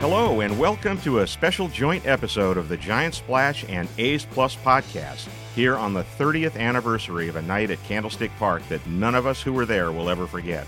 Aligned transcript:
Hello, 0.00 0.40
and 0.40 0.58
welcome 0.58 0.98
to 1.02 1.18
a 1.18 1.26
special 1.26 1.68
joint 1.68 2.06
episode 2.06 2.56
of 2.56 2.70
the 2.70 2.76
Giant 2.78 3.14
Splash 3.14 3.66
and 3.68 3.86
A's 3.98 4.24
Plus 4.24 4.56
podcast 4.56 5.28
here 5.54 5.76
on 5.76 5.92
the 5.92 6.04
30th 6.18 6.56
anniversary 6.56 7.28
of 7.28 7.36
a 7.36 7.42
night 7.42 7.70
at 7.70 7.84
Candlestick 7.84 8.30
Park 8.38 8.66
that 8.70 8.86
none 8.86 9.14
of 9.14 9.26
us 9.26 9.42
who 9.42 9.52
were 9.52 9.66
there 9.66 9.92
will 9.92 10.08
ever 10.08 10.26
forget. 10.26 10.66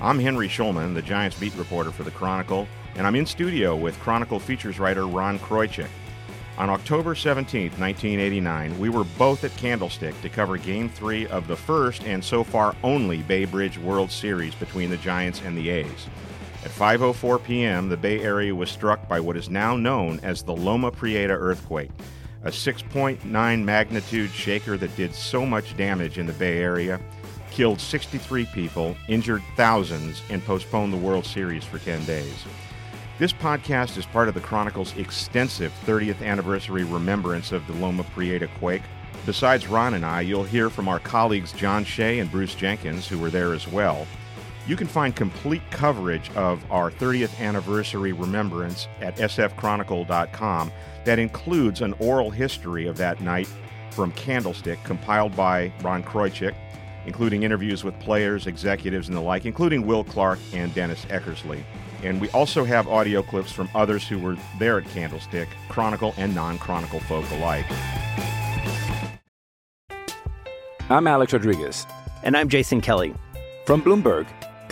I'm 0.00 0.18
Henry 0.18 0.48
Schulman, 0.48 0.94
the 0.94 1.02
Giants 1.02 1.38
beat 1.38 1.54
reporter 1.56 1.90
for 1.90 2.04
the 2.04 2.10
Chronicle, 2.10 2.66
and 2.94 3.06
I'm 3.06 3.16
in 3.16 3.26
studio 3.26 3.76
with 3.76 4.00
Chronicle 4.00 4.40
features 4.40 4.80
writer 4.80 5.06
Ron 5.06 5.38
Kroichik. 5.40 5.90
On 6.56 6.70
October 6.70 7.14
17, 7.14 7.64
1989, 7.72 8.78
we 8.78 8.88
were 8.88 9.04
both 9.18 9.44
at 9.44 9.54
Candlestick 9.58 10.18
to 10.22 10.30
cover 10.30 10.56
Game 10.56 10.88
3 10.88 11.26
of 11.26 11.48
the 11.48 11.56
first 11.56 12.04
and 12.04 12.24
so 12.24 12.42
far 12.42 12.74
only 12.82 13.18
Bay 13.24 13.44
Bridge 13.44 13.76
World 13.76 14.10
Series 14.10 14.54
between 14.54 14.88
the 14.88 14.96
Giants 14.96 15.42
and 15.42 15.54
the 15.54 15.68
A's. 15.68 16.08
At 16.64 16.70
5:04 16.70 17.44
p.m., 17.44 17.90
the 17.90 17.96
Bay 17.98 18.20
Area 18.20 18.54
was 18.54 18.70
struck 18.70 19.06
by 19.06 19.20
what 19.20 19.36
is 19.36 19.50
now 19.50 19.76
known 19.76 20.18
as 20.22 20.42
the 20.42 20.56
Loma 20.56 20.90
Prieta 20.90 21.34
earthquake, 21.34 21.90
a 22.42 22.48
6.9 22.48 23.62
magnitude 23.62 24.30
shaker 24.30 24.78
that 24.78 24.96
did 24.96 25.14
so 25.14 25.44
much 25.44 25.76
damage 25.76 26.16
in 26.16 26.24
the 26.24 26.32
Bay 26.32 26.60
Area, 26.60 26.98
killed 27.50 27.82
63 27.82 28.46
people, 28.46 28.96
injured 29.08 29.42
thousands, 29.56 30.22
and 30.30 30.42
postponed 30.46 30.94
the 30.94 30.98
World 30.98 31.26
Series 31.26 31.64
for 31.64 31.78
10 31.78 32.02
days. 32.06 32.44
This 33.18 33.34
podcast 33.34 33.98
is 33.98 34.06
part 34.06 34.28
of 34.28 34.34
the 34.34 34.40
Chronicle's 34.40 34.96
extensive 34.96 35.72
30th 35.84 36.22
anniversary 36.22 36.84
remembrance 36.84 37.52
of 37.52 37.66
the 37.66 37.74
Loma 37.74 38.04
Prieta 38.04 38.48
quake. 38.58 38.82
Besides 39.26 39.68
Ron 39.68 39.92
and 39.92 40.04
I, 40.04 40.22
you'll 40.22 40.44
hear 40.44 40.70
from 40.70 40.88
our 40.88 40.98
colleagues 40.98 41.52
John 41.52 41.84
Shea 41.84 42.20
and 42.20 42.30
Bruce 42.30 42.54
Jenkins, 42.54 43.06
who 43.06 43.18
were 43.18 43.30
there 43.30 43.52
as 43.52 43.68
well. 43.68 44.06
You 44.66 44.76
can 44.76 44.86
find 44.86 45.14
complete 45.14 45.62
coverage 45.70 46.30
of 46.36 46.64
our 46.70 46.90
30th 46.90 47.38
anniversary 47.38 48.12
remembrance 48.12 48.88
at 49.00 49.16
sfchronicle.com 49.16 50.72
that 51.04 51.18
includes 51.18 51.82
an 51.82 51.92
oral 51.98 52.30
history 52.30 52.86
of 52.86 52.96
that 52.96 53.20
night 53.20 53.48
from 53.90 54.10
Candlestick 54.12 54.82
compiled 54.82 55.36
by 55.36 55.70
Ron 55.82 56.02
Kroichik, 56.02 56.54
including 57.06 57.42
interviews 57.42 57.84
with 57.84 57.98
players, 58.00 58.46
executives, 58.46 59.08
and 59.08 59.16
the 59.16 59.20
like, 59.20 59.44
including 59.44 59.86
Will 59.86 60.02
Clark 60.02 60.38
and 60.54 60.74
Dennis 60.74 61.04
Eckersley. 61.06 61.62
And 62.02 62.18
we 62.20 62.30
also 62.30 62.64
have 62.64 62.88
audio 62.88 63.22
clips 63.22 63.52
from 63.52 63.68
others 63.74 64.08
who 64.08 64.18
were 64.18 64.36
there 64.58 64.78
at 64.78 64.86
Candlestick, 64.86 65.48
Chronicle 65.68 66.14
and 66.16 66.34
non 66.34 66.58
Chronicle 66.58 67.00
folk 67.00 67.30
alike. 67.32 67.66
I'm 70.90 71.06
Alex 71.06 71.32
Rodriguez. 71.34 71.86
And 72.22 72.36
I'm 72.36 72.48
Jason 72.48 72.80
Kelly. 72.80 73.14
From 73.66 73.82
Bloomberg, 73.82 74.26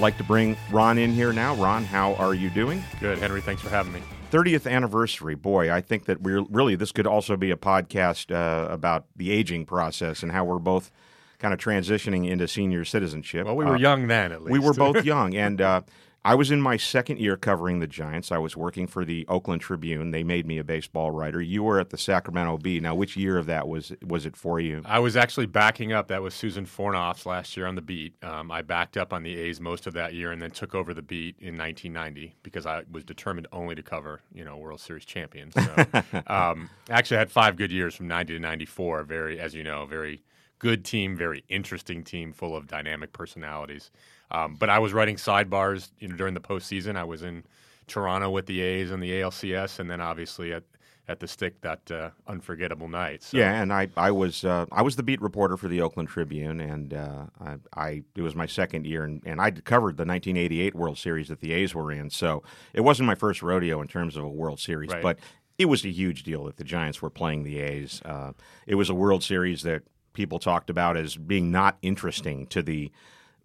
I'd 0.00 0.04
like 0.04 0.16
to 0.16 0.24
bring 0.24 0.56
Ron 0.70 0.96
in 0.96 1.12
here 1.12 1.30
now. 1.30 1.54
Ron, 1.56 1.84
how 1.84 2.14
are 2.14 2.32
you 2.32 2.48
doing? 2.48 2.82
Good, 3.00 3.18
Henry. 3.18 3.42
Thanks 3.42 3.60
for 3.60 3.68
having 3.68 3.92
me. 3.92 4.00
30th 4.32 4.66
anniversary. 4.66 5.34
Boy, 5.34 5.70
I 5.70 5.82
think 5.82 6.06
that 6.06 6.22
we're 6.22 6.40
really, 6.44 6.74
this 6.74 6.90
could 6.90 7.06
also 7.06 7.36
be 7.36 7.50
a 7.50 7.56
podcast 7.56 8.34
uh, 8.34 8.72
about 8.72 9.04
the 9.14 9.30
aging 9.30 9.66
process 9.66 10.22
and 10.22 10.32
how 10.32 10.42
we're 10.46 10.58
both 10.58 10.90
kind 11.38 11.52
of 11.52 11.60
transitioning 11.60 12.26
into 12.26 12.48
senior 12.48 12.82
citizenship. 12.86 13.44
Well, 13.44 13.54
we 13.56 13.66
were 13.66 13.74
Uh, 13.74 13.78
young 13.78 14.06
then, 14.06 14.32
at 14.32 14.40
least. 14.40 14.52
We 14.52 14.58
were 14.58 14.72
both 14.72 15.04
young. 15.04 15.34
And 15.34 15.60
uh, 15.60 15.82
I 16.22 16.34
was 16.34 16.50
in 16.50 16.60
my 16.60 16.76
second 16.76 17.18
year 17.18 17.36
covering 17.38 17.78
the 17.78 17.86
Giants. 17.86 18.30
I 18.30 18.36
was 18.36 18.54
working 18.54 18.86
for 18.86 19.06
the 19.06 19.24
Oakland 19.26 19.62
Tribune. 19.62 20.10
They 20.10 20.22
made 20.22 20.46
me 20.46 20.58
a 20.58 20.64
baseball 20.64 21.10
writer. 21.10 21.40
You 21.40 21.62
were 21.62 21.80
at 21.80 21.88
the 21.88 21.96
Sacramento 21.96 22.58
Bee. 22.58 22.78
Now, 22.78 22.94
which 22.94 23.16
year 23.16 23.38
of 23.38 23.46
that 23.46 23.66
was 23.66 23.92
was 24.02 24.26
it 24.26 24.36
for 24.36 24.60
you? 24.60 24.82
I 24.84 24.98
was 24.98 25.16
actually 25.16 25.46
backing 25.46 25.92
up. 25.92 26.08
That 26.08 26.20
was 26.20 26.34
Susan 26.34 26.66
Fornoff's 26.66 27.24
last 27.24 27.56
year 27.56 27.66
on 27.66 27.74
the 27.74 27.80
beat. 27.80 28.22
Um, 28.22 28.50
I 28.50 28.60
backed 28.60 28.98
up 28.98 29.14
on 29.14 29.22
the 29.22 29.34
A's 29.34 29.60
most 29.60 29.86
of 29.86 29.94
that 29.94 30.12
year, 30.12 30.30
and 30.30 30.42
then 30.42 30.50
took 30.50 30.74
over 30.74 30.92
the 30.92 31.02
beat 31.02 31.36
in 31.38 31.56
1990 31.56 32.36
because 32.42 32.66
I 32.66 32.82
was 32.90 33.02
determined 33.02 33.46
only 33.50 33.74
to 33.74 33.82
cover, 33.82 34.20
you 34.34 34.44
know, 34.44 34.58
World 34.58 34.80
Series 34.80 35.06
champions. 35.06 35.54
So, 35.54 35.86
um, 36.26 36.68
actually, 36.90 37.16
I 37.16 37.20
had 37.20 37.32
five 37.32 37.56
good 37.56 37.72
years 37.72 37.94
from 37.94 38.08
90 38.08 38.34
to 38.34 38.40
94. 38.40 39.04
Very, 39.04 39.40
as 39.40 39.54
you 39.54 39.64
know, 39.64 39.86
very 39.86 40.22
good 40.58 40.84
team, 40.84 41.16
very 41.16 41.44
interesting 41.48 42.04
team, 42.04 42.34
full 42.34 42.54
of 42.54 42.66
dynamic 42.66 43.14
personalities. 43.14 43.90
Um, 44.30 44.56
but 44.56 44.70
I 44.70 44.78
was 44.78 44.92
writing 44.92 45.16
sidebars, 45.16 45.90
you 45.98 46.08
know, 46.08 46.16
during 46.16 46.34
the 46.34 46.40
postseason. 46.40 46.96
I 46.96 47.04
was 47.04 47.22
in 47.22 47.44
Toronto 47.86 48.30
with 48.30 48.46
the 48.46 48.60
A's 48.60 48.90
and 48.90 49.02
the 49.02 49.10
ALCS, 49.10 49.78
and 49.80 49.90
then 49.90 50.00
obviously 50.00 50.52
at 50.52 50.64
at 51.08 51.18
the 51.18 51.26
stick 51.26 51.60
that 51.62 51.90
uh, 51.90 52.10
unforgettable 52.28 52.86
night. 52.86 53.24
So. 53.24 53.36
Yeah, 53.36 53.60
and 53.60 53.72
I, 53.72 53.88
I 53.96 54.12
was 54.12 54.44
uh, 54.44 54.66
I 54.70 54.82
was 54.82 54.94
the 54.94 55.02
beat 55.02 55.20
reporter 55.20 55.56
for 55.56 55.66
the 55.66 55.80
Oakland 55.80 56.08
Tribune, 56.08 56.60
and 56.60 56.94
uh, 56.94 57.24
I, 57.40 57.56
I 57.74 58.02
it 58.14 58.22
was 58.22 58.36
my 58.36 58.46
second 58.46 58.86
year, 58.86 59.02
and, 59.02 59.20
and 59.26 59.40
I 59.40 59.50
covered 59.50 59.96
the 59.96 60.04
1988 60.04 60.76
World 60.76 60.98
Series 60.98 61.26
that 61.26 61.40
the 61.40 61.52
A's 61.52 61.74
were 61.74 61.90
in. 61.90 62.10
So 62.10 62.44
it 62.72 62.82
wasn't 62.82 63.08
my 63.08 63.16
first 63.16 63.42
rodeo 63.42 63.80
in 63.82 63.88
terms 63.88 64.16
of 64.16 64.22
a 64.22 64.28
World 64.28 64.60
Series, 64.60 64.90
Right. 64.90 65.02
but 65.02 65.18
it 65.58 65.64
was 65.64 65.84
a 65.84 65.90
huge 65.90 66.22
deal 66.22 66.44
that 66.44 66.58
the 66.58 66.64
Giants 66.64 67.02
were 67.02 67.10
playing 67.10 67.42
the 67.42 67.58
A's. 67.58 68.00
Uh, 68.04 68.32
it 68.68 68.76
was 68.76 68.88
a 68.88 68.94
World 68.94 69.24
Series 69.24 69.62
that 69.62 69.82
people 70.12 70.38
talked 70.38 70.70
about 70.70 70.96
as 70.96 71.16
being 71.16 71.50
not 71.50 71.76
interesting 71.82 72.46
to 72.48 72.62
the 72.62 72.90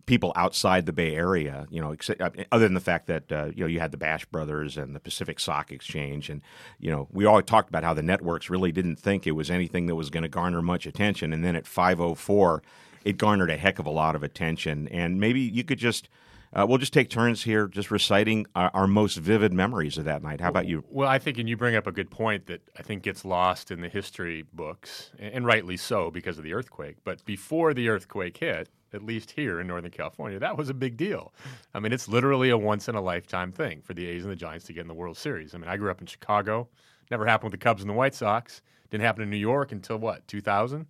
people 0.05 0.31
outside 0.35 0.85
the 0.85 0.93
Bay 0.93 1.15
Area, 1.15 1.67
you 1.69 1.81
know, 1.81 1.91
except, 1.91 2.21
uh, 2.21 2.29
other 2.51 2.65
than 2.65 2.73
the 2.73 2.79
fact 2.79 3.07
that 3.07 3.31
uh, 3.31 3.45
you 3.55 3.61
know 3.61 3.67
you 3.67 3.79
had 3.79 3.91
the 3.91 3.97
Bash 3.97 4.25
Brothers 4.25 4.77
and 4.77 4.95
the 4.95 4.99
Pacific 4.99 5.39
Stock 5.39 5.71
Exchange, 5.71 6.29
and 6.29 6.41
you 6.79 6.91
know 6.91 7.07
we 7.11 7.25
all 7.25 7.41
talked 7.41 7.69
about 7.69 7.83
how 7.83 7.93
the 7.93 8.03
networks 8.03 8.49
really 8.49 8.71
didn't 8.71 8.97
think 8.97 9.25
it 9.25 9.31
was 9.31 9.49
anything 9.49 9.87
that 9.87 9.95
was 9.95 10.09
going 10.09 10.23
to 10.23 10.29
garner 10.29 10.61
much 10.61 10.85
attention, 10.85 11.33
and 11.33 11.43
then 11.43 11.55
at 11.55 11.65
5:04, 11.65 12.61
it 13.03 13.17
garnered 13.17 13.49
a 13.49 13.57
heck 13.57 13.79
of 13.79 13.85
a 13.85 13.91
lot 13.91 14.15
of 14.15 14.23
attention, 14.23 14.87
and 14.89 15.19
maybe 15.19 15.41
you 15.41 15.63
could 15.63 15.79
just. 15.79 16.09
Uh, 16.53 16.65
we'll 16.65 16.77
just 16.77 16.93
take 16.93 17.09
turns 17.09 17.43
here, 17.43 17.67
just 17.67 17.91
reciting 17.91 18.45
our, 18.55 18.71
our 18.73 18.87
most 18.87 19.17
vivid 19.17 19.51
memories 19.51 19.97
of 19.97 20.05
that 20.05 20.23
night. 20.23 20.39
How 20.39 20.47
about 20.47 20.65
you? 20.65 20.85
Well, 20.89 21.09
I 21.09 21.19
think, 21.19 21.37
and 21.37 21.49
you 21.49 21.57
bring 21.57 21.75
up 21.75 21.85
a 21.85 21.91
good 21.91 22.09
point 22.09 22.45
that 22.45 22.61
I 22.79 22.81
think 22.81 23.03
gets 23.03 23.25
lost 23.25 23.71
in 23.71 23.81
the 23.81 23.89
history 23.89 24.45
books, 24.53 25.11
and 25.19 25.33
and 25.33 25.45
rightly 25.45 25.75
so 25.75 26.11
because 26.11 26.37
of 26.37 26.45
the 26.45 26.53
earthquake. 26.53 26.97
But 27.03 27.25
before 27.25 27.73
the 27.73 27.89
earthquake 27.89 28.37
hit, 28.37 28.69
at 28.95 29.03
least 29.03 29.31
here 29.31 29.59
in 29.59 29.67
Northern 29.67 29.91
California, 29.91 30.39
that 30.39 30.57
was 30.57 30.69
a 30.69 30.73
big 30.73 30.97
deal. 30.97 31.33
I 31.73 31.79
mean, 31.79 31.91
it's 31.91 32.07
literally 32.07 32.49
a 32.49 32.57
once 32.57 32.87
in 32.87 32.95
a 32.95 33.01
lifetime 33.01 33.51
thing 33.51 33.81
for 33.81 33.93
the 33.93 34.07
A's 34.07 34.23
and 34.23 34.31
the 34.31 34.35
Giants 34.35 34.65
to 34.65 34.73
get 34.73 34.81
in 34.81 34.87
the 34.87 34.93
World 34.93 35.17
Series. 35.17 35.53
I 35.53 35.57
mean, 35.57 35.69
I 35.69 35.77
grew 35.77 35.91
up 35.91 36.01
in 36.01 36.07
Chicago. 36.07 36.67
Never 37.11 37.25
happened 37.25 37.51
with 37.51 37.59
the 37.59 37.63
Cubs 37.63 37.81
and 37.81 37.89
the 37.89 37.93
White 37.93 38.15
Sox. 38.15 38.61
Didn't 38.89 39.03
happen 39.03 39.21
in 39.21 39.29
New 39.29 39.37
York 39.37 39.71
until 39.71 39.97
what, 39.97 40.27
2000? 40.27 40.87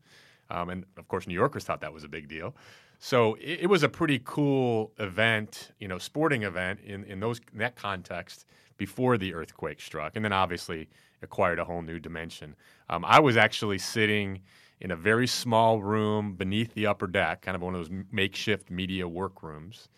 Um, 0.50 0.69
and 0.69 0.85
of 0.97 1.07
course, 1.07 1.27
New 1.27 1.33
Yorkers 1.33 1.63
thought 1.63 1.81
that 1.81 1.91
was 1.91 2.03
a 2.03 2.07
big 2.07 2.27
deal. 2.27 2.56
So 3.00 3.35
it, 3.35 3.62
it 3.62 3.68
was 3.68 3.83
a 3.83 3.89
pretty 3.89 4.21
cool 4.24 4.94
event, 5.00 5.71
you 5.79 5.88
know, 5.88 5.97
sporting 5.97 6.44
event 6.44 6.79
in, 6.81 7.03
in 7.06 7.19
those 7.19 7.41
in 7.51 7.59
that 7.59 7.75
context 7.75 8.45
before 8.77 9.18
the 9.18 9.33
earthquake 9.33 9.79
struck, 9.79 10.15
and 10.15 10.24
then 10.24 10.33
obviously 10.33 10.89
acquired 11.21 11.59
a 11.59 11.65
whole 11.65 11.81
new 11.81 12.00
dimension. 12.00 12.56
Um, 12.89 13.06
I 13.06 13.19
was 13.19 13.38
actually 13.38 13.77
sitting 13.77 14.41
in 14.81 14.92
a 14.92 14.95
very 14.95 15.27
small 15.27 15.81
room 15.81 16.33
beneath 16.36 16.74
the 16.74 16.88
upper 16.88 17.07
deck, 17.07 17.42
kind 17.42 17.56
of 17.56 17.62
one 17.62 17.75
of 17.75 17.81
those 17.81 18.06
makeshift 18.12 18.69
media 18.69 19.07
workrooms, 19.07 19.89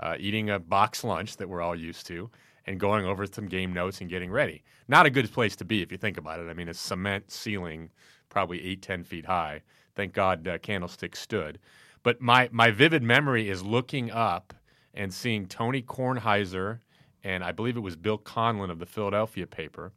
uh, 0.00 0.16
eating 0.18 0.50
a 0.50 0.58
box 0.58 1.04
lunch 1.04 1.36
that 1.36 1.48
we're 1.48 1.62
all 1.62 1.76
used 1.76 2.06
to, 2.06 2.30
and 2.66 2.80
going 2.80 3.04
over 3.04 3.26
some 3.26 3.46
game 3.46 3.72
notes 3.72 4.00
and 4.00 4.10
getting 4.10 4.30
ready. 4.30 4.62
Not 4.88 5.06
a 5.06 5.10
good 5.10 5.30
place 5.32 5.54
to 5.56 5.64
be 5.64 5.82
if 5.82 5.92
you 5.92 5.98
think 5.98 6.16
about 6.18 6.40
it. 6.40 6.48
I 6.48 6.54
mean, 6.54 6.68
a 6.68 6.74
cement 6.74 7.30
ceiling, 7.30 7.90
probably 8.28 8.64
eight, 8.64 8.82
ten 8.82 9.04
feet 9.04 9.26
high. 9.26 9.62
Thank 9.94 10.12
God 10.12 10.48
uh, 10.48 10.58
Candlestick 10.58 11.14
stood. 11.14 11.58
But 12.02 12.20
my, 12.20 12.48
my 12.52 12.70
vivid 12.70 13.02
memory 13.02 13.48
is 13.48 13.62
looking 13.62 14.10
up 14.10 14.52
and 14.92 15.12
seeing 15.12 15.46
Tony 15.46 15.82
Kornheiser 15.82 16.80
and 17.24 17.42
I 17.42 17.52
believe 17.52 17.76
it 17.76 17.80
was 17.80 17.96
Bill 17.96 18.18
Conlin 18.18 18.70
of 18.70 18.78
the 18.78 18.86
Philadelphia 18.86 19.46
paper 19.46 19.92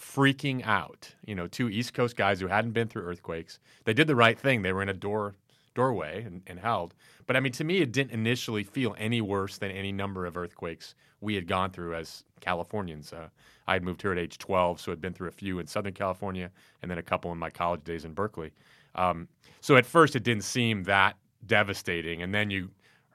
freaking 0.00 0.64
out. 0.64 1.12
You 1.26 1.34
know, 1.34 1.46
two 1.46 1.68
East 1.68 1.94
Coast 1.94 2.16
guys 2.16 2.40
who 2.40 2.46
hadn't 2.46 2.72
been 2.72 2.88
through 2.88 3.02
earthquakes. 3.02 3.58
They 3.84 3.92
did 3.92 4.06
the 4.06 4.16
right 4.16 4.38
thing. 4.38 4.62
They 4.62 4.72
were 4.72 4.82
in 4.82 4.88
a 4.88 4.94
door 4.94 5.34
doorway 5.74 6.24
and, 6.24 6.42
and 6.46 6.58
held. 6.58 6.94
But 7.26 7.36
I 7.36 7.40
mean, 7.40 7.52
to 7.52 7.64
me, 7.64 7.78
it 7.78 7.92
didn't 7.92 8.12
initially 8.12 8.64
feel 8.64 8.96
any 8.98 9.20
worse 9.20 9.58
than 9.58 9.70
any 9.70 9.92
number 9.92 10.26
of 10.26 10.36
earthquakes 10.36 10.94
we 11.20 11.34
had 11.34 11.46
gone 11.46 11.70
through 11.70 11.94
as 11.94 12.24
Californians. 12.40 13.12
Uh, 13.12 13.28
I 13.68 13.74
had 13.74 13.84
moved 13.84 14.02
here 14.02 14.10
at 14.10 14.18
age 14.18 14.38
12, 14.38 14.80
so 14.80 14.90
I'd 14.90 15.00
been 15.00 15.12
through 15.12 15.28
a 15.28 15.32
few 15.32 15.58
in 15.58 15.66
Southern 15.66 15.92
California 15.92 16.50
and 16.82 16.90
then 16.90 16.98
a 16.98 17.02
couple 17.02 17.30
in 17.30 17.38
my 17.38 17.50
college 17.50 17.84
days 17.84 18.04
in 18.04 18.14
Berkeley. 18.14 18.50
Um, 18.96 19.28
so 19.60 19.76
at 19.76 19.86
first, 19.86 20.16
it 20.16 20.24
didn't 20.24 20.44
seem 20.44 20.82
that 20.84 21.16
devastating. 21.46 22.22
And 22.22 22.34
then 22.34 22.50
you 22.50 22.70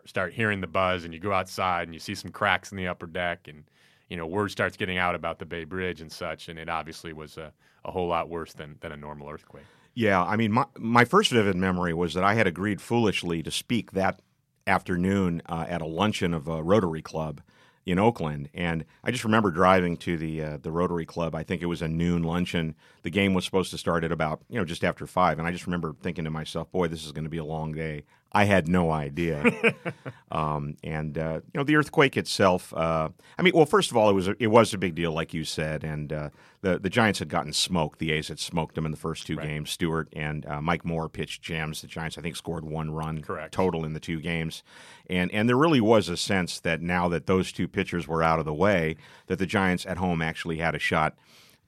start 0.05 0.33
hearing 0.33 0.61
the 0.61 0.67
buzz 0.67 1.03
and 1.03 1.13
you 1.13 1.19
go 1.19 1.33
outside 1.33 1.87
and 1.87 1.93
you 1.93 1.99
see 1.99 2.15
some 2.15 2.31
cracks 2.31 2.71
in 2.71 2.77
the 2.77 2.87
upper 2.87 3.07
deck 3.07 3.47
and 3.47 3.63
you 4.09 4.17
know 4.17 4.25
word 4.25 4.51
starts 4.51 4.77
getting 4.77 4.97
out 4.97 5.15
about 5.15 5.39
the 5.39 5.45
Bay 5.45 5.63
Bridge 5.63 6.01
and 6.01 6.11
such 6.11 6.49
and 6.49 6.59
it 6.59 6.69
obviously 6.69 7.13
was 7.13 7.37
a, 7.37 7.51
a 7.83 7.91
whole 7.91 8.07
lot 8.07 8.29
worse 8.29 8.53
than, 8.53 8.75
than 8.81 8.91
a 8.91 8.97
normal 8.97 9.29
earthquake. 9.29 9.65
Yeah, 9.93 10.21
I 10.21 10.35
mean, 10.35 10.51
my, 10.51 10.65
my 10.77 11.05
first 11.05 11.31
vivid 11.31 11.55
memory 11.55 11.93
was 11.93 12.13
that 12.15 12.23
I 12.23 12.33
had 12.33 12.47
agreed 12.47 12.81
foolishly 12.81 13.41
to 13.43 13.49
speak 13.49 13.91
that 13.93 14.21
afternoon 14.67 15.41
uh, 15.45 15.65
at 15.69 15.81
a 15.81 15.85
luncheon 15.85 16.33
of 16.33 16.49
a 16.49 16.61
Rotary 16.61 17.01
Club 17.01 17.41
in 17.85 17.97
Oakland, 17.97 18.49
and 18.53 18.83
I 19.03 19.11
just 19.11 19.23
remember 19.23 19.51
driving 19.51 19.95
to 19.97 20.17
the 20.17 20.43
uh, 20.43 20.57
the 20.57 20.71
Rotary 20.71 21.05
Club. 21.05 21.35
I 21.35 21.43
think 21.43 21.61
it 21.61 21.67
was 21.67 21.81
a 21.81 21.87
noon 21.87 22.23
luncheon. 22.23 22.75
The 23.03 23.11
game 23.11 23.33
was 23.33 23.45
supposed 23.45 23.71
to 23.71 23.77
start 23.77 24.03
at 24.03 24.11
about 24.11 24.41
you 24.49 24.57
know 24.57 24.65
just 24.65 24.83
after 24.83 25.05
five, 25.07 25.39
and 25.39 25.47
I 25.47 25.51
just 25.51 25.67
remember 25.67 25.95
thinking 26.01 26.25
to 26.25 26.31
myself, 26.31 26.71
"Boy, 26.71 26.87
this 26.87 27.05
is 27.05 27.11
going 27.11 27.25
to 27.25 27.29
be 27.29 27.37
a 27.37 27.45
long 27.45 27.71
day." 27.71 28.03
I 28.35 28.43
had 28.43 28.67
no 28.67 28.91
idea. 28.91 29.73
um, 30.31 30.75
and 30.83 31.17
uh, 31.17 31.39
you 31.53 31.57
know, 31.57 31.63
the 31.63 31.75
earthquake 31.77 32.17
itself. 32.17 32.73
Uh, 32.73 33.09
I 33.37 33.41
mean, 33.41 33.53
well, 33.55 33.65
first 33.65 33.91
of 33.91 33.97
all, 33.97 34.09
it 34.09 34.13
was 34.13 34.27
a, 34.27 34.35
it 34.39 34.47
was 34.47 34.73
a 34.73 34.77
big 34.77 34.93
deal, 34.93 35.11
like 35.13 35.33
you 35.33 35.43
said, 35.45 35.83
and 35.83 36.11
uh, 36.11 36.29
the 36.61 36.77
the 36.77 36.89
Giants 36.89 37.19
had 37.19 37.29
gotten 37.29 37.53
smoked. 37.53 37.99
The 37.99 38.11
A's 38.11 38.27
had 38.27 38.39
smoked 38.39 38.75
them 38.75 38.85
in 38.85 38.91
the 38.91 38.97
first 38.97 39.25
two 39.25 39.37
Right. 39.37 39.47
games. 39.47 39.69
Stewart 39.71 40.09
and 40.13 40.45
uh, 40.47 40.61
Mike 40.61 40.83
Moore 40.83 41.07
pitched 41.07 41.41
gems. 41.41 41.81
The 41.81 41.87
Giants, 41.87 42.17
I 42.17 42.21
think, 42.21 42.35
scored 42.35 42.65
one 42.65 42.91
run 42.91 43.21
Correct. 43.21 43.53
total 43.53 43.85
in 43.85 43.93
the 43.93 43.99
two 44.01 44.19
games, 44.19 44.63
and 45.09 45.31
and 45.31 45.47
there 45.47 45.57
really 45.57 45.81
was 45.81 46.09
a 46.09 46.17
sense 46.17 46.59
that 46.59 46.81
now 46.81 47.07
that 47.07 47.27
those 47.27 47.51
two 47.53 47.67
pitchers 47.69 48.07
were 48.07 48.21
out 48.21 48.39
of 48.39 48.45
the 48.45 48.53
way, 48.53 48.97
that 49.27 49.39
the 49.39 49.45
Giants 49.45 49.85
at 49.85 49.97
home 49.97 50.21
actually 50.21 50.57
had 50.57 50.75
a 50.75 50.79
shot 50.79 51.15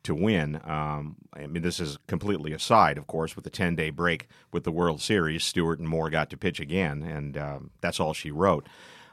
to 0.08 0.16
win. 0.16 0.56
Um, 0.64 1.18
I 1.34 1.48
mean, 1.48 1.62
this 1.62 1.80
is 1.80 1.98
completely 2.08 2.54
aside, 2.54 2.98
of 2.98 3.08
course, 3.08 3.36
with 3.36 3.44
the 3.44 3.50
10 3.50 3.76
day 3.76 3.90
break 3.90 4.28
with 4.52 4.64
the 4.64 4.72
World 4.72 5.02
Series. 5.02 5.44
Stewart 5.44 5.80
and 5.80 5.88
Moore 5.88 6.10
got 6.10 6.30
to 6.32 6.38
pitch 6.38 6.60
again, 6.60 7.04
and 7.04 7.38
um, 7.38 7.70
that's 7.82 8.00
all 8.00 8.14
she 8.14 8.32
wrote. 8.32 8.68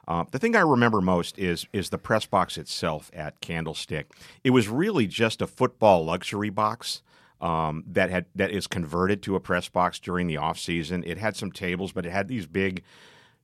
Uh, 0.06 0.25
the 0.31 0.38
thing 0.38 0.55
I 0.55 0.61
remember 0.61 1.00
most 1.00 1.38
is 1.38 1.67
is 1.73 1.91
the 1.91 1.99
press 1.99 2.26
box 2.26 2.56
itself 2.56 3.11
at 3.12 3.41
Candlestick. 3.41 4.12
It 4.44 4.50
was 4.50 4.69
really 4.69 5.06
just 5.06 5.43
a 5.43 5.46
football 5.46 6.05
luxury 6.05 6.50
box 6.50 7.02
um, 7.40 7.85
that 7.88 8.11
had 8.11 8.26
that 8.35 8.50
is 8.50 8.67
converted 8.67 9.23
to 9.23 9.37
a 9.37 9.40
press 9.40 9.69
box 9.69 9.99
during 9.99 10.26
the 10.26 10.37
off 10.37 10.58
season. 10.58 11.02
It 11.05 11.19
had 11.19 11.37
some 11.37 11.50
tables, 11.50 11.93
but 11.93 12.06
it 12.06 12.12
had 12.12 12.29
these 12.29 12.47
big 12.47 12.82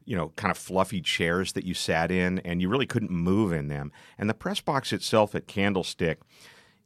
you 0.05 0.17
know, 0.17 0.33
kind 0.37 0.51
of 0.51 0.59
fluffy 0.59 1.01
chairs 1.01 1.53
that 1.53 1.65
you 1.65 1.75
sat 1.75 2.11
in, 2.11 2.39
and 2.41 2.61
you 2.61 2.69
really 2.69 2.87
couldn't 2.87 3.11
move 3.11 3.53
in 3.53 3.69
them. 3.69 3.93
And 4.19 4.29
the 4.29 4.35
press 4.35 4.61
box 4.61 4.93
itself 4.93 5.35
at 5.35 5.47
Candlestick, 5.47 6.21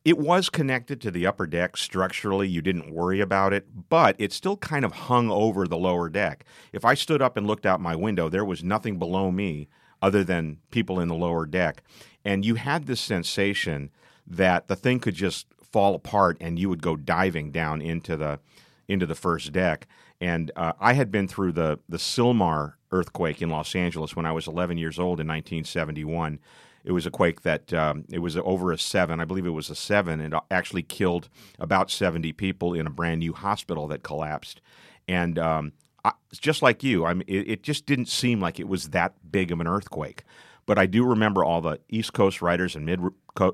it 0.05 0.19
was 0.19 0.51
connected 0.51 1.01
to 1.01 1.11
the 1.11 1.27
upper 1.27 1.47
deck 1.47 1.77
structurally. 1.77 2.47
You 2.47 2.61
didn't 2.61 2.93
worry 2.93 3.21
about 3.21 3.55
it, 3.55 3.89
but 3.89 4.17
it 4.19 4.33
still 4.33 4.59
kind 4.59 4.85
of 4.85 4.93
hung 4.93 5.31
over 5.31 5.67
the 5.67 5.79
lower 5.79 6.11
deck. 6.11 6.45
If 6.73 6.85
I 6.85 6.93
stood 6.95 7.23
up 7.23 7.37
and 7.37 7.47
looked 7.47 7.65
out 7.65 7.81
my 7.81 7.97
window, 7.97 8.29
there 8.29 8.45
was 8.45 8.63
nothing 8.63 8.99
below 8.99 9.31
me 9.31 9.69
other 10.03 10.23
than 10.23 10.59
people 10.71 11.01
in 11.01 11.09
the 11.09 11.15
lower 11.15 11.47
deck. 11.47 11.83
And 12.23 12.45
you 12.45 12.57
had 12.57 12.87
this 12.87 13.01
sensation 13.01 13.91
that 14.27 14.69
the 14.69 14.77
thing 14.77 15.01
could 15.01 15.15
just 15.15 15.47
fall 15.63 15.95
apart 15.95 16.37
and 16.41 16.59
you 16.59 16.69
would 16.69 16.83
go 16.83 16.97
diving 16.97 17.51
down 17.51 17.81
into 17.81 18.17
the 18.17 18.41
into 18.87 19.07
the 19.07 19.15
first 19.15 19.53
deck. 19.53 19.87
And 20.21 20.51
uh, 20.55 20.75
I 20.79 20.93
had 20.93 21.11
been 21.11 21.27
through 21.27 21.53
the 21.53 21.79
the 21.89 21.97
Sylmar 21.97 22.75
earthquake 22.93 23.41
in 23.41 23.49
Los 23.49 23.75
Angeles 23.75 24.15
when 24.15 24.27
I 24.27 24.33
was 24.33 24.47
11 24.47 24.77
years 24.77 24.99
old 24.99 25.19
in 25.19 25.27
1971. 25.27 26.39
It 26.85 26.93
was 26.93 27.07
a 27.07 27.11
quake 27.11 27.43
that 27.43 27.73
um, 27.73 28.05
it 28.11 28.19
was 28.19 28.37
over 28.37 28.71
a 28.71 28.79
seven, 28.79 29.21
I 29.21 29.25
believe 29.25 29.47
it 29.47 29.51
was 29.51 29.71
a 29.71 29.75
seven, 29.75 30.21
and 30.21 30.35
actually 30.51 30.83
killed 30.83 31.29
about 31.59 31.91
70 31.91 32.33
people 32.35 32.75
in 32.75 32.87
a 32.87 32.91
brand 32.91 33.21
new 33.21 33.33
hospital 33.33 33.89
that 33.89 34.03
collapsed. 34.03 34.61
And 35.09 35.39
um, 35.39 35.73
I, 36.05 36.13
just 36.33 36.63
like 36.63 36.83
you, 36.83 37.07
I 37.07 37.15
mean, 37.15 37.25
it, 37.27 37.49
it 37.49 37.63
just 37.63 37.87
didn't 37.87 38.09
seem 38.09 38.41
like 38.41 38.61
it 38.61 38.69
was 38.69 38.91
that 38.91 39.15
big 39.31 39.51
of 39.51 39.61
an 39.61 39.67
earthquake. 39.67 40.25
But 40.67 40.79
I 40.79 40.87
do 40.87 41.05
remember 41.05 41.45
all 41.45 41.61
the 41.61 41.81
East 41.89 42.13
Coast 42.13 42.41
writers 42.41 42.75
and 42.75 42.87
Mid 42.87 43.01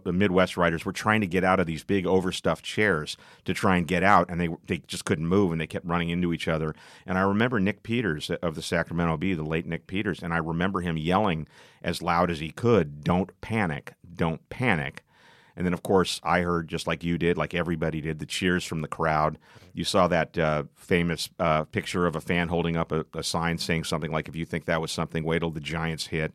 Midwest 0.04 0.56
writers 0.56 0.84
were 0.84 0.92
trying 0.92 1.20
to 1.22 1.26
get 1.26 1.42
out 1.42 1.58
of 1.58 1.66
these 1.66 1.82
big 1.82 2.06
overstuffed 2.06 2.64
chairs 2.64 3.16
to 3.44 3.54
try 3.54 3.76
and 3.76 3.86
get 3.86 4.02
out, 4.02 4.30
and 4.30 4.40
they 4.40 4.48
they 4.66 4.78
just 4.86 5.04
couldn't 5.04 5.26
move, 5.26 5.52
and 5.52 5.60
they 5.60 5.66
kept 5.66 5.86
running 5.86 6.10
into 6.10 6.32
each 6.32 6.48
other. 6.48 6.74
And 7.06 7.18
I 7.18 7.22
remember 7.22 7.58
Nick 7.58 7.82
Peters 7.82 8.30
of 8.30 8.54
the 8.54 8.62
Sacramento 8.62 9.16
Bee, 9.16 9.34
the 9.34 9.42
late 9.42 9.66
Nick 9.66 9.86
Peters, 9.86 10.22
and 10.22 10.32
I 10.32 10.38
remember 10.38 10.80
him 10.82 10.96
yelling 10.96 11.48
as 11.82 12.02
loud 12.02 12.30
as 12.30 12.40
he 12.40 12.50
could, 12.50 13.02
"Don't 13.02 13.38
panic! 13.40 13.94
Don't 14.14 14.48
panic!" 14.50 15.02
And 15.56 15.66
then, 15.66 15.74
of 15.74 15.82
course, 15.82 16.20
I 16.22 16.40
heard 16.40 16.68
just 16.68 16.86
like 16.86 17.02
you 17.02 17.18
did, 17.18 17.36
like 17.36 17.54
everybody 17.54 18.00
did, 18.00 18.18
the 18.18 18.26
cheers 18.26 18.64
from 18.64 18.82
the 18.82 18.88
crowd. 18.88 19.36
You 19.74 19.84
saw 19.84 20.08
that 20.08 20.38
uh, 20.38 20.64
famous 20.74 21.28
uh, 21.38 21.64
picture 21.64 22.06
of 22.06 22.16
a 22.16 22.20
fan 22.20 22.48
holding 22.48 22.76
up 22.76 22.92
a, 22.92 23.04
a 23.14 23.22
sign 23.22 23.58
saying 23.58 23.84
something 23.84 24.12
like, 24.12 24.28
"If 24.28 24.36
you 24.36 24.44
think 24.44 24.66
that 24.66 24.80
was 24.80 24.92
something, 24.92 25.24
wait 25.24 25.40
till 25.40 25.50
the 25.50 25.60
Giants 25.60 26.06
hit." 26.06 26.32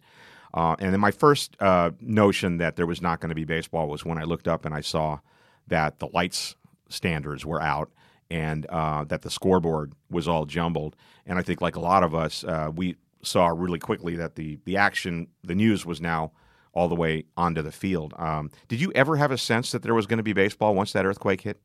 Uh, 0.56 0.76
and 0.80 0.94
then 0.94 1.02
my 1.02 1.12
first 1.12 1.58
uh, 1.60 1.92
notion 2.00 2.58
that 2.58 2.78
there 2.78 2.88
was 2.88 3.02
not 3.02 3.20
going 3.20 3.30
to 3.30 3.36
be 3.36 3.44
baseball 3.44 3.90
was 3.90 4.06
when 4.06 4.18
I 4.18 4.24
looked 4.24 4.48
up 4.48 4.66
and 4.66 4.74
I 4.74 4.80
saw 4.80 5.20
that 5.68 6.00
the 6.00 6.08
lights 6.08 6.56
standards 6.88 7.46
were 7.46 7.62
out 7.62 7.92
and 8.32 8.66
uh, 8.68 9.04
that 9.04 9.22
the 9.22 9.30
scoreboard 9.30 9.94
was 10.10 10.28
all 10.30 10.46
jumbled. 10.46 10.96
And 11.26 11.38
I 11.38 11.42
think, 11.42 11.60
like 11.60 11.76
a 11.76 11.82
lot 11.82 12.04
of 12.04 12.16
us, 12.16 12.46
uh, 12.46 12.72
we 12.74 12.96
saw 13.22 13.48
really 13.48 13.80
quickly 13.80 14.16
that 14.16 14.36
the 14.36 14.58
the 14.66 14.78
action, 14.78 15.28
the 15.44 15.56
news 15.56 15.86
was 15.86 16.00
now 16.00 16.32
all 16.74 16.88
the 16.88 16.96
way 16.96 17.26
onto 17.36 17.62
the 17.62 17.72
field. 17.72 18.14
Um, 18.18 18.50
did 18.68 18.80
you 18.80 18.92
ever 18.94 19.18
have 19.18 19.32
a 19.32 19.38
sense 19.38 19.72
that 19.72 19.84
there 19.84 19.94
was 19.94 20.08
going 20.08 20.18
to 20.18 20.24
be 20.24 20.34
baseball 20.34 20.74
once 20.74 20.94
that 20.94 21.06
earthquake 21.06 21.42
hit? 21.42 21.60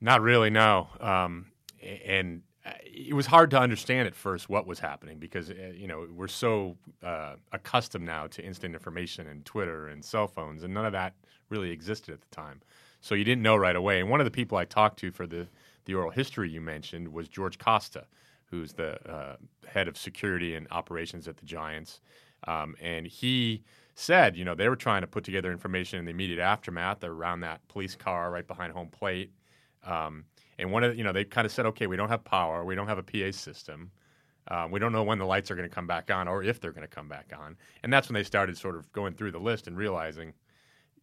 Not 0.00 0.20
really, 0.20 0.50
no. 0.50 0.88
Um, 1.00 1.46
and 2.04 2.42
it 2.84 3.14
was 3.14 3.26
hard 3.26 3.50
to 3.50 3.58
understand 3.58 4.06
at 4.06 4.14
first 4.14 4.48
what 4.48 4.66
was 4.66 4.78
happening 4.78 5.18
because 5.18 5.50
uh, 5.50 5.72
you 5.74 5.86
know 5.86 6.06
we're 6.14 6.28
so 6.28 6.76
uh, 7.02 7.34
accustomed 7.52 8.04
now 8.04 8.26
to 8.28 8.44
instant 8.44 8.74
information 8.74 9.26
and 9.28 9.44
Twitter 9.44 9.88
and 9.88 10.04
cell 10.04 10.26
phones, 10.26 10.62
and 10.62 10.72
none 10.72 10.86
of 10.86 10.92
that 10.92 11.14
really 11.48 11.70
existed 11.70 12.12
at 12.12 12.20
the 12.20 12.34
time. 12.34 12.60
So 13.00 13.14
you 13.14 13.24
didn't 13.24 13.42
know 13.42 13.56
right 13.56 13.76
away. 13.76 14.00
And 14.00 14.10
one 14.10 14.20
of 14.20 14.24
the 14.24 14.30
people 14.30 14.58
I 14.58 14.64
talked 14.64 14.98
to 15.00 15.10
for 15.10 15.26
the 15.26 15.46
the 15.84 15.94
oral 15.94 16.10
history 16.10 16.50
you 16.50 16.60
mentioned 16.60 17.12
was 17.12 17.28
George 17.28 17.58
Costa, 17.58 18.06
who's 18.46 18.72
the 18.72 18.98
uh, 19.08 19.36
head 19.66 19.86
of 19.86 19.96
security 19.96 20.54
and 20.54 20.66
operations 20.70 21.28
at 21.28 21.36
the 21.36 21.46
Giants, 21.46 22.00
um, 22.46 22.74
and 22.80 23.06
he 23.06 23.62
said, 23.94 24.36
you 24.36 24.44
know, 24.44 24.54
they 24.54 24.68
were 24.68 24.76
trying 24.76 25.00
to 25.00 25.06
put 25.06 25.24
together 25.24 25.50
information 25.50 25.98
in 25.98 26.04
the 26.04 26.10
immediate 26.10 26.38
aftermath 26.40 27.02
around 27.02 27.40
that 27.40 27.66
police 27.68 27.96
car 27.96 28.30
right 28.30 28.46
behind 28.46 28.72
home 28.72 28.88
plate. 28.88 29.30
Um, 29.84 30.24
and 30.58 30.72
one 30.72 30.84
of 30.84 30.92
the, 30.92 30.98
you 30.98 31.04
know 31.04 31.12
they 31.12 31.24
kind 31.24 31.44
of 31.44 31.52
said, 31.52 31.66
okay, 31.66 31.86
we 31.86 31.96
don't 31.96 32.08
have 32.08 32.24
power, 32.24 32.64
we 32.64 32.74
don't 32.74 32.88
have 32.88 32.98
a 32.98 33.02
PA 33.02 33.30
system, 33.30 33.90
uh, 34.48 34.68
we 34.70 34.78
don't 34.78 34.92
know 34.92 35.02
when 35.02 35.18
the 35.18 35.26
lights 35.26 35.50
are 35.50 35.56
going 35.56 35.68
to 35.68 35.74
come 35.74 35.86
back 35.86 36.10
on 36.10 36.28
or 36.28 36.42
if 36.42 36.60
they're 36.60 36.72
going 36.72 36.86
to 36.86 36.94
come 36.94 37.08
back 37.08 37.32
on. 37.36 37.56
And 37.82 37.92
that's 37.92 38.08
when 38.08 38.14
they 38.14 38.22
started 38.22 38.56
sort 38.56 38.76
of 38.76 38.90
going 38.92 39.14
through 39.14 39.32
the 39.32 39.40
list 39.40 39.66
and 39.66 39.76
realizing, 39.76 40.32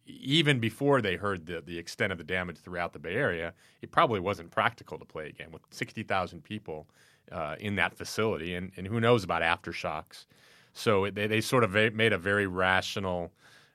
even 0.06 0.60
before 0.60 1.00
they 1.00 1.16
heard 1.16 1.46
the 1.46 1.62
the 1.62 1.78
extent 1.78 2.12
of 2.12 2.18
the 2.18 2.24
damage 2.24 2.58
throughout 2.58 2.92
the 2.92 2.98
Bay 2.98 3.14
Area, 3.14 3.54
it 3.82 3.90
probably 3.90 4.20
wasn't 4.20 4.50
practical 4.50 4.98
to 4.98 5.04
play 5.04 5.28
again 5.28 5.50
with 5.50 5.62
sixty 5.70 6.02
thousand 6.02 6.42
people 6.44 6.86
uh, 7.32 7.56
in 7.58 7.76
that 7.76 7.94
facility, 7.94 8.54
and 8.54 8.72
and 8.76 8.86
who 8.86 9.00
knows 9.00 9.24
about 9.24 9.42
aftershocks. 9.42 10.26
So 10.72 11.08
they 11.10 11.26
they 11.26 11.40
sort 11.40 11.64
of 11.64 11.72
made 11.94 12.12
a 12.12 12.18
very 12.18 12.46
rational 12.46 13.32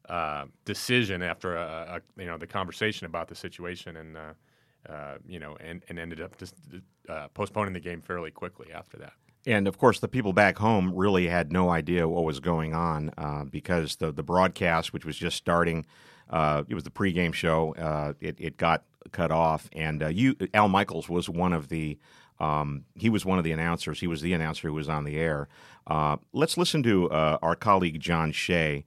uh, 0.08 0.46
decision 0.66 1.22
after 1.22 1.56
a, 1.56 2.02
a, 2.18 2.22
you 2.22 2.28
know 2.28 2.38
the 2.38 2.48
conversation 2.48 3.06
about 3.06 3.28
the 3.28 3.36
situation 3.36 3.98
and. 3.98 4.18
Uh, 4.18 4.34
uh, 4.88 5.16
you 5.28 5.40
know, 5.40 5.58
and, 5.60 5.84
and 5.90 6.00
ended 6.00 6.22
up 6.22 6.38
just 6.38 6.56
uh, 7.10 7.28
postponing 7.34 7.74
the 7.74 7.80
game 7.80 8.02
fairly 8.02 8.32
quickly 8.32 8.72
after 8.74 8.98
that. 8.98 9.14
And 9.46 9.68
of 9.68 9.78
course, 9.78 10.00
the 10.00 10.08
people 10.08 10.34
back 10.34 10.58
home 10.58 10.94
really 10.94 11.28
had 11.28 11.52
no 11.52 11.70
idea 11.70 12.08
what 12.08 12.24
was 12.24 12.40
going 12.40 12.74
on 12.74 13.12
uh, 13.18 13.46
because 13.46 13.96
the 13.96 14.12
the 14.12 14.24
broadcast, 14.24 14.94
which 14.94 15.06
was 15.06 15.18
just 15.18 15.38
starting, 15.38 15.86
uh, 16.30 16.64
it 16.68 16.76
was 16.76 16.84
the 16.84 16.92
pregame 16.92 17.34
show. 17.34 17.74
Uh, 17.76 18.14
it 18.20 18.36
it 18.38 18.58
got 18.58 18.84
cut 19.12 19.32
off, 19.32 19.70
and 19.74 20.04
you 20.12 20.36
Al 20.54 20.68
Michaels 20.68 21.10
was 21.10 21.30
one 21.30 21.54
of 21.54 21.70
the 21.70 21.98
um, 22.40 22.84
he 22.96 23.10
was 23.10 23.26
one 23.26 23.38
of 23.38 23.44
the 23.44 23.52
announcers. 23.52 24.02
He 24.02 24.08
was 24.08 24.22
the 24.22 24.34
announcer 24.34 24.68
who 24.68 24.74
was 24.74 24.90
on 24.90 25.04
the 25.04 25.18
air. 25.18 25.48
Let's 26.34 26.58
listen 26.58 26.84
to 26.84 27.10
our 27.10 27.56
colleague 27.56 28.00
John 28.00 28.32
Shea 28.32 28.86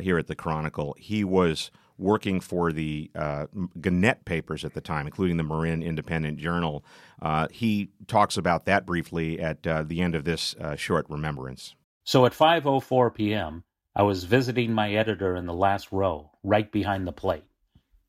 here 0.00 0.18
at 0.18 0.26
the 0.26 0.36
Chronicle. 0.36 0.94
He 0.98 1.24
was 1.24 1.70
working 1.98 2.40
for 2.40 2.72
the 2.72 3.10
uh, 3.14 3.46
Gannett 3.80 4.24
papers 4.24 4.64
at 4.64 4.74
the 4.74 4.80
time, 4.80 5.06
including 5.06 5.36
the 5.36 5.42
Marin 5.42 5.82
Independent 5.82 6.38
Journal. 6.38 6.84
Uh, 7.20 7.48
he 7.50 7.90
talks 8.06 8.36
about 8.36 8.66
that 8.66 8.86
briefly 8.86 9.40
at 9.40 9.66
uh, 9.66 9.82
the 9.82 10.00
end 10.00 10.14
of 10.14 10.24
this 10.24 10.54
uh, 10.56 10.76
short 10.76 11.06
remembrance. 11.08 11.74
So 12.04 12.26
at 12.26 12.32
5:04 12.32 13.14
p.m., 13.14 13.64
I 13.94 14.02
was 14.02 14.24
visiting 14.24 14.72
my 14.72 14.92
editor 14.92 15.36
in 15.36 15.46
the 15.46 15.54
last 15.54 15.92
row, 15.92 16.32
right 16.42 16.70
behind 16.70 17.06
the 17.06 17.12
plate. 17.12 17.44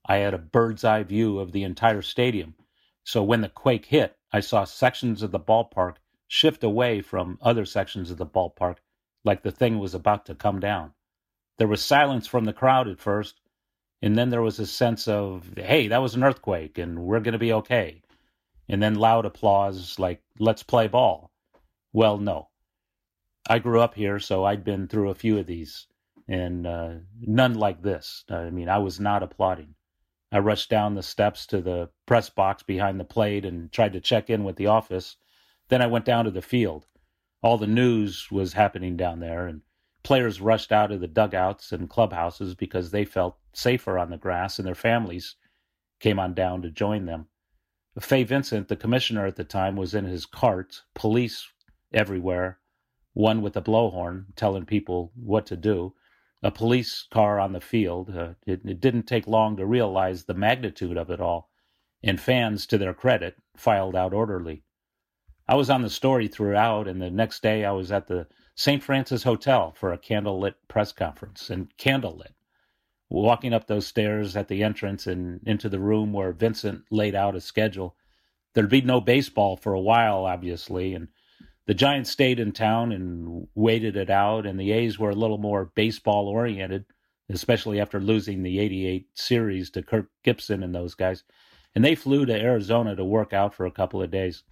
I 0.07 0.17
had 0.17 0.33
a 0.33 0.39
bird's 0.39 0.83
eye 0.83 1.03
view 1.03 1.39
of 1.39 1.51
the 1.51 1.63
entire 1.63 2.01
stadium, 2.01 2.55
so 3.03 3.23
when 3.23 3.41
the 3.41 3.49
quake 3.49 3.85
hit, 3.85 4.17
I 4.31 4.39
saw 4.39 4.63
sections 4.63 5.21
of 5.21 5.31
the 5.31 5.39
ballpark 5.39 5.95
shift 6.27 6.63
away 6.63 7.01
from 7.01 7.37
other 7.41 7.65
sections 7.65 8.11
of 8.11 8.17
the 8.17 8.25
ballpark 8.25 8.77
like 9.25 9.41
the 9.41 9.51
thing 9.51 9.79
was 9.79 9.93
about 9.93 10.25
to 10.27 10.35
come 10.35 10.59
down. 10.59 10.93
There 11.57 11.67
was 11.67 11.83
silence 11.83 12.27
from 12.27 12.45
the 12.45 12.53
crowd 12.53 12.87
at 12.87 12.99
first, 12.99 13.41
and 14.01 14.17
then 14.17 14.29
there 14.29 14.41
was 14.41 14.59
a 14.59 14.65
sense 14.65 15.07
of, 15.07 15.51
hey, 15.57 15.87
that 15.87 16.01
was 16.01 16.15
an 16.15 16.23
earthquake 16.23 16.77
and 16.77 16.99
we're 16.99 17.19
going 17.19 17.33
to 17.33 17.39
be 17.39 17.53
okay. 17.53 18.01
And 18.67 18.81
then 18.81 18.95
loud 18.95 19.25
applause 19.25 19.99
like, 19.99 20.21
let's 20.39 20.63
play 20.63 20.87
ball. 20.87 21.31
Well, 21.93 22.17
no. 22.17 22.49
I 23.47 23.59
grew 23.59 23.79
up 23.79 23.93
here, 23.93 24.19
so 24.19 24.43
I'd 24.43 24.63
been 24.63 24.87
through 24.87 25.11
a 25.11 25.15
few 25.15 25.37
of 25.37 25.45
these, 25.45 25.85
and 26.27 26.65
uh, 26.65 26.95
none 27.21 27.53
like 27.53 27.83
this. 27.83 28.25
I 28.27 28.49
mean, 28.49 28.69
I 28.69 28.79
was 28.79 28.99
not 28.99 29.21
applauding. 29.21 29.75
I 30.31 30.39
rushed 30.39 30.69
down 30.69 30.95
the 30.95 31.03
steps 31.03 31.45
to 31.47 31.61
the 31.61 31.89
press 32.07 32.29
box 32.29 32.63
behind 32.63 32.99
the 32.99 33.05
plate 33.05 33.45
and 33.45 33.71
tried 33.71 33.93
to 33.93 34.01
check 34.01 34.31
in 34.31 34.43
with 34.43 34.55
the 34.55 34.65
office. 34.65 35.17
Then 35.69 35.81
I 35.83 35.87
went 35.87 36.05
down 36.05 36.25
to 36.25 36.31
the 36.31 36.41
field. 36.41 36.87
All 37.43 37.59
the 37.59 37.67
news 37.67 38.31
was 38.31 38.53
happening 38.53 38.97
down 38.97 39.19
there, 39.19 39.45
and 39.45 39.61
players 40.01 40.41
rushed 40.41 40.71
out 40.71 40.91
of 40.91 40.99
the 40.99 41.07
dugouts 41.07 41.71
and 41.71 41.87
clubhouses 41.87 42.55
because 42.55 42.89
they 42.89 43.05
felt 43.05 43.37
safer 43.55 43.97
on 43.97 44.09
the 44.09 44.17
grass, 44.17 44.59
and 44.59 44.67
their 44.67 44.75
families 44.75 45.35
came 45.99 46.19
on 46.19 46.33
down 46.33 46.61
to 46.61 46.69
join 46.69 47.05
them. 47.05 47.27
Fay 47.99 48.23
Vincent, 48.23 48.67
the 48.67 48.75
commissioner 48.75 49.25
at 49.25 49.37
the 49.37 49.43
time, 49.45 49.75
was 49.75 49.95
in 49.95 50.05
his 50.05 50.25
cart, 50.25 50.81
police 50.93 51.47
everywhere, 51.93 52.59
one 53.13 53.41
with 53.41 53.55
a 53.55 53.61
blowhorn 53.61 54.25
telling 54.35 54.65
people 54.65 55.13
what 55.15 55.45
to 55.45 55.55
do, 55.55 55.95
a 56.43 56.51
police 56.51 57.07
car 57.09 57.39
on 57.39 57.53
the 57.53 57.61
field. 57.61 58.15
Uh, 58.15 58.33
it, 58.45 58.61
it 58.65 58.81
didn't 58.81 59.07
take 59.07 59.25
long 59.25 59.55
to 59.55 59.65
realize 59.65 60.25
the 60.25 60.33
magnitude 60.33 60.97
of 60.97 61.09
it 61.09 61.21
all, 61.21 61.49
and 62.03 62.19
fans, 62.19 62.67
to 62.67 62.77
their 62.77 62.93
credit, 62.93 63.37
filed 63.55 63.95
out 63.95 64.13
orderly. 64.13 64.63
I 65.47 65.55
was 65.55 65.69
on 65.69 65.81
the 65.81 65.89
story 65.89 66.27
throughout, 66.27 66.87
and 66.87 67.01
the 67.01 67.09
next 67.09 67.41
day 67.41 67.63
I 67.63 67.71
was 67.71 67.91
at 67.91 68.07
the 68.07 68.27
St. 68.55 68.83
Francis 68.83 69.23
Hotel 69.23 69.71
for 69.71 69.91
a 69.91 69.97
candlelit 69.97 70.55
press 70.67 70.91
conference, 70.91 71.49
and 71.49 71.75
candlelit. 71.77 72.34
Walking 73.15 73.53
up 73.53 73.67
those 73.67 73.87
stairs 73.87 74.35
at 74.35 74.49
the 74.49 74.61
entrance 74.61 75.07
and 75.07 75.39
into 75.45 75.69
the 75.69 75.79
room 75.79 76.11
where 76.11 76.33
Vincent 76.33 76.83
laid 76.91 77.15
out 77.15 77.33
a 77.33 77.39
schedule, 77.39 77.95
there'd 78.53 78.69
be 78.69 78.81
no 78.81 78.99
baseball 78.99 79.55
for 79.55 79.73
a 79.73 79.79
while, 79.79 80.25
obviously, 80.25 80.93
and 80.93 81.07
the 81.65 81.73
Giants 81.73 82.09
stayed 82.09 82.41
in 82.41 82.51
town 82.51 82.91
and 82.91 83.47
waited 83.55 83.95
it 83.95 84.09
out, 84.09 84.45
and 84.45 84.59
the 84.59 84.73
A's 84.73 84.99
were 84.99 85.11
a 85.11 85.15
little 85.15 85.37
more 85.37 85.71
baseball 85.75 86.27
oriented, 86.27 86.83
especially 87.29 87.79
after 87.79 88.01
losing 88.01 88.43
the 88.43 88.59
88 88.59 89.07
series 89.13 89.69
to 89.69 89.81
Kirk 89.81 90.09
Gibson 90.21 90.61
and 90.61 90.75
those 90.75 90.93
guys. 90.93 91.23
And 91.73 91.85
they 91.85 91.95
flew 91.95 92.25
to 92.25 92.37
Arizona 92.37 92.97
to 92.97 93.05
work 93.05 93.31
out 93.31 93.53
for 93.53 93.65
a 93.65 93.71
couple 93.71 94.01
of 94.03 94.11
days. 94.11 94.43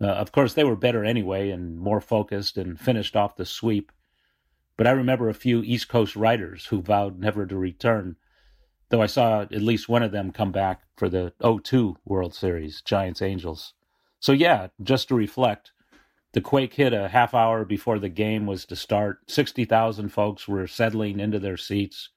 Uh, 0.00 0.06
of 0.06 0.32
course, 0.32 0.54
they 0.54 0.64
were 0.64 0.74
better 0.74 1.04
anyway 1.04 1.50
and 1.50 1.78
more 1.78 2.00
focused 2.00 2.58
and 2.58 2.80
finished 2.80 3.14
off 3.14 3.36
the 3.36 3.46
sweep. 3.46 3.92
But 4.76 4.86
I 4.86 4.90
remember 4.90 5.28
a 5.28 5.34
few 5.34 5.62
East 5.62 5.88
Coast 5.88 6.16
writers 6.16 6.66
who 6.66 6.82
vowed 6.82 7.18
never 7.18 7.46
to 7.46 7.56
return, 7.56 8.16
though 8.90 9.02
I 9.02 9.06
saw 9.06 9.42
at 9.42 9.52
least 9.52 9.88
one 9.88 10.02
of 10.02 10.12
them 10.12 10.32
come 10.32 10.52
back 10.52 10.82
for 10.96 11.08
the 11.08 11.32
02 11.40 11.96
World 12.04 12.34
Series, 12.34 12.82
Giants 12.82 13.22
Angels. 13.22 13.72
So, 14.20 14.32
yeah, 14.32 14.68
just 14.82 15.08
to 15.08 15.14
reflect, 15.14 15.72
the 16.32 16.40
quake 16.42 16.74
hit 16.74 16.92
a 16.92 17.08
half 17.08 17.32
hour 17.32 17.64
before 17.64 17.98
the 17.98 18.10
game 18.10 18.46
was 18.46 18.66
to 18.66 18.76
start. 18.76 19.20
60,000 19.28 20.10
folks 20.10 20.46
were 20.46 20.66
settling 20.66 21.20
into 21.20 21.38
their 21.38 21.56
seats. 21.56 22.10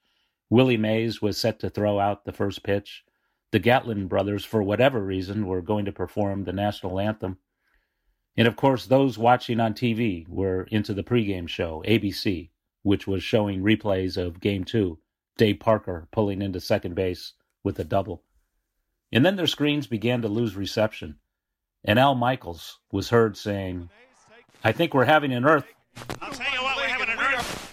Willie 0.50 0.78
Mays 0.78 1.22
was 1.22 1.38
set 1.38 1.60
to 1.60 1.70
throw 1.70 2.00
out 2.00 2.26
the 2.26 2.34
first 2.34 2.64
pitch. 2.64 3.04
The 3.52 3.60
Gatlin 3.60 4.08
brothers, 4.08 4.44
for 4.44 4.62
whatever 4.62 5.04
reason, 5.04 5.48
were 5.48 5.62
going 5.62 5.86
to 5.86 5.92
perform 5.92 6.44
the 6.44 6.54
national 6.54 7.00
anthem. 7.00 7.38
And 8.40 8.48
of 8.48 8.56
course, 8.56 8.86
those 8.86 9.18
watching 9.18 9.60
on 9.60 9.74
TV 9.74 10.26
were 10.30 10.64
into 10.72 10.94
the 10.94 11.04
pregame 11.04 11.50
show, 11.50 11.84
ABC, 11.86 12.52
which 12.84 13.06
was 13.06 13.22
showing 13.22 13.62
replays 13.62 14.16
of 14.16 14.40
Game 14.40 14.64
2, 14.64 14.98
Dave 15.36 15.60
Parker 15.60 16.08
pulling 16.14 16.42
into 16.42 16.62
second 16.62 16.96
base 16.96 17.34
with 17.66 17.78
a 17.80 17.84
double. 17.84 18.24
And 19.12 19.26
then 19.26 19.36
their 19.36 19.46
screens 19.46 19.88
began 19.88 20.22
to 20.22 20.30
lose 20.30 20.56
reception, 20.56 21.18
and 21.84 22.00
Al 22.00 22.16
Michaels 22.16 22.80
was 22.94 23.10
heard 23.10 23.36
saying, 23.36 23.90
I 24.64 24.72
think 24.72 24.94
we're 24.94 25.04
having 25.04 25.34
an 25.34 25.44
Earth. 25.44 25.66
I'll 26.22 26.32
tell 26.32 26.54
you 26.54 26.64
what, 26.64 26.78
we're 26.78 26.84
having 26.84 27.10
an 27.10 27.20
Earth. 27.20 27.66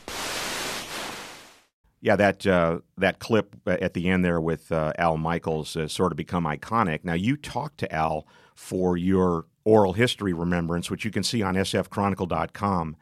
Yeah, 2.00 2.16
that 2.16 2.44
uh, 2.44 2.80
that 2.98 3.20
clip 3.20 3.54
at 3.66 3.94
the 3.94 4.08
end 4.08 4.24
there 4.24 4.40
with 4.40 4.72
uh, 4.72 4.92
Al 4.98 5.16
Michaels 5.16 5.74
has 5.74 5.92
sort 5.92 6.12
of 6.12 6.16
become 6.16 6.44
iconic. 6.44 7.04
Now, 7.04 7.14
you 7.14 7.36
talked 7.36 7.78
to 7.78 7.94
Al 7.94 8.26
for 8.56 8.96
your 8.96 9.46
oral 9.66 9.92
history 9.92 10.32
remembrance, 10.32 10.90
which 10.90 11.04
you 11.04 11.10
can 11.10 11.22
see 11.22 11.42
on 11.42 11.56
sfchronicle.com. 11.56 12.96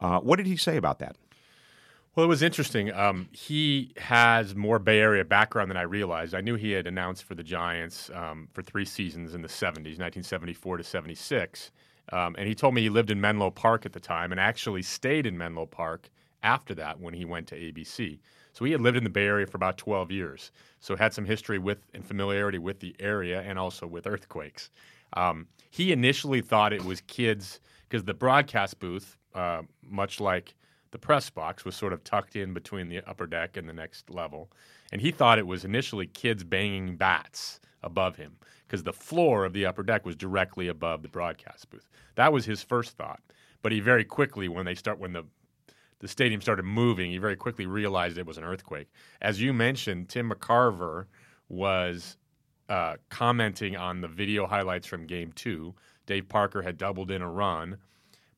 Uh, 0.00 0.20
what 0.20 0.36
did 0.36 0.46
he 0.46 0.56
say 0.56 0.76
about 0.76 0.98
that? 0.98 1.16
Well, 2.16 2.24
it 2.24 2.28
was 2.28 2.42
interesting. 2.42 2.92
Um, 2.92 3.28
he 3.30 3.92
has 3.98 4.56
more 4.56 4.80
Bay 4.80 4.98
Area 4.98 5.24
background 5.24 5.70
than 5.70 5.76
I 5.76 5.82
realized. 5.82 6.34
I 6.34 6.40
knew 6.40 6.56
he 6.56 6.72
had 6.72 6.88
announced 6.88 7.24
for 7.24 7.36
the 7.36 7.44
Giants 7.44 8.10
um, 8.12 8.48
for 8.52 8.62
three 8.62 8.86
seasons 8.86 9.34
in 9.34 9.42
the 9.42 9.48
70s, 9.48 10.00
1974 10.00 10.78
to 10.78 10.84
76. 10.84 11.70
Um, 12.10 12.34
and 12.38 12.48
he 12.48 12.54
told 12.54 12.74
me 12.74 12.80
he 12.80 12.88
lived 12.88 13.10
in 13.10 13.20
Menlo 13.20 13.50
Park 13.50 13.86
at 13.86 13.92
the 13.92 14.00
time 14.00 14.32
and 14.32 14.40
actually 14.40 14.82
stayed 14.82 15.26
in 15.26 15.36
Menlo 15.36 15.66
Park 15.66 16.08
after 16.42 16.74
that 16.74 16.98
when 16.98 17.14
he 17.14 17.24
went 17.24 17.46
to 17.48 17.54
ABC. 17.54 18.18
So 18.52 18.64
he 18.64 18.72
had 18.72 18.80
lived 18.80 18.96
in 18.96 19.04
the 19.04 19.10
Bay 19.10 19.26
Area 19.26 19.46
for 19.46 19.56
about 19.56 19.76
12 19.78 20.10
years. 20.10 20.50
So 20.80 20.96
had 20.96 21.12
some 21.12 21.26
history 21.26 21.58
with 21.58 21.78
and 21.94 22.04
familiarity 22.04 22.58
with 22.58 22.80
the 22.80 22.96
area 22.98 23.42
and 23.42 23.58
also 23.58 23.86
with 23.86 24.06
earthquakes. 24.06 24.70
Um, 25.14 25.46
he 25.70 25.92
initially 25.92 26.40
thought 26.40 26.72
it 26.72 26.84
was 26.84 27.00
kids 27.02 27.60
because 27.88 28.04
the 28.04 28.14
broadcast 28.14 28.78
booth, 28.78 29.16
uh, 29.34 29.62
much 29.82 30.20
like 30.20 30.54
the 30.90 30.98
press 30.98 31.30
box, 31.30 31.64
was 31.64 31.76
sort 31.76 31.92
of 31.92 32.04
tucked 32.04 32.36
in 32.36 32.54
between 32.54 32.88
the 32.88 33.02
upper 33.08 33.26
deck 33.26 33.56
and 33.56 33.68
the 33.68 33.72
next 33.72 34.10
level. 34.10 34.50
And 34.92 35.00
he 35.00 35.10
thought 35.10 35.38
it 35.38 35.46
was 35.46 35.64
initially 35.64 36.06
kids 36.06 36.44
banging 36.44 36.96
bats 36.96 37.60
above 37.82 38.16
him 38.16 38.36
because 38.66 38.82
the 38.82 38.92
floor 38.92 39.44
of 39.44 39.52
the 39.52 39.66
upper 39.66 39.82
deck 39.82 40.04
was 40.04 40.16
directly 40.16 40.68
above 40.68 41.02
the 41.02 41.08
broadcast 41.08 41.70
booth. 41.70 41.88
That 42.16 42.32
was 42.32 42.44
his 42.44 42.62
first 42.62 42.96
thought. 42.96 43.20
But 43.62 43.72
he 43.72 43.80
very 43.80 44.04
quickly, 44.04 44.48
when 44.48 44.66
they 44.66 44.74
start, 44.74 44.98
when 44.98 45.12
the 45.12 45.24
the 46.00 46.08
stadium 46.08 46.40
started 46.40 46.62
moving, 46.62 47.10
he 47.10 47.18
very 47.18 47.34
quickly 47.34 47.66
realized 47.66 48.18
it 48.18 48.26
was 48.26 48.38
an 48.38 48.44
earthquake. 48.44 48.88
As 49.20 49.40
you 49.40 49.52
mentioned, 49.52 50.08
Tim 50.08 50.30
McCarver 50.30 51.06
was 51.48 52.16
uh, 52.68 52.96
commenting 53.08 53.76
on 53.76 54.00
the 54.00 54.08
video 54.08 54.46
highlights 54.46 54.86
from 54.86 55.06
Game 55.06 55.32
Two. 55.32 55.74
Dave 56.06 56.28
Parker 56.28 56.62
had 56.62 56.78
doubled 56.78 57.10
in 57.10 57.22
a 57.22 57.30
run. 57.30 57.78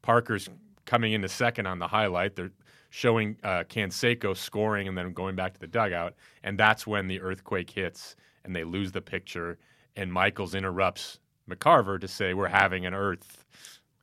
Parker's 0.02 0.48
coming 0.86 1.12
into 1.12 1.28
second 1.28 1.66
on 1.66 1.78
the 1.78 1.86
highlight. 1.88 2.34
They're 2.36 2.50
showing 2.90 3.36
uh, 3.44 3.64
Canseco 3.68 4.36
scoring 4.36 4.88
and 4.88 4.96
then 4.98 5.12
going 5.12 5.36
back 5.36 5.54
to 5.54 5.60
the 5.60 5.66
dugout, 5.68 6.14
and 6.42 6.58
that's 6.58 6.86
when 6.86 7.06
the 7.06 7.20
earthquake 7.20 7.70
hits 7.70 8.16
and 8.44 8.54
they 8.56 8.64
lose 8.64 8.92
the 8.92 9.00
picture. 9.02 9.58
And 9.96 10.12
Michaels 10.12 10.54
interrupts 10.54 11.18
McCarver 11.48 12.00
to 12.00 12.08
say, 12.08 12.34
"We're 12.34 12.48
having 12.48 12.86
an 12.86 12.94
earth." 12.94 13.44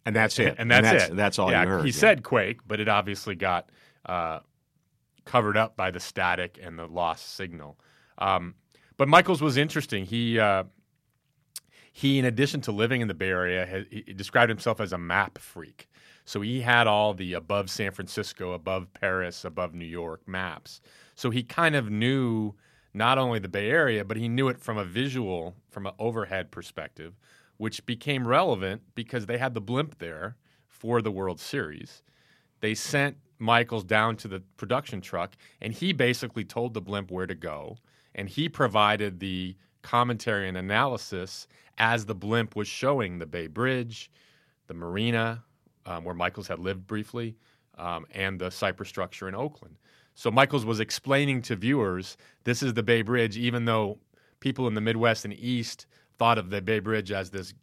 And 0.06 0.16
that's 0.16 0.40
it. 0.40 0.56
And 0.58 0.72
that's, 0.72 0.78
And 0.78 0.86
that's- 0.86 1.10
it. 1.10 1.16
that's 1.18 1.38
all 1.40 1.52
yeah, 1.52 1.64
you 1.64 1.68
heard, 1.68 1.82
He 1.86 1.92
yeah. 1.92 1.98
said 1.98 2.24
quake, 2.24 2.62
but 2.66 2.80
it 2.80 2.88
obviously 2.88 3.36
got 3.36 3.70
uh, 4.06 4.40
covered 5.26 5.58
up 5.58 5.76
by 5.76 5.92
the 5.92 6.00
static 6.00 6.58
and 6.64 6.80
the 6.80 6.88
lost 6.88 7.36
signal. 7.36 7.78
Um, 8.18 8.56
but 8.98 9.08
Michaels 9.08 9.42
was 9.42 9.58
interesting. 9.58 10.06
He 10.06 10.40
uh, 10.40 10.66
he, 11.98 12.20
in 12.20 12.26
addition 12.26 12.62
to 12.62 12.72
living 12.72 13.02
in 13.02 13.08
the 13.08 13.16
Bay 13.16 13.30
Area, 13.30 13.86
he 13.90 14.14
described 14.14 14.50
himself 14.50 14.80
as 14.80 14.94
a 14.94 15.00
map 15.00 15.40
freak. 15.40 15.90
So 16.26 16.42
he 16.42 16.62
had 16.62 16.86
all 16.86 17.16
the 17.16 17.34
above 17.34 17.72
San 17.72 17.92
Francisco, 17.92 18.52
above 18.52 18.94
Paris, 18.94 19.46
above 19.46 19.74
New 19.74 19.86
York 19.86 20.28
maps. 20.28 20.80
So 21.16 21.32
he 21.32 21.42
kind 21.42 21.76
of 21.76 21.90
knew 21.90 22.54
not 22.94 23.18
only 23.18 23.40
the 23.40 23.48
Bay 23.48 23.72
Area, 23.72 24.06
but 24.06 24.18
he 24.18 24.28
knew 24.28 24.48
it 24.48 24.60
from 24.60 24.78
a 24.78 24.84
visual, 24.84 25.56
from 25.70 25.88
an 25.88 25.94
overhead 25.98 26.52
perspective, 26.52 27.16
which 27.58 27.86
became 27.86 28.28
relevant 28.28 28.82
because 28.94 29.26
they 29.26 29.38
had 29.40 29.54
the 29.54 29.62
blimp 29.62 29.98
there 29.98 30.36
for 30.68 31.02
the 31.02 31.12
World 31.12 31.40
Series. 31.40 32.04
They 32.60 32.76
sent 32.76 33.18
Michaels 33.40 33.84
down 33.84 34.18
to 34.18 34.28
the 34.28 34.42
production 34.58 35.02
truck, 35.02 35.36
and 35.62 35.74
he 35.74 35.94
basically 35.94 36.44
told 36.44 36.74
the 36.74 36.82
blimp 36.82 37.10
where 37.10 37.28
to 37.28 37.36
go, 37.36 37.78
and 38.18 38.28
he 38.28 38.50
provided 38.50 39.20
the 39.20 39.56
commentary 39.84 40.50
and 40.50 40.58
analysis 40.58 41.48
as 41.78 42.06
the 42.06 42.16
blimp 42.16 42.56
was 42.56 42.68
showing 42.68 43.20
the 43.20 43.26
Bay 43.26 43.48
Bridge, 43.48 44.12
the 44.68 44.74
marina 44.74 45.44
um, 45.86 46.04
where 46.04 46.16
Michaels 46.16 46.48
had 46.48 46.60
lived 46.60 46.86
briefly, 46.86 47.36
um, 47.78 48.06
and 48.14 48.40
the 48.40 48.52
Cypress 48.52 48.90
structure 48.90 49.28
in 49.28 49.36
Oakland. 49.36 49.78
So 50.16 50.30
Michaels 50.30 50.66
was 50.66 50.80
explaining 50.80 51.42
to 51.44 51.56
viewers 51.56 52.18
this 52.44 52.62
is 52.62 52.74
the 52.74 52.84
Bay 52.84 53.02
Bridge, 53.02 53.38
even 53.38 53.66
though 53.66 54.00
people 54.40 54.68
in 54.68 54.74
the 54.74 54.82
Midwest 54.82 55.26
and 55.26 55.34
East 55.34 55.86
thought 56.18 56.38
of 56.38 56.50
the 56.50 56.62
Bay 56.62 56.80
Bridge 56.80 57.12
as 57.12 57.30
this 57.30 57.54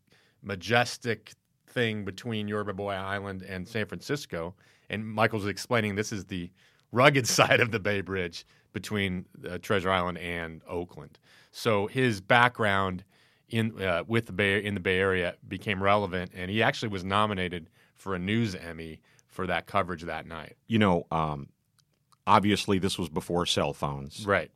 majestic 0.43 1.33
thing 1.67 2.05
between 2.05 2.49
Yerba 2.49 2.73
Buena 2.73 3.03
Island 3.03 3.43
and 3.43 3.67
San 3.67 3.87
Francisco. 3.87 4.55
And 4.89 5.07
Michaels 5.07 5.43
was 5.43 5.51
explaining 5.51 5.97
this 5.97 6.13
is 6.13 6.25
the 6.25 6.51
rugged 6.93 7.27
side 7.29 7.61
of 7.61 7.73
the 7.73 7.81
Bay 7.81 8.01
Bridge 8.01 8.47
between 8.75 9.25
uh, 9.49 9.57
Treasure 9.57 9.91
Island 9.91 10.19
and 10.19 10.61
Oakland. 10.69 11.19
So 11.51 11.87
his 11.87 12.21
background 12.21 13.05
in 13.49 13.81
uh, 13.81 14.05
with 14.07 14.27
the 14.27 14.33
Bay 14.33 14.63
in 14.63 14.75
the 14.75 14.81
Bay 14.81 14.99
Area 14.99 15.37
became 15.49 15.83
relevant, 15.83 16.33
and 16.35 16.51
he 16.51 16.63
actually 16.63 16.89
was 16.89 17.05
nominated 17.05 17.71
for 17.95 18.15
a 18.15 18.19
News 18.19 18.55
Emmy 18.55 19.01
for 19.29 19.47
that 19.47 19.67
coverage 19.67 20.03
that 20.03 20.27
night. 20.27 20.57
You 20.67 20.79
know, 20.79 21.07
um, 21.11 21.49
obviously 22.27 22.79
this 22.79 22.99
was 22.99 23.09
before 23.09 23.47
cell 23.47 23.73
phones. 23.73 24.27
Right. 24.27 24.51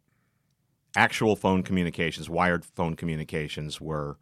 Actual 0.97 1.37
phone 1.37 1.63
communications, 1.63 2.29
wired 2.29 2.65
phone 2.65 2.97
communications, 2.97 3.81
were 3.81 4.19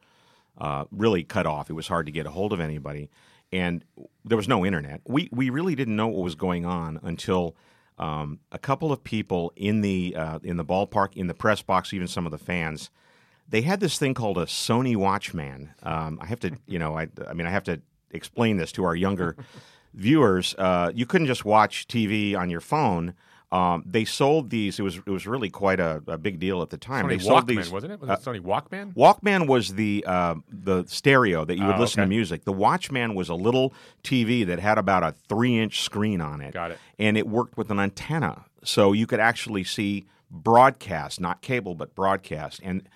uh, 0.59 0.85
really 0.91 1.25
cut 1.25 1.47
off. 1.47 1.71
It 1.71 1.75
was 1.75 1.89
hard 1.89 2.07
to 2.07 2.13
get 2.13 2.27
a 2.27 2.31
hold 2.31 2.53
of 2.53 2.61
anybody, 2.61 3.09
and 3.53 3.85
there 4.25 4.37
was 4.37 4.49
no 4.49 4.67
internet. 4.67 5.01
We 5.07 5.31
we 5.33 5.49
really 5.49 5.75
didn't 5.75 5.97
know 5.97 6.09
what 6.09 6.23
was 6.23 6.35
going 6.35 6.67
on 6.67 7.01
until 7.03 7.57
um, 7.99 8.41
a 8.53 8.59
couple 8.59 8.93
of 8.93 9.03
people 9.03 9.53
in 9.57 9.81
the 9.81 10.15
uh, 10.17 10.39
in 10.43 10.57
the 10.57 10.65
ballpark, 10.65 11.17
in 11.17 11.27
the 11.27 11.35
press 11.35 11.63
box, 11.63 11.93
even 11.95 12.09
some 12.09 12.27
of 12.27 12.33
the 12.33 12.39
fans, 12.39 12.91
they 13.49 13.63
had 13.63 13.81
this 13.81 13.99
thing 13.99 14.15
called 14.15 14.39
a 14.39 14.47
Sony 14.47 14.97
Watchman. 14.97 15.71
Um, 15.83 16.19
I 16.21 16.27
have 16.27 16.41
to, 16.41 16.53
you 16.67 16.79
know, 16.79 16.99
I, 16.99 17.09
I 17.29 17.33
mean, 17.33 17.47
I 17.47 17.51
have 17.51 17.65
to 17.65 17.81
explain 18.11 18.57
this 18.57 18.73
to 18.73 18.85
our 18.85 18.95
younger 18.95 19.37
viewers. 19.95 20.55
Uh, 20.59 20.91
you 20.95 21.07
couldn't 21.07 21.27
just 21.27 21.45
watch 21.45 21.87
TV 21.89 22.37
on 22.37 22.51
your 22.51 22.61
phone. 22.61 23.15
Um, 23.57 23.83
they 23.87 24.05
sold 24.05 24.51
these. 24.51 24.79
It 24.79 24.83
was 24.83 24.99
it 24.99 25.09
was 25.09 25.27
really 25.27 25.49
quite 25.49 25.81
a, 25.81 26.03
a 26.07 26.19
big 26.19 26.39
deal 26.39 26.61
at 26.61 26.69
the 26.69 26.77
time. 26.77 27.07
Sony 27.07 27.09
they 27.09 27.19
sold 27.19 27.45
Walkman, 27.45 27.57
these, 27.57 27.71
wasn't 27.71 27.93
it? 27.95 28.01
Was 28.01 28.11
uh, 28.11 28.13
it 28.13 28.21
Sony 28.21 28.41
Walkman? 28.41 28.95
Walkman 28.95 29.47
was 29.47 29.75
the 29.75 30.05
uh, 30.07 30.35
the 30.51 30.85
stereo 30.87 31.45
that 31.47 31.57
you 31.57 31.65
would 31.65 31.77
Oh, 31.77 31.81
listen 31.81 32.03
to 32.03 32.07
music. 32.07 32.45
The 32.45 32.53
Watchman 32.53 33.15
was 33.15 33.31
a 33.31 33.35
little 33.35 33.73
TV 34.05 34.47
that 34.47 34.59
had 34.59 34.77
about 34.77 35.03
a 35.03 35.13
three 35.29 35.59
inch 35.59 35.81
screen 35.81 36.21
on 36.21 36.43
it. 36.43 36.53
Got 36.53 36.73
it. 36.73 36.79
And 36.99 37.17
it 37.17 37.27
worked 37.27 37.57
with 37.57 37.71
an 37.71 37.81
antenna, 37.81 38.45
so 38.63 38.93
you 38.93 39.07
could 39.07 39.21
actually 39.21 39.65
see 39.65 40.07
broadcast, 40.31 41.19
not 41.19 41.41
cable, 41.41 41.75
but 41.75 41.95
broadcast. 41.95 42.61
And 42.63 42.87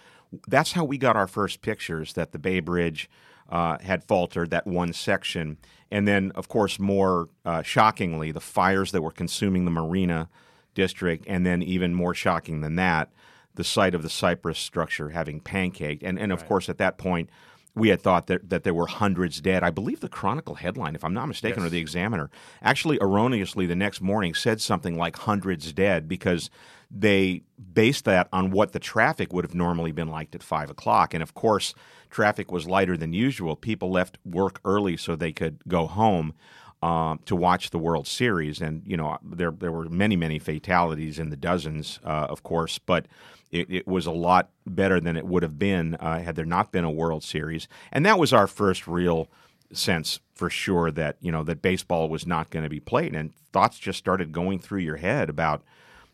that's 0.47 0.73
how 0.73 0.85
we 0.85 0.99
got 0.99 1.17
our 1.17 1.26
first 1.26 1.62
pictures 1.62 2.12
that 2.14 2.33
the 2.33 2.38
Bay 2.38 2.61
Bridge 2.61 3.09
uh, 3.49 3.79
had 3.79 4.05
faltered 4.05 4.50
that 4.50 4.67
one 4.67 4.93
section, 4.93 5.57
and 5.90 6.07
then 6.07 6.33
of 6.35 6.49
course 6.49 6.79
more 6.79 7.31
uh, 7.47 7.62
shockingly 7.62 8.31
the 8.31 8.40
fires 8.40 8.93
that 8.93 9.00
were 9.00 9.11
consuming 9.11 9.64
the 9.64 9.71
marina 9.71 10.29
district, 10.75 11.25
and 11.27 11.45
then 11.45 11.62
even 11.62 11.95
more 11.95 12.15
shocking 12.15 12.61
than 12.61 12.77
that, 12.77 13.11
the 13.55 13.65
site 13.65 13.95
of 13.95 14.03
the 14.03 14.11
Cypress 14.11 14.59
structure 14.59 15.11
having 15.11 15.41
pancaked, 15.41 16.03
and 16.03 16.19
and 16.19 16.33
of 16.33 16.47
course 16.47 16.69
at 16.69 16.79
that 16.79 16.99
point. 16.99 17.31
We 17.73 17.91
had 17.91 18.03
thought 18.03 18.27
that, 18.27 18.50
that 18.50 18.65
there 18.65 18.75
were 18.75 18.89
hundreds 18.89 19.41
dead. 19.41 19.62
I 19.62 19.71
believe 19.71 20.00
the 20.00 20.09
Chronicle 20.09 20.57
headline, 20.57 20.97
if 20.97 21.05
I'm 21.05 21.15
not 21.15 21.27
mistaken, 21.27 21.62
or 21.62 21.69
the 21.69 21.79
Examiner, 21.79 22.29
actually 22.61 22.99
erroneously 23.00 23.65
the 23.65 23.77
next 23.77 24.00
morning 24.00 24.35
said 24.35 24.61
something 24.61 24.99
like 24.99 25.15
hundreds 25.15 25.73
dead 25.73 26.09
because 26.09 26.50
they 26.91 27.43
based 27.73 28.05
that 28.07 28.29
on 28.33 28.50
what 28.50 28.73
the 28.73 28.81
traffic 28.81 29.33
would 29.33 29.45
have 29.45 29.55
normally 29.55 29.93
been 29.93 30.09
like 30.09 30.35
at 30.35 30.43
five 30.43 30.69
o'clock. 30.69 31.15
And 31.15 31.23
of 31.23 31.35
course, 31.35 31.73
traffic 32.11 32.50
was 32.50 32.67
lighter 32.67 32.97
than 32.97 33.12
usual. 33.12 33.55
People 33.55 33.91
left 33.91 34.19
work 34.25 34.61
early 34.65 34.97
so 34.97 35.15
they 35.15 35.33
could 35.33 35.62
go 35.69 35.87
home 35.87 36.35
um, 36.83 37.21
to 37.27 37.37
watch 37.37 37.71
the 37.71 37.79
World 37.79 38.07
Series. 38.07 38.61
And, 38.61 38.83
you 38.87 38.97
know, 38.97 39.19
there, 39.23 39.51
there 39.51 39.73
were 39.73 39.89
many, 39.89 40.17
many 40.17 40.39
fatalities 40.39 41.19
in 41.19 41.31
the 41.31 41.37
dozens, 41.37 42.01
uh, 42.05 42.27
of 42.31 42.43
course, 42.43 42.79
but 42.79 43.07
it, 43.51 43.71
it 43.71 43.87
was 43.87 44.07
a 44.07 44.13
lot 44.13 44.51
better 44.67 45.01
than 45.01 45.17
it 45.17 45.27
would 45.27 45.43
have 45.43 45.59
been 45.59 45.97
uh, 45.97 46.21
had 46.23 46.37
there 46.37 46.45
not 46.45 46.73
been 46.73 46.85
a 46.85 46.91
World 46.91 47.23
Series. 47.23 47.69
And 47.93 48.07
that 48.07 48.19
was 48.19 48.33
our 48.33 48.47
first 48.47 48.87
real 48.87 49.29
sense 49.73 50.21
for 50.35 50.49
sure 50.49 50.91
that, 50.91 51.17
you 51.21 51.31
know, 51.31 51.43
that 51.45 51.63
baseball 51.63 52.09
was 52.09 52.27
not 52.27 52.51
going 52.51 52.63
to 52.63 52.71
be 52.71 52.81
played. 52.81 53.15
And 53.15 53.33
thoughts 53.53 53.79
just 53.79 53.99
started 53.99 54.33
going 54.33 54.59
through 54.59 54.81
your 54.81 54.97
head 54.97 55.29
about 55.29 55.63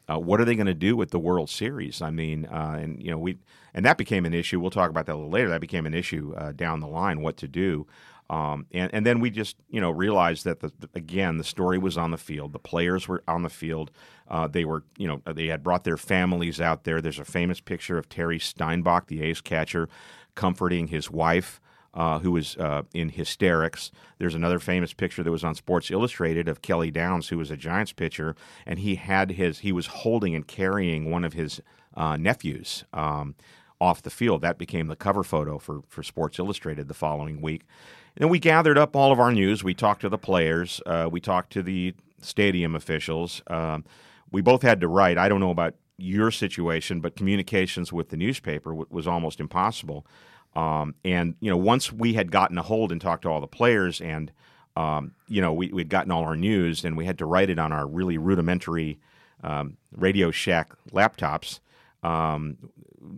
uh, 0.08 0.18
what 0.18 0.40
are 0.40 0.44
they 0.44 0.54
going 0.54 0.66
to 0.66 0.74
do 0.74 0.96
with 0.96 1.10
the 1.10 1.18
World 1.18 1.50
Series? 1.50 2.00
I 2.00 2.10
mean, 2.10 2.46
uh, 2.46 2.78
and 2.80 3.02
you 3.02 3.10
know, 3.10 3.18
we 3.18 3.38
and 3.74 3.84
that 3.84 3.98
became 3.98 4.24
an 4.24 4.34
issue. 4.34 4.60
We'll 4.60 4.70
talk 4.70 4.88
about 4.88 5.06
that 5.06 5.14
a 5.14 5.16
little 5.16 5.30
later. 5.30 5.48
That 5.48 5.60
became 5.60 5.84
an 5.84 5.94
issue 5.94 6.34
uh, 6.36 6.52
down 6.52 6.80
the 6.80 6.86
line, 6.86 7.20
what 7.20 7.36
to 7.38 7.48
do. 7.48 7.86
Um, 8.28 8.66
and 8.72 8.92
and 8.92 9.06
then 9.06 9.20
we 9.20 9.30
just 9.30 9.56
you 9.70 9.80
know 9.80 9.90
realized 9.90 10.44
that 10.44 10.60
the, 10.60 10.72
the- 10.78 10.88
again 10.94 11.38
the 11.38 11.44
story 11.44 11.78
was 11.78 11.96
on 11.96 12.10
the 12.10 12.18
field. 12.18 12.52
The 12.52 12.58
players 12.58 13.06
were 13.08 13.22
on 13.28 13.42
the 13.42 13.48
field. 13.50 13.90
Uh, 14.28 14.48
they 14.48 14.64
were 14.64 14.82
you 14.98 15.06
know 15.06 15.22
they 15.32 15.46
had 15.46 15.62
brought 15.62 15.84
their 15.84 15.96
families 15.96 16.60
out 16.60 16.84
there. 16.84 17.00
There's 17.00 17.18
a 17.20 17.24
famous 17.24 17.60
picture 17.60 17.98
of 17.98 18.08
Terry 18.08 18.38
Steinbach, 18.38 19.06
the 19.06 19.22
A's 19.22 19.40
catcher, 19.40 19.88
comforting 20.34 20.88
his 20.88 21.10
wife 21.10 21.60
uh, 21.94 22.18
who 22.18 22.32
was 22.32 22.56
uh, 22.58 22.82
in 22.92 23.08
hysterics. 23.08 23.90
There's 24.18 24.34
another 24.34 24.58
famous 24.58 24.92
picture 24.92 25.22
that 25.22 25.30
was 25.30 25.44
on 25.44 25.54
Sports 25.54 25.90
Illustrated 25.90 26.46
of 26.48 26.62
Kelly 26.62 26.90
Downs, 26.90 27.28
who 27.28 27.38
was 27.38 27.50
a 27.50 27.56
Giants 27.56 27.92
pitcher, 27.92 28.36
and 28.66 28.78
he 28.80 28.96
had 28.96 29.32
his 29.32 29.60
he 29.60 29.72
was 29.72 29.86
holding 29.86 30.34
and 30.34 30.46
carrying 30.46 31.10
one 31.10 31.24
of 31.24 31.32
his 31.32 31.60
uh, 31.96 32.16
nephews 32.16 32.84
um, 32.92 33.34
off 33.80 34.02
the 34.02 34.10
field. 34.10 34.42
That 34.42 34.58
became 34.58 34.88
the 34.88 34.96
cover 34.96 35.22
photo 35.22 35.58
for 35.58 35.82
for 35.88 36.02
Sports 36.02 36.38
Illustrated 36.38 36.88
the 36.88 36.94
following 36.94 37.40
week. 37.40 37.62
And 38.18 38.30
we 38.30 38.38
gathered 38.38 38.78
up 38.78 38.96
all 38.96 39.12
of 39.12 39.20
our 39.20 39.32
news. 39.32 39.62
We 39.62 39.74
talked 39.74 40.00
to 40.00 40.08
the 40.08 40.18
players. 40.18 40.80
Uh, 40.86 41.08
we 41.10 41.20
talked 41.20 41.52
to 41.52 41.62
the 41.62 41.94
stadium 42.20 42.74
officials. 42.74 43.42
Um, 43.48 43.84
we 44.32 44.40
both 44.40 44.62
had 44.62 44.80
to 44.80 44.88
write. 44.88 45.18
I 45.18 45.28
don't 45.28 45.40
know 45.40 45.50
about 45.50 45.74
your 45.98 46.30
situation, 46.30 47.00
but 47.00 47.16
communications 47.16 47.92
with 47.92 48.08
the 48.08 48.16
newspaper 48.16 48.70
w- 48.70 48.86
was 48.90 49.06
almost 49.06 49.40
impossible. 49.40 50.06
Um, 50.54 50.94
and 51.04 51.34
you 51.40 51.50
know, 51.50 51.56
once 51.56 51.92
we 51.92 52.14
had 52.14 52.30
gotten 52.30 52.56
a 52.58 52.62
hold 52.62 52.90
and 52.90 53.00
talked 53.00 53.22
to 53.22 53.28
all 53.28 53.40
the 53.40 53.46
players, 53.46 54.00
and 54.00 54.32
um, 54.76 55.12
you 55.28 55.40
know, 55.40 55.52
we, 55.52 55.68
we'd 55.68 55.88
gotten 55.88 56.10
all 56.10 56.24
our 56.24 56.36
news, 56.36 56.84
and 56.84 56.96
we 56.96 57.04
had 57.04 57.18
to 57.18 57.26
write 57.26 57.50
it 57.50 57.58
on 57.58 57.72
our 57.72 57.86
really 57.86 58.18
rudimentary 58.18 58.98
um, 59.42 59.76
Radio 59.94 60.30
Shack 60.30 60.72
laptops. 60.92 61.60
Um, 62.06 62.56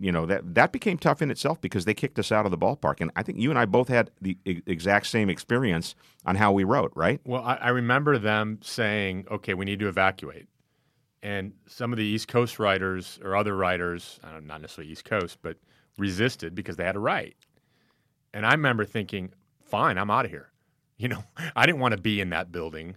you 0.01 0.11
know 0.11 0.25
that 0.27 0.55
that 0.55 0.71
became 0.71 0.97
tough 0.97 1.21
in 1.21 1.31
itself 1.31 1.59
because 1.61 1.85
they 1.85 1.93
kicked 1.93 2.19
us 2.19 2.31
out 2.31 2.45
of 2.45 2.51
the 2.51 2.57
ballpark, 2.57 3.01
and 3.01 3.11
I 3.15 3.23
think 3.23 3.39
you 3.39 3.49
and 3.49 3.57
I 3.59 3.65
both 3.65 3.87
had 3.87 4.11
the 4.21 4.37
exact 4.45 5.07
same 5.07 5.29
experience 5.29 5.95
on 6.25 6.35
how 6.35 6.51
we 6.51 6.63
wrote, 6.63 6.91
right? 6.95 7.19
Well, 7.25 7.43
I, 7.43 7.55
I 7.55 7.69
remember 7.69 8.17
them 8.17 8.59
saying, 8.61 9.25
"Okay, 9.31 9.53
we 9.53 9.65
need 9.65 9.79
to 9.79 9.87
evacuate," 9.87 10.47
and 11.23 11.53
some 11.67 11.91
of 11.91 11.97
the 11.97 12.05
East 12.05 12.27
Coast 12.27 12.59
writers 12.59 13.19
or 13.23 13.35
other 13.35 13.55
writers, 13.55 14.19
uh, 14.23 14.39
not 14.41 14.61
necessarily 14.61 14.91
East 14.91 15.05
Coast, 15.05 15.39
but 15.41 15.57
resisted 15.97 16.55
because 16.55 16.75
they 16.77 16.85
had 16.85 16.93
to 16.93 16.99
write. 16.99 17.35
And 18.33 18.45
I 18.45 18.51
remember 18.51 18.85
thinking, 18.85 19.31
"Fine, 19.63 19.97
I'm 19.97 20.11
out 20.11 20.25
of 20.25 20.31
here." 20.31 20.51
You 20.97 21.09
know, 21.09 21.23
I 21.55 21.65
didn't 21.65 21.81
want 21.81 21.93
to 21.95 22.01
be 22.01 22.21
in 22.21 22.29
that 22.29 22.51
building. 22.51 22.95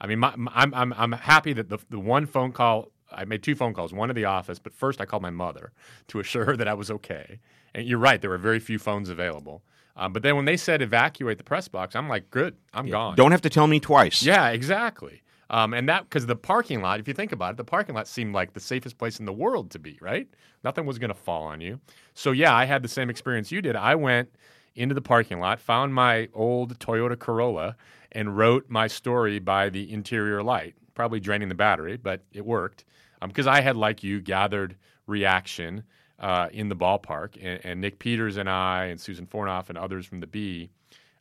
I 0.00 0.06
mean, 0.08 0.18
my, 0.18 0.34
my- 0.36 0.52
I'm 0.54 0.74
I'm 0.74 0.92
I'm 0.94 1.12
happy 1.12 1.52
that 1.52 1.68
the 1.68 1.78
the 1.88 2.00
one 2.00 2.26
phone 2.26 2.52
call 2.52 2.90
I 3.14 3.24
made 3.24 3.42
two 3.42 3.54
phone 3.54 3.74
calls, 3.74 3.92
one 3.92 4.08
to 4.08 4.14
the 4.14 4.24
office, 4.24 4.58
but 4.58 4.72
first 4.74 5.00
I 5.00 5.04
called 5.04 5.22
my 5.22 5.30
mother 5.30 5.72
to 6.08 6.20
assure 6.20 6.44
her 6.44 6.56
that 6.56 6.68
I 6.68 6.74
was 6.74 6.90
okay. 6.90 7.38
And 7.74 7.86
you're 7.86 7.98
right, 7.98 8.20
there 8.20 8.30
were 8.30 8.38
very 8.38 8.60
few 8.60 8.78
phones 8.78 9.08
available. 9.08 9.62
Um, 9.96 10.12
but 10.12 10.22
then 10.22 10.36
when 10.36 10.44
they 10.44 10.56
said 10.56 10.80
evacuate 10.80 11.38
the 11.38 11.44
press 11.44 11.68
box, 11.68 11.94
I'm 11.94 12.08
like, 12.08 12.30
good, 12.30 12.56
I'm 12.72 12.88
gone. 12.88 13.14
Don't 13.16 13.32
have 13.32 13.42
to 13.42 13.50
tell 13.50 13.66
me 13.66 13.80
twice. 13.80 14.22
Yeah, 14.22 14.48
exactly. 14.48 15.22
Um, 15.50 15.74
and 15.74 15.86
that 15.88 16.04
because 16.04 16.24
the 16.24 16.36
parking 16.36 16.80
lot, 16.80 16.98
if 16.98 17.06
you 17.06 17.12
think 17.12 17.32
about 17.32 17.52
it, 17.52 17.56
the 17.58 17.64
parking 17.64 17.94
lot 17.94 18.08
seemed 18.08 18.34
like 18.34 18.54
the 18.54 18.60
safest 18.60 18.96
place 18.96 19.20
in 19.20 19.26
the 19.26 19.32
world 19.32 19.70
to 19.72 19.78
be. 19.78 19.98
Right? 20.00 20.28
Nothing 20.64 20.86
was 20.86 20.98
going 20.98 21.10
to 21.10 21.14
fall 21.14 21.42
on 21.42 21.60
you. 21.60 21.78
So 22.14 22.32
yeah, 22.32 22.54
I 22.54 22.64
had 22.64 22.82
the 22.82 22.88
same 22.88 23.10
experience 23.10 23.52
you 23.52 23.60
did. 23.60 23.76
I 23.76 23.94
went 23.94 24.30
into 24.74 24.94
the 24.94 25.02
parking 25.02 25.40
lot, 25.40 25.60
found 25.60 25.92
my 25.92 26.28
old 26.32 26.78
Toyota 26.78 27.18
Corolla, 27.18 27.76
and 28.12 28.36
wrote 28.36 28.70
my 28.70 28.86
story 28.86 29.38
by 29.38 29.68
the 29.68 29.92
interior 29.92 30.42
light. 30.42 30.74
Probably 30.94 31.20
draining 31.20 31.48
the 31.48 31.54
battery, 31.54 31.98
but 31.98 32.22
it 32.32 32.44
worked 32.46 32.84
because 33.26 33.46
I 33.46 33.60
had, 33.60 33.76
like 33.76 34.02
you, 34.02 34.20
gathered 34.20 34.76
reaction 35.06 35.82
uh, 36.18 36.48
in 36.52 36.68
the 36.68 36.76
ballpark, 36.76 37.36
and, 37.42 37.60
and 37.64 37.80
Nick 37.80 37.98
Peters 37.98 38.36
and 38.36 38.48
I, 38.48 38.86
and 38.86 39.00
Susan 39.00 39.26
Fornoff, 39.26 39.68
and 39.68 39.78
others 39.78 40.06
from 40.06 40.20
the 40.20 40.26
Bee 40.26 40.70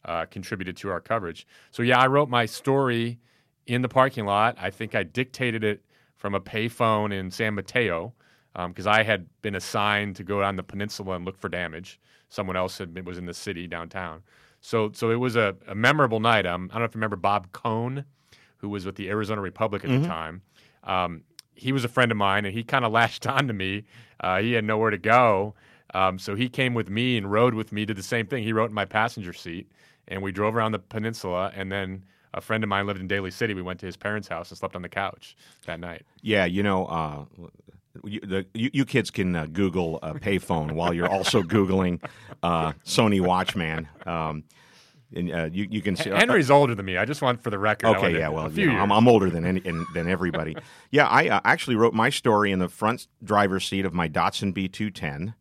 uh, 0.05 0.25
contributed 0.25 0.77
to 0.77 0.89
our 0.89 0.99
coverage. 1.01 1.47
So 1.71 1.83
yeah, 1.83 1.99
I 1.99 2.07
wrote 2.07 2.29
my 2.29 2.45
story 2.45 3.19
in 3.67 3.81
the 3.81 3.89
parking 3.89 4.25
lot. 4.25 4.57
I 4.59 4.69
think 4.69 4.95
I 4.95 5.03
dictated 5.03 5.63
it 5.63 5.83
from 6.15 6.35
a 6.35 6.39
payphone 6.39 7.13
in 7.13 7.31
San 7.31 7.55
Mateo 7.55 8.13
because 8.67 8.85
I 8.87 9.03
had 9.03 9.27
been 9.41 9.55
assigned 9.55 10.15
to 10.17 10.23
go 10.23 10.41
down 10.41 10.55
the 10.55 10.63
peninsula 10.63 11.15
and 11.15 11.25
look 11.25 11.37
for 11.37 11.49
damage. 11.49 11.99
Someone 12.29 12.55
else 12.55 12.77
had 12.77 12.93
been, 12.93 13.05
was 13.05 13.17
in 13.17 13.25
the 13.25 13.33
city 13.33 13.67
downtown. 13.67 14.21
So 14.61 14.91
so 14.93 15.09
it 15.09 15.15
was 15.15 15.35
a, 15.35 15.55
a 15.67 15.73
memorable 15.75 16.19
night. 16.19 16.45
Um, 16.45 16.69
I 16.71 16.75
don't 16.75 16.81
know 16.81 16.85
if 16.85 16.93
you 16.95 16.99
remember 16.99 17.15
Bob 17.15 17.51
Cohn, 17.51 18.05
who 18.57 18.69
was 18.69 18.85
with 18.85 18.95
the 18.95 19.09
Arizona 19.09 19.41
Republic 19.41 19.83
at 19.83 19.89
Mhm. 19.89 20.01
the 20.03 20.07
time. 20.07 20.41
Um, 20.83 21.23
he 21.55 21.71
was 21.71 21.83
a 21.83 21.89
friend 21.89 22.11
of 22.11 22.17
mine, 22.17 22.45
and 22.45 22.53
he 22.53 22.63
kind 22.63 22.85
of 22.85 22.91
latched 22.91 23.27
on 23.27 23.47
to 23.47 23.53
me. 23.53 23.83
Uh, 24.19 24.39
he 24.39 24.53
had 24.53 24.63
nowhere 24.63 24.91
to 24.91 24.97
go, 24.97 25.53
um, 25.93 26.19
so 26.19 26.35
he 26.35 26.49
came 26.49 26.73
with 26.73 26.89
me 26.89 27.17
and 27.17 27.31
rode 27.31 27.53
with 27.53 27.71
me. 27.71 27.85
Did 27.85 27.97
the 27.97 28.03
same 28.03 28.27
thing. 28.27 28.43
He 28.43 28.53
rode 28.53 28.69
in 28.69 28.75
my 28.75 28.85
passenger 28.85 29.33
seat, 29.33 29.71
and 30.07 30.21
we 30.21 30.31
drove 30.31 30.55
around 30.55 30.71
the 30.71 30.79
peninsula. 30.79 31.51
And 31.55 31.71
then 31.71 32.03
a 32.33 32.41
friend 32.41 32.63
of 32.63 32.69
mine 32.69 32.87
lived 32.87 32.99
in 32.99 33.07
Daly 33.07 33.31
City. 33.31 33.53
We 33.53 33.61
went 33.61 33.79
to 33.81 33.85
his 33.85 33.97
parents' 33.97 34.27
house 34.27 34.49
and 34.49 34.57
slept 34.57 34.75
on 34.75 34.81
the 34.81 34.89
couch 34.89 35.35
that 35.65 35.79
night. 35.79 36.05
Yeah, 36.21 36.45
you 36.45 36.63
know, 36.63 36.85
uh, 36.85 37.25
you, 38.05 38.19
the, 38.21 38.45
you, 38.53 38.69
you 38.73 38.85
kids 38.85 39.11
can 39.11 39.35
uh, 39.35 39.47
Google 39.47 39.99
uh, 40.01 40.13
payphone 40.13 40.73
while 40.73 40.93
you're 40.93 41.09
also 41.09 41.41
Googling 41.43 42.01
uh, 42.43 42.73
Sony 42.85 43.19
Watchman. 43.19 43.87
Um, 44.05 44.43
And, 45.13 45.31
uh, 45.31 45.49
you 45.51 45.67
you 45.69 45.81
can 45.81 45.95
see 45.95 46.09
Henry's 46.09 46.49
older 46.49 46.73
than 46.73 46.85
me. 46.85 46.97
I 46.97 47.05
just 47.05 47.21
want 47.21 47.43
for 47.43 47.49
the 47.49 47.59
record. 47.59 47.97
Okay, 47.97 48.17
yeah, 48.17 48.29
well, 48.29 48.51
you 48.51 48.67
know. 48.71 48.79
I'm, 48.79 48.91
I'm 48.91 49.07
older 49.07 49.29
than 49.29 49.45
any, 49.45 49.59
than 49.59 50.07
everybody. 50.07 50.55
yeah, 50.91 51.07
I 51.07 51.27
uh, 51.27 51.41
actually 51.43 51.75
wrote 51.75 51.93
my 51.93 52.09
story 52.09 52.51
in 52.51 52.59
the 52.59 52.69
front 52.69 53.07
driver's 53.23 53.65
seat 53.65 53.85
of 53.85 53.93
my 53.93 54.07
Datsun 54.07 54.53
B210, 54.53 55.33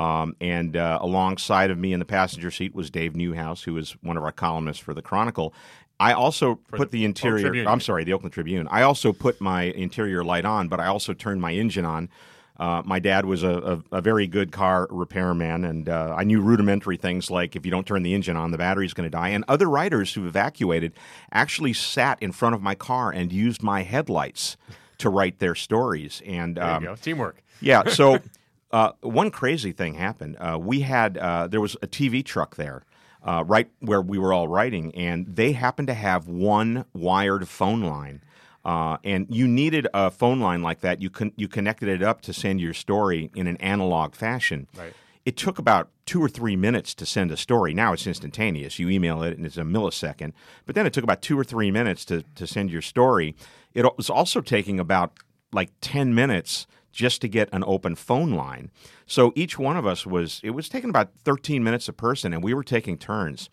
um, 0.00 0.36
and 0.40 0.76
uh, 0.76 0.98
alongside 1.00 1.70
of 1.70 1.78
me 1.78 1.92
in 1.92 1.98
the 1.98 2.04
passenger 2.04 2.50
seat 2.50 2.74
was 2.74 2.90
Dave 2.90 3.16
Newhouse, 3.16 3.64
who 3.64 3.76
is 3.76 3.92
one 4.02 4.16
of 4.16 4.22
our 4.22 4.32
columnists 4.32 4.82
for 4.82 4.94
the 4.94 5.02
Chronicle. 5.02 5.52
I 6.00 6.12
also 6.12 6.60
For 6.68 6.76
put 6.76 6.90
the 6.90 6.98
the, 6.98 7.04
interior. 7.06 7.68
I'm 7.68 7.80
sorry, 7.80 8.04
the 8.04 8.12
Oakland 8.12 8.32
Tribune. 8.32 8.68
I 8.70 8.82
also 8.82 9.12
put 9.12 9.40
my 9.40 9.62
interior 9.62 10.22
light 10.22 10.44
on, 10.44 10.68
but 10.68 10.78
I 10.78 10.86
also 10.86 11.12
turned 11.12 11.40
my 11.40 11.52
engine 11.52 11.84
on. 11.84 12.08
Uh, 12.58 12.82
my 12.84 12.98
dad 12.98 13.24
was 13.24 13.44
a, 13.44 13.82
a, 13.92 13.98
a 13.98 14.00
very 14.00 14.26
good 14.26 14.50
car 14.50 14.88
repairman, 14.90 15.64
and 15.64 15.88
uh, 15.88 16.14
I 16.16 16.24
knew 16.24 16.40
rudimentary 16.40 16.96
things 16.96 17.30
like 17.30 17.54
if 17.54 17.64
you 17.64 17.70
don't 17.70 17.86
turn 17.86 18.02
the 18.02 18.14
engine 18.14 18.36
on, 18.36 18.50
the 18.50 18.58
battery's 18.58 18.92
going 18.92 19.06
to 19.06 19.10
die. 19.10 19.28
And 19.28 19.44
other 19.46 19.68
writers 19.68 20.14
who 20.14 20.26
evacuated 20.26 20.92
actually 21.32 21.72
sat 21.72 22.20
in 22.20 22.32
front 22.32 22.56
of 22.56 22.62
my 22.62 22.74
car 22.74 23.12
and 23.12 23.32
used 23.32 23.62
my 23.62 23.82
headlights 23.82 24.56
to 24.98 25.08
write 25.08 25.38
their 25.38 25.54
stories. 25.54 26.20
And 26.26 26.56
There 26.56 26.64
you 26.64 26.70
um, 26.70 26.82
go. 26.84 26.94
Teamwork. 26.96 27.42
yeah. 27.60 27.88
So 27.88 28.18
uh, 28.72 28.92
one 29.02 29.30
crazy 29.30 29.72
thing 29.72 29.94
happened. 29.94 30.36
Uh, 30.40 30.58
we 30.60 30.80
had 30.80 31.16
uh, 31.16 31.46
there 31.46 31.60
was 31.60 31.76
a 31.82 31.86
TV 31.86 32.24
truck 32.24 32.56
there. 32.56 32.84
Uh, 33.20 33.42
right 33.44 33.68
where 33.80 34.00
we 34.00 34.16
were 34.16 34.32
all 34.32 34.46
writing, 34.46 34.94
and 34.94 35.26
they 35.26 35.50
happened 35.50 35.88
to 35.88 35.92
have 35.92 36.28
one 36.28 36.84
wired 36.94 37.48
phone 37.48 37.82
line, 37.82 38.22
uh, 38.68 38.98
and 39.02 39.26
you 39.30 39.48
needed 39.48 39.88
a 39.94 40.10
phone 40.10 40.40
line 40.40 40.60
like 40.60 40.80
that. 40.80 41.00
You 41.00 41.08
con- 41.08 41.32
you 41.36 41.48
connected 41.48 41.88
it 41.88 42.02
up 42.02 42.20
to 42.20 42.34
send 42.34 42.60
your 42.60 42.74
story 42.74 43.30
in 43.34 43.46
an 43.46 43.56
analog 43.56 44.14
fashion. 44.14 44.68
Right. 44.76 44.92
It 45.24 45.38
took 45.38 45.58
about 45.58 45.88
two 46.04 46.22
or 46.22 46.28
three 46.28 46.54
minutes 46.54 46.92
to 46.96 47.06
send 47.06 47.30
a 47.30 47.36
story. 47.38 47.72
Now 47.72 47.94
it's 47.94 48.06
instantaneous. 48.06 48.78
You 48.78 48.90
email 48.90 49.22
it 49.22 49.38
and 49.38 49.46
it's 49.46 49.56
a 49.56 49.62
millisecond. 49.62 50.32
But 50.66 50.74
then 50.74 50.84
it 50.84 50.92
took 50.92 51.02
about 51.02 51.22
two 51.22 51.38
or 51.38 51.44
three 51.44 51.70
minutes 51.70 52.04
to, 52.06 52.24
to 52.34 52.46
send 52.46 52.70
your 52.70 52.82
story. 52.82 53.34
It 53.72 53.86
was 53.96 54.10
also 54.10 54.42
taking 54.42 54.78
about 54.78 55.12
like 55.50 55.70
10 55.80 56.14
minutes 56.14 56.66
just 56.92 57.22
to 57.22 57.28
get 57.28 57.48
an 57.52 57.64
open 57.66 57.94
phone 57.94 58.32
line. 58.32 58.70
So 59.06 59.32
each 59.34 59.58
one 59.58 59.78
of 59.78 59.86
us 59.86 60.06
was, 60.06 60.42
it 60.44 60.50
was 60.50 60.68
taking 60.68 60.90
about 60.90 61.12
13 61.24 61.64
minutes 61.64 61.88
a 61.88 61.94
person, 61.94 62.34
and 62.34 62.42
we 62.42 62.52
were 62.52 62.64
taking 62.64 62.98
turns. 62.98 63.48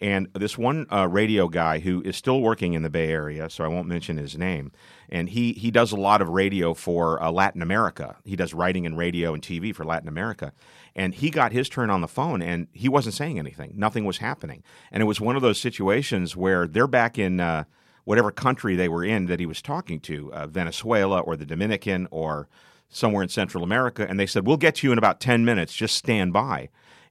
And 0.00 0.28
this 0.34 0.58
one 0.58 0.86
uh, 0.92 1.08
radio 1.08 1.48
guy 1.48 1.78
who 1.78 2.02
is 2.02 2.16
still 2.16 2.40
working 2.40 2.74
in 2.74 2.82
the 2.82 2.90
Bay 2.90 3.10
Area, 3.10 3.48
so 3.48 3.64
I 3.64 3.68
won't 3.68 3.88
mention 3.88 4.18
his 4.18 4.36
name, 4.36 4.72
and 5.08 5.30
he, 5.30 5.52
he 5.52 5.70
does 5.70 5.92
a 5.92 5.96
lot 5.96 6.20
of 6.20 6.28
radio 6.28 6.74
for 6.74 7.22
uh, 7.22 7.30
Latin 7.30 7.62
America. 7.62 8.16
He 8.24 8.36
does 8.36 8.52
writing 8.52 8.84
and 8.84 8.98
radio 8.98 9.32
and 9.32 9.42
TV 9.42 9.74
for 9.74 9.84
Latin 9.84 10.08
America. 10.08 10.52
And 10.94 11.14
he 11.14 11.30
got 11.30 11.52
his 11.52 11.68
turn 11.68 11.90
on 11.90 12.00
the 12.00 12.08
phone, 12.08 12.42
and 12.42 12.68
he 12.72 12.88
wasn't 12.88 13.14
saying 13.14 13.38
anything. 13.38 13.72
Nothing 13.76 14.04
was 14.04 14.18
happening. 14.18 14.62
And 14.90 15.02
it 15.02 15.06
was 15.06 15.20
one 15.20 15.36
of 15.36 15.42
those 15.42 15.60
situations 15.60 16.36
where 16.36 16.66
they're 16.66 16.86
back 16.86 17.18
in 17.18 17.38
uh, 17.40 17.64
whatever 18.04 18.30
country 18.30 18.76
they 18.76 18.88
were 18.88 19.04
in 19.04 19.26
that 19.26 19.40
he 19.40 19.46
was 19.46 19.60
talking 19.60 20.00
to, 20.00 20.32
uh, 20.32 20.46
Venezuela 20.46 21.20
or 21.20 21.36
the 21.36 21.46
Dominican 21.46 22.08
or 22.10 22.48
somewhere 22.88 23.22
in 23.22 23.28
Central 23.28 23.64
America, 23.64 24.06
and 24.08 24.18
they 24.18 24.26
said, 24.26 24.46
We'll 24.46 24.56
get 24.56 24.76
to 24.76 24.86
you 24.86 24.92
in 24.92 24.98
about 24.98 25.20
10 25.20 25.44
minutes, 25.44 25.74
just 25.74 25.96
stand 25.96 26.32
by. 26.32 26.68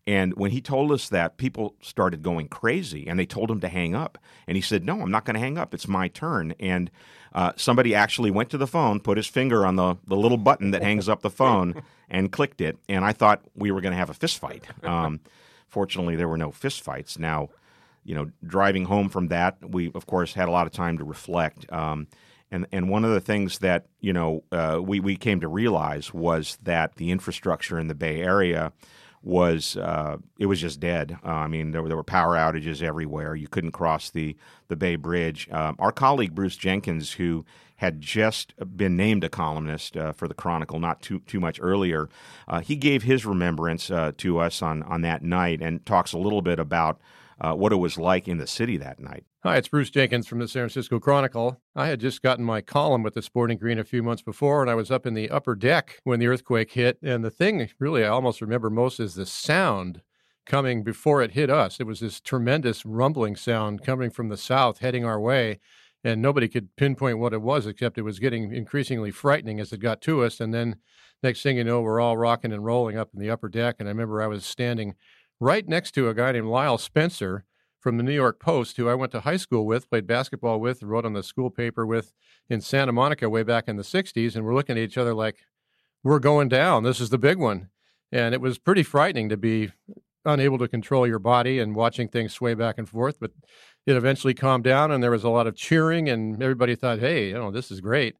And 0.08 0.36
when 0.36 0.52
he 0.52 0.62
told 0.62 0.92
us 0.92 1.10
that, 1.10 1.38
people 1.38 1.76
started 1.82 2.22
going 2.22 2.48
crazy 2.48 3.08
and 3.08 3.20
they 3.20 3.26
told 3.26 3.50
him 3.50 3.60
to 3.62 3.68
hang 3.68 3.96
up. 3.96 4.18
And 4.48 4.56
he 4.56 4.62
said, 4.62 4.86
No, 4.86 5.02
I'm 5.02 5.12
not 5.12 5.26
going 5.26 5.34
to 5.34 5.40
hang 5.40 5.58
up. 5.58 5.74
It's 5.74 5.88
my 5.88 6.08
turn. 6.10 6.54
And 6.60 6.92
uh, 7.34 7.54
somebody 7.56 7.96
actually 7.96 8.32
went 8.32 8.50
to 8.52 8.58
the 8.58 8.68
phone, 8.68 9.00
put 9.00 9.18
his 9.18 9.28
finger 9.28 9.66
on 9.66 9.76
the, 9.76 9.96
the 10.06 10.16
little 10.16 10.38
button 10.38 10.72
that 10.72 10.84
hangs 10.84 11.10
up 11.10 11.22
the 11.22 11.30
phone, 11.30 11.82
and 12.10 12.32
clicked 12.32 12.62
it. 12.62 12.78
And 12.88 13.04
I 13.04 13.14
thought 13.14 13.42
we 13.56 13.72
were 13.72 13.82
going 13.82 13.94
to 13.94 13.98
have 13.98 14.12
a 14.12 14.14
fist 14.14 14.38
fight. 14.38 14.64
Um, 14.84 15.20
fortunately, 15.68 16.16
there 16.16 16.30
were 16.30 16.38
no 16.38 16.52
fist 16.52 16.82
fights. 16.82 17.18
Now, 17.18 17.50
you 18.04 18.14
know, 18.14 18.30
driving 18.46 18.86
home 18.86 19.10
from 19.10 19.30
that, 19.30 19.58
we, 19.68 19.92
of 19.96 20.06
course, 20.06 20.34
had 20.34 20.48
a 20.48 20.52
lot 20.52 20.68
of 20.68 20.72
time 20.72 21.00
to 21.00 21.04
reflect. 21.04 21.72
Um, 21.74 22.08
and, 22.52 22.68
and 22.72 22.90
one 22.90 23.04
of 23.04 23.12
the 23.12 23.20
things 23.20 23.60
that 23.60 23.88
you 24.00 24.14
know 24.14 24.44
uh, 24.52 24.80
we, 24.82 25.00
we 25.00 25.16
came 25.16 25.42
to 25.42 25.48
realize 25.48 26.14
was 26.14 26.58
that 26.64 26.96
the 26.96 27.10
infrastructure 27.10 27.80
in 27.80 27.88
the 27.88 27.96
Bay 27.96 28.22
Area 28.22 28.72
was 29.26 29.76
uh, 29.76 30.18
it 30.40 30.46
was 30.46 30.62
just 30.62 30.80
dead. 30.80 31.18
Uh, 31.26 31.30
I 31.30 31.48
mean, 31.48 31.72
there 31.72 31.82
were, 31.82 31.88
there 31.88 31.98
were 31.98 32.04
power 32.04 32.36
outages 32.36 32.82
everywhere. 32.82 33.36
You 33.36 33.48
couldn't 33.48 33.72
cross 33.72 34.12
the 34.12 34.38
the 34.68 34.76
Bay 34.76 34.96
Bridge. 34.96 35.50
Um, 35.52 35.76
our 35.80 35.92
colleague 35.92 36.36
Bruce 36.36 36.56
Jenkins, 36.56 37.14
who 37.14 37.44
had 37.78 38.00
just 38.00 38.54
been 38.78 38.96
named 38.96 39.24
a 39.24 39.30
columnist 39.30 39.98
uh, 39.98 40.14
for 40.14 40.28
the 40.28 40.34
Chronicle 40.34 40.80
not 40.80 41.02
too 41.02 41.20
too 41.22 41.40
much 41.40 41.60
earlier, 41.62 42.08
uh, 42.48 42.62
he 42.62 42.76
gave 42.76 43.04
his 43.04 43.26
remembrance 43.26 43.90
uh, 43.90 44.12
to 44.18 44.38
us 44.38 44.62
on 44.62 44.84
on 44.84 45.02
that 45.02 45.24
night 45.24 45.62
and 45.62 45.84
talks 45.86 46.14
a 46.14 46.20
little 46.20 46.44
bit 46.44 46.60
about 46.60 47.02
uh, 47.42 47.54
what 47.54 47.72
it 47.72 47.78
was 47.78 47.98
like 47.98 48.28
in 48.28 48.38
the 48.38 48.48
city 48.48 48.78
that 48.78 49.00
night. 49.00 49.26
Hi, 49.44 49.58
it's 49.58 49.68
Bruce 49.68 49.90
Jenkins 49.90 50.28
from 50.28 50.40
the 50.40 50.48
San 50.48 50.62
Francisco 50.62 51.00
Chronicle. 51.00 51.62
I 51.76 51.88
had 51.88 52.00
just 52.00 52.22
gotten 52.22 52.46
my 52.46 52.62
column 52.62 53.04
with 53.04 53.14
the 53.14 53.22
Sporting 53.22 53.58
Green 53.58 53.78
a 53.78 53.84
few 53.84 54.02
months 54.02 54.24
before, 54.24 54.62
and 54.62 54.72
I 54.72 54.76
was 54.76 54.90
up 54.90 55.06
in 55.06 55.14
the 55.14 55.30
upper 55.30 55.56
deck 55.56 56.00
when 56.04 56.20
the 56.20 56.28
earthquake 56.28 56.72
hit. 56.72 56.98
And 57.04 57.24
the 57.24 57.30
thing 57.30 57.70
really 57.80 58.04
I 58.04 58.10
almost 58.10 58.42
remember 58.42 58.70
most 58.70 59.00
is 59.00 59.16
the 59.16 59.26
sound 59.26 60.02
coming 60.46 60.84
before 60.84 61.22
it 61.22 61.32
hit 61.32 61.50
us. 61.50 61.80
It 61.80 61.88
was 61.88 62.00
this 62.00 62.22
tremendous 62.22 62.86
rumbling 62.86 63.36
sound 63.36 63.84
coming 63.84 64.10
from 64.10 64.30
the 64.30 64.38
south 64.38 64.80
heading 64.80 65.06
our 65.06 65.20
way. 65.20 65.60
And 66.04 66.22
nobody 66.22 66.48
could 66.48 66.76
pinpoint 66.76 67.18
what 67.18 67.34
it 67.34 67.42
was, 67.42 67.66
except 67.66 67.98
it 67.98 68.04
was 68.04 68.20
getting 68.20 68.54
increasingly 68.54 69.10
frightening 69.10 69.60
as 69.60 69.74
it 69.74 69.80
got 69.80 70.02
to 70.02 70.24
us. 70.24 70.40
And 70.40 70.54
then 70.54 70.76
next 71.24 71.42
thing 71.42 71.58
you 71.58 71.64
know, 71.64 71.82
we're 71.82 72.00
all 72.00 72.16
rocking 72.16 72.54
and 72.54 72.64
rolling 72.64 72.96
up 72.96 73.10
in 73.14 73.20
the 73.20 73.32
upper 73.32 73.50
deck. 73.50 73.78
And 73.80 73.90
I 73.90 73.92
remember 73.92 74.22
I 74.22 74.28
was 74.28 74.46
standing 74.46 74.94
right 75.40 75.68
next 75.68 75.92
to 75.94 76.10
a 76.10 76.14
guy 76.14 76.32
named 76.32 76.48
Lyle 76.48 76.78
Spencer 76.78 77.46
from 77.80 77.98
the 77.98 78.04
New 78.04 78.14
York 78.14 78.40
Post, 78.40 78.78
who 78.78 78.90
I 78.90 78.96
went 78.96 79.12
to 79.12 79.20
high 79.20 79.38
school 79.38 79.66
with, 79.66 79.90
played 79.90 80.08
basketball 80.08 80.60
with, 80.60 80.82
wrote 80.82 81.06
on 81.06 81.14
the 81.14 81.22
school 81.22 81.50
paper 81.50 81.86
with 81.86 82.14
in 82.50 82.62
Santa 82.62 82.92
Monica 82.92 83.30
way 83.30 83.44
back 83.44 83.68
in 83.68 83.76
the 83.76 83.84
60s. 83.84 84.36
And 84.36 84.44
we're 84.44 84.56
looking 84.56 84.78
at 84.78 84.84
each 84.84 84.98
other 84.98 85.14
like, 85.14 85.38
we're 86.04 86.20
going 86.20 86.50
down. 86.50 86.84
This 86.84 87.00
is 87.00 87.10
the 87.10 87.18
big 87.18 87.38
one. 87.38 87.70
And 88.12 88.34
it 88.34 88.42
was 88.42 88.58
pretty 88.58 88.84
frightening 88.84 89.30
to 89.30 89.38
be 89.38 89.72
unable 90.24 90.58
to 90.58 90.68
control 90.68 91.06
your 91.06 91.20
body 91.20 91.60
and 91.60 91.76
watching 91.76 92.08
things 92.08 92.34
sway 92.34 92.54
back 92.54 92.78
and 92.78 92.90
forth. 92.90 93.20
But 93.20 93.32
it 93.86 93.96
eventually 93.96 94.34
calmed 94.34 94.64
down, 94.64 94.92
and 94.92 95.04
there 95.04 95.12
was 95.12 95.24
a 95.24 95.30
lot 95.30 95.48
of 95.48 95.56
cheering, 95.56 96.10
and 96.10 96.42
everybody 96.42 96.76
thought, 96.76 97.00
hey, 97.00 97.28
you 97.28 97.34
know, 97.36 97.52
this 97.52 97.70
is 97.70 97.82
great. 97.82 98.16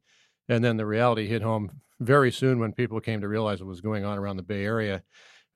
And 0.48 0.62
then 0.62 0.76
the 0.76 0.86
reality 0.86 1.26
hit 1.26 1.42
home 1.42 1.80
very 1.98 2.30
soon 2.30 2.60
when 2.60 2.72
people 2.72 3.00
came 3.00 3.20
to 3.20 3.28
realize 3.28 3.60
what 3.60 3.68
was 3.68 3.80
going 3.80 4.04
on 4.04 4.18
around 4.18 4.36
the 4.36 4.42
Bay 4.42 4.64
Area. 4.64 5.02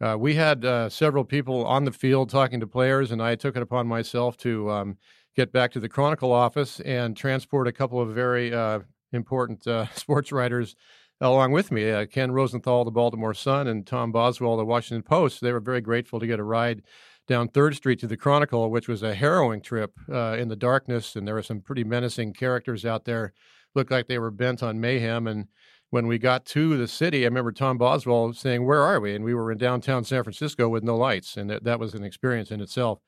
Uh, 0.00 0.16
we 0.18 0.34
had 0.34 0.64
uh, 0.64 0.88
several 0.88 1.24
people 1.24 1.64
on 1.66 1.84
the 1.84 1.92
field 1.92 2.30
talking 2.30 2.60
to 2.60 2.66
players, 2.66 3.10
and 3.10 3.22
I 3.22 3.34
took 3.34 3.56
it 3.56 3.62
upon 3.62 3.86
myself 3.86 4.36
to 4.38 4.70
um, 4.70 4.98
get 5.36 5.52
back 5.52 5.72
to 5.72 5.80
the 5.80 5.88
Chronicle 5.88 6.32
office 6.32 6.80
and 6.80 7.16
transport 7.16 7.68
a 7.68 7.72
couple 7.72 8.00
of 8.00 8.08
very 8.14 8.52
uh, 8.52 8.80
important 9.12 9.66
uh, 9.66 9.86
sports 9.94 10.32
writers 10.32 10.74
along 11.20 11.52
with 11.52 11.70
me. 11.70 11.90
Uh, 11.90 12.06
Ken 12.06 12.32
Rosenthal, 12.32 12.84
the 12.84 12.90
Baltimore 12.90 13.34
Sun, 13.34 13.68
and 13.68 13.86
Tom 13.86 14.10
Boswell, 14.10 14.56
the 14.56 14.64
Washington 14.64 15.02
Post. 15.02 15.40
They 15.40 15.52
were 15.52 15.60
very 15.60 15.82
grateful 15.82 16.18
to 16.18 16.26
get 16.26 16.40
a 16.40 16.44
ride 16.44 16.82
down 17.28 17.48
Third 17.48 17.76
Street 17.76 18.00
to 18.00 18.06
the 18.06 18.16
Chronicle, 18.16 18.70
which 18.70 18.88
was 18.88 19.02
a 19.02 19.14
harrowing 19.14 19.60
trip 19.60 19.92
uh, 20.10 20.36
in 20.38 20.48
the 20.48 20.56
darkness, 20.56 21.14
and 21.14 21.28
there 21.28 21.34
were 21.34 21.42
some 21.42 21.60
pretty 21.60 21.84
menacing 21.84 22.32
characters 22.32 22.86
out 22.86 23.04
there. 23.04 23.34
Looked 23.74 23.90
like 23.90 24.08
they 24.08 24.18
were 24.18 24.30
bent 24.32 24.62
on 24.62 24.80
mayhem, 24.80 25.26
and 25.26 25.46
when 25.90 26.06
we 26.06 26.18
got 26.18 26.44
to 26.46 26.76
the 26.76 26.88
city, 26.88 27.22
I 27.22 27.28
remember 27.28 27.52
Tom 27.52 27.78
Boswell 27.78 28.32
saying, 28.32 28.64
"Where 28.64 28.82
are 28.82 29.00
we?" 29.00 29.14
And 29.14 29.24
we 29.24 29.34
were 29.34 29.52
in 29.52 29.58
downtown 29.58 30.04
San 30.04 30.22
Francisco 30.22 30.68
with 30.68 30.82
no 30.82 30.96
lights, 30.96 31.36
and 31.36 31.50
that, 31.50 31.64
that 31.64 31.80
was 31.80 31.94
an 31.94 32.04
experience 32.04 32.50
in 32.50 32.60
itself. 32.60 33.00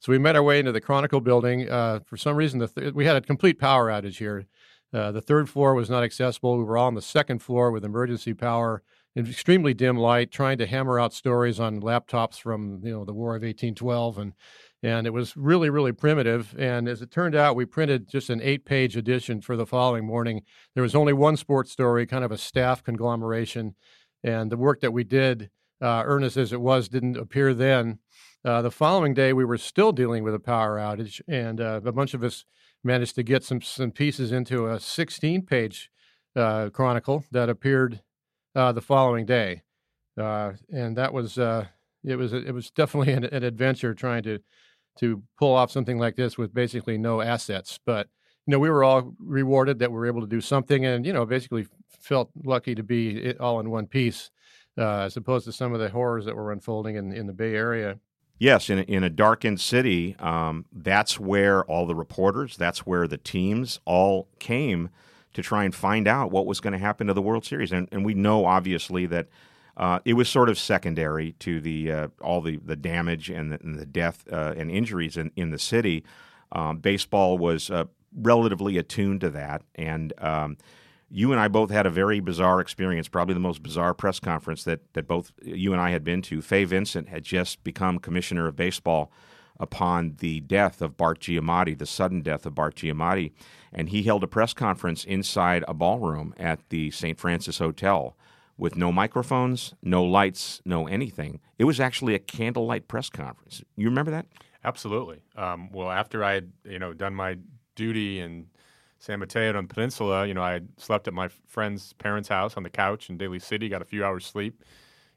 So 0.00 0.12
we 0.12 0.18
made 0.18 0.36
our 0.36 0.42
way 0.42 0.58
into 0.58 0.72
the 0.72 0.80
Chronicle 0.80 1.20
building. 1.20 1.68
Uh, 1.68 2.00
for 2.06 2.16
some 2.16 2.36
reason, 2.36 2.66
th- 2.66 2.94
we 2.94 3.04
had 3.04 3.16
a 3.16 3.20
complete 3.20 3.58
power 3.58 3.88
outage 3.88 4.18
here. 4.18 4.46
Uh, 4.92 5.12
the 5.12 5.20
third 5.20 5.48
floor 5.48 5.74
was 5.74 5.90
not 5.90 6.02
accessible. 6.02 6.56
We 6.56 6.64
were 6.64 6.78
all 6.78 6.86
on 6.86 6.94
the 6.94 7.02
second 7.02 7.40
floor 7.40 7.70
with 7.70 7.84
emergency 7.84 8.34
power 8.34 8.82
in 9.14 9.26
extremely 9.26 9.74
dim 9.74 9.96
light, 9.96 10.30
trying 10.30 10.58
to 10.58 10.66
hammer 10.66 10.98
out 10.98 11.12
stories 11.12 11.60
on 11.60 11.80
laptops 11.80 12.40
from 12.40 12.80
you 12.82 12.92
know 12.92 13.04
the 13.04 13.12
War 13.12 13.36
of 13.36 13.42
1812, 13.42 14.18
and 14.18 14.32
and 14.82 15.06
it 15.06 15.10
was 15.10 15.36
really 15.36 15.70
really 15.70 15.92
primitive. 15.92 16.54
And 16.58 16.88
as 16.88 17.02
it 17.02 17.10
turned 17.10 17.34
out, 17.34 17.56
we 17.56 17.64
printed 17.64 18.08
just 18.08 18.30
an 18.30 18.40
eight-page 18.42 18.96
edition 18.96 19.40
for 19.40 19.56
the 19.56 19.66
following 19.66 20.06
morning. 20.06 20.42
There 20.74 20.82
was 20.82 20.94
only 20.94 21.12
one 21.12 21.36
sports 21.36 21.72
story, 21.72 22.06
kind 22.06 22.24
of 22.24 22.32
a 22.32 22.38
staff 22.38 22.82
conglomeration, 22.82 23.74
and 24.22 24.50
the 24.50 24.56
work 24.56 24.80
that 24.80 24.92
we 24.92 25.04
did, 25.04 25.50
uh, 25.80 26.02
earnest 26.04 26.36
as 26.36 26.52
it 26.52 26.60
was, 26.60 26.88
didn't 26.88 27.16
appear 27.16 27.54
then. 27.54 27.98
Uh, 28.44 28.62
the 28.62 28.70
following 28.70 29.12
day, 29.12 29.32
we 29.32 29.44
were 29.44 29.58
still 29.58 29.92
dealing 29.92 30.24
with 30.24 30.34
a 30.34 30.40
power 30.40 30.78
outage, 30.78 31.20
and 31.28 31.60
uh, 31.60 31.80
a 31.84 31.92
bunch 31.92 32.14
of 32.14 32.22
us 32.22 32.44
managed 32.82 33.14
to 33.14 33.22
get 33.22 33.44
some 33.44 33.60
some 33.60 33.90
pieces 33.90 34.32
into 34.32 34.66
a 34.66 34.76
16-page 34.76 35.90
uh, 36.36 36.70
chronicle 36.70 37.24
that 37.30 37.50
appeared 37.50 38.00
uh, 38.54 38.72
the 38.72 38.80
following 38.80 39.26
day, 39.26 39.62
uh, 40.18 40.52
and 40.72 40.96
that 40.96 41.12
was 41.12 41.36
it 41.36 42.16
was 42.16 42.32
it 42.32 42.54
was 42.54 42.70
definitely 42.70 43.12
an, 43.18 43.24
an, 43.24 43.44
adventure 43.44 43.94
trying 43.94 44.22
to 44.22 44.38
to 45.00 45.22
pull 45.38 45.54
off 45.54 45.70
something 45.70 45.98
like 45.98 46.16
this 46.16 46.38
with 46.38 46.54
basically 46.54 46.98
no 46.98 47.20
assets. 47.20 47.78
But 47.84 48.08
you 48.46 48.52
know, 48.52 48.58
we 48.58 48.70
were 48.70 48.84
all 48.84 49.14
rewarded 49.18 49.78
that 49.80 49.90
we 49.90 49.96
were 49.96 50.06
able 50.06 50.20
to 50.20 50.26
do 50.26 50.40
something, 50.40 50.84
and 50.84 51.04
you 51.04 51.12
know, 51.12 51.26
basically 51.26 51.66
felt 51.88 52.30
lucky 52.44 52.74
to 52.74 52.82
be 52.82 53.34
all 53.38 53.60
in 53.60 53.70
one 53.70 53.86
piece, 53.86 54.30
uh, 54.78 55.00
as 55.00 55.16
opposed 55.16 55.44
to 55.46 55.52
some 55.52 55.72
of 55.72 55.80
the 55.80 55.90
horrors 55.90 56.24
that 56.24 56.36
were 56.36 56.52
unfolding 56.52 56.96
in 56.96 57.12
in 57.12 57.26
the 57.26 57.32
Bay 57.32 57.54
Area. 57.54 57.98
Yes, 58.38 58.70
in 58.70 58.78
a, 58.78 58.82
in 58.82 59.04
a 59.04 59.10
darkened 59.10 59.60
city, 59.60 60.16
um, 60.18 60.64
that's 60.72 61.20
where 61.20 61.62
all 61.64 61.84
the 61.84 61.94
reporters, 61.94 62.56
that's 62.56 62.86
where 62.86 63.06
the 63.06 63.18
teams 63.18 63.80
all 63.84 64.28
came 64.38 64.88
to 65.34 65.42
try 65.42 65.64
and 65.64 65.74
find 65.74 66.08
out 66.08 66.30
what 66.30 66.46
was 66.46 66.58
going 66.58 66.72
to 66.72 66.78
happen 66.78 67.06
to 67.06 67.12
the 67.12 67.20
World 67.20 67.44
Series. 67.44 67.70
And, 67.70 67.86
and 67.92 68.02
we 68.02 68.14
know, 68.14 68.46
obviously, 68.46 69.04
that 69.06 69.28
uh, 69.80 69.98
it 70.04 70.12
was 70.12 70.28
sort 70.28 70.50
of 70.50 70.58
secondary 70.58 71.32
to 71.32 71.58
the 71.58 71.90
uh, 71.90 72.08
all 72.20 72.42
the, 72.42 72.58
the 72.58 72.76
damage 72.76 73.30
and 73.30 73.50
the, 73.50 73.58
and 73.62 73.78
the 73.78 73.86
death 73.86 74.24
uh, 74.30 74.52
and 74.54 74.70
injuries 74.70 75.16
in, 75.16 75.32
in 75.36 75.50
the 75.50 75.58
city. 75.58 76.04
Um, 76.52 76.78
baseball 76.78 77.38
was 77.38 77.70
uh, 77.70 77.84
relatively 78.14 78.76
attuned 78.76 79.22
to 79.22 79.30
that. 79.30 79.62
And 79.74 80.12
um, 80.18 80.58
you 81.08 81.32
and 81.32 81.40
I 81.40 81.48
both 81.48 81.70
had 81.70 81.86
a 81.86 81.90
very 81.90 82.20
bizarre 82.20 82.60
experience, 82.60 83.08
probably 83.08 83.32
the 83.32 83.40
most 83.40 83.62
bizarre 83.62 83.94
press 83.94 84.20
conference 84.20 84.64
that, 84.64 84.80
that 84.92 85.08
both 85.08 85.32
you 85.42 85.72
and 85.72 85.80
I 85.80 85.92
had 85.92 86.04
been 86.04 86.20
to. 86.22 86.42
Fay 86.42 86.64
Vincent 86.64 87.08
had 87.08 87.24
just 87.24 87.64
become 87.64 87.98
commissioner 87.98 88.46
of 88.46 88.56
baseball 88.56 89.10
upon 89.58 90.16
the 90.18 90.40
death 90.40 90.82
of 90.82 90.98
Bart 90.98 91.20
Giamatti, 91.20 91.78
the 91.78 91.86
sudden 91.86 92.20
death 92.20 92.44
of 92.44 92.54
Bart 92.54 92.74
Giamatti. 92.76 93.32
And 93.72 93.88
he 93.88 94.02
held 94.02 94.24
a 94.24 94.28
press 94.28 94.52
conference 94.52 95.04
inside 95.04 95.64
a 95.66 95.72
ballroom 95.72 96.34
at 96.36 96.68
the 96.68 96.90
St. 96.90 97.18
Francis 97.18 97.58
Hotel 97.58 98.14
with 98.60 98.76
no 98.76 98.92
microphones, 98.92 99.74
no 99.82 100.04
lights, 100.04 100.60
no 100.66 100.86
anything. 100.86 101.40
It 101.58 101.64
was 101.64 101.80
actually 101.80 102.14
a 102.14 102.18
candlelight 102.18 102.88
press 102.88 103.08
conference. 103.08 103.62
You 103.74 103.88
remember 103.88 104.10
that? 104.10 104.26
Absolutely. 104.62 105.22
Um, 105.34 105.70
well, 105.72 105.90
after 105.90 106.22
I 106.22 106.34
had 106.34 106.52
you 106.64 106.78
know 106.78 106.92
done 106.92 107.14
my 107.14 107.38
duty 107.74 108.20
in 108.20 108.46
San 108.98 109.18
Mateo 109.18 109.56
on 109.56 109.66
the 109.66 109.74
peninsula, 109.74 110.26
you 110.26 110.34
know, 110.34 110.42
I 110.42 110.60
slept 110.76 111.08
at 111.08 111.14
my 111.14 111.28
friend's 111.46 111.94
parents' 111.94 112.28
house 112.28 112.58
on 112.58 112.62
the 112.62 112.70
couch 112.70 113.08
in 113.08 113.16
Daly 113.16 113.38
City, 113.38 113.70
got 113.70 113.80
a 113.80 113.86
few 113.86 114.04
hours 114.04 114.26
sleep, 114.26 114.62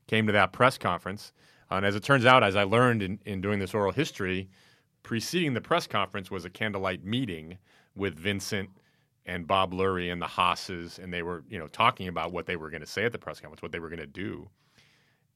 came 0.08 0.26
to 0.26 0.32
that 0.32 0.54
press 0.54 0.78
conference. 0.78 1.34
Uh, 1.70 1.76
and 1.76 1.86
as 1.86 1.96
it 1.96 2.04
turns 2.04 2.26
out, 2.26 2.44
as 2.44 2.56
I 2.56 2.64
learned 2.64 3.04
in, 3.04 3.20
in 3.26 3.42
doing 3.42 3.60
this 3.60 3.74
oral 3.74 3.92
history, 3.92 4.50
preceding 5.04 5.54
the 5.54 5.60
press 5.62 5.86
conference 5.86 6.32
was 6.32 6.46
a 6.46 6.50
candlelight 6.50 7.04
meeting 7.04 7.58
with 7.94 8.16
Vincent 8.16 8.70
and 9.26 9.48
Bob 9.48 9.74
Lurie 9.74 10.12
and 10.12 10.22
the 10.22 10.28
Haas's, 10.28 11.00
and 11.00 11.14
they 11.14 11.24
were, 11.24 11.44
you 11.50 11.58
know, 11.58 11.68
talking 11.68 12.08
about 12.08 12.32
what 12.32 12.46
they 12.46 12.56
were 12.56 12.70
going 12.70 12.82
to 12.82 12.88
say 12.88 13.06
at 13.06 13.12
the 13.12 13.18
press 13.18 13.40
conference, 13.40 13.62
what 13.62 13.72
they 13.72 13.80
were 13.80 13.90
going 13.90 14.00
to 14.00 14.08
do. 14.08 14.50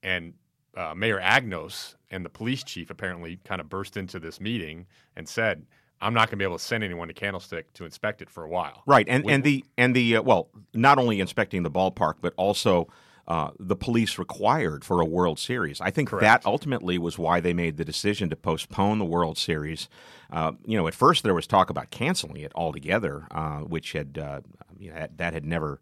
And 0.04 0.34
uh, 0.76 0.94
Mayor 0.96 1.20
Agnos 1.20 1.96
and 2.12 2.24
the 2.24 2.30
police 2.30 2.64
chief 2.64 2.90
apparently 2.90 3.40
kind 3.44 3.62
of 3.62 3.70
burst 3.70 3.98
into 3.98 4.20
this 4.20 4.40
meeting 4.40 4.86
and 5.16 5.28
said, 5.28 5.66
I'm 6.00 6.14
not 6.14 6.28
going 6.28 6.32
to 6.32 6.38
be 6.38 6.44
able 6.44 6.58
to 6.58 6.64
send 6.64 6.84
anyone 6.84 7.08
to 7.08 7.14
Candlestick 7.14 7.74
to 7.74 7.86
inspect 7.86 8.22
it 8.22 8.30
for 8.30 8.44
a 8.44 8.50
while. 8.50 8.84
Right, 8.86 9.08
and 9.10 9.24
We- 9.24 9.34
and 9.34 9.44
the 9.44 9.66
and 9.78 9.96
the 9.96 10.18
uh, 10.18 10.22
well, 10.22 10.50
not 10.74 11.00
only 11.00 11.20
inspecting 11.20 11.64
the 11.64 11.72
ballpark, 11.72 12.16
but 12.22 12.34
also 12.38 12.88
uh, 13.28 13.52
the 13.60 13.76
police 13.76 14.18
required 14.18 14.86
for 14.86 15.02
a 15.02 15.06
World 15.06 15.38
Series. 15.38 15.82
I 15.82 15.92
think 15.92 16.10
that 16.12 16.46
ultimately 16.46 16.98
was 16.98 17.18
why 17.18 17.40
they 17.42 17.54
made 17.54 17.76
the 17.78 17.84
decision 17.84 18.30
to 18.30 18.36
postpone 18.36 19.00
the 19.00 19.06
World 19.06 19.38
Series. 19.38 19.90
Uh, 20.32 20.54
you 20.66 20.78
know, 20.78 20.88
at 20.88 20.94
first 20.94 21.24
there 21.24 21.34
was 21.34 21.46
talk 21.46 21.70
about 21.70 21.92
canceling 21.92 22.38
it 22.42 22.52
altogether, 22.56 23.28
uh, 23.32 23.60
which 23.60 23.92
had 23.92 24.18
uh, 24.18 24.42
you 24.80 24.92
know, 24.92 25.08
that, 25.18 25.34
had 25.34 25.46
never. 25.46 25.80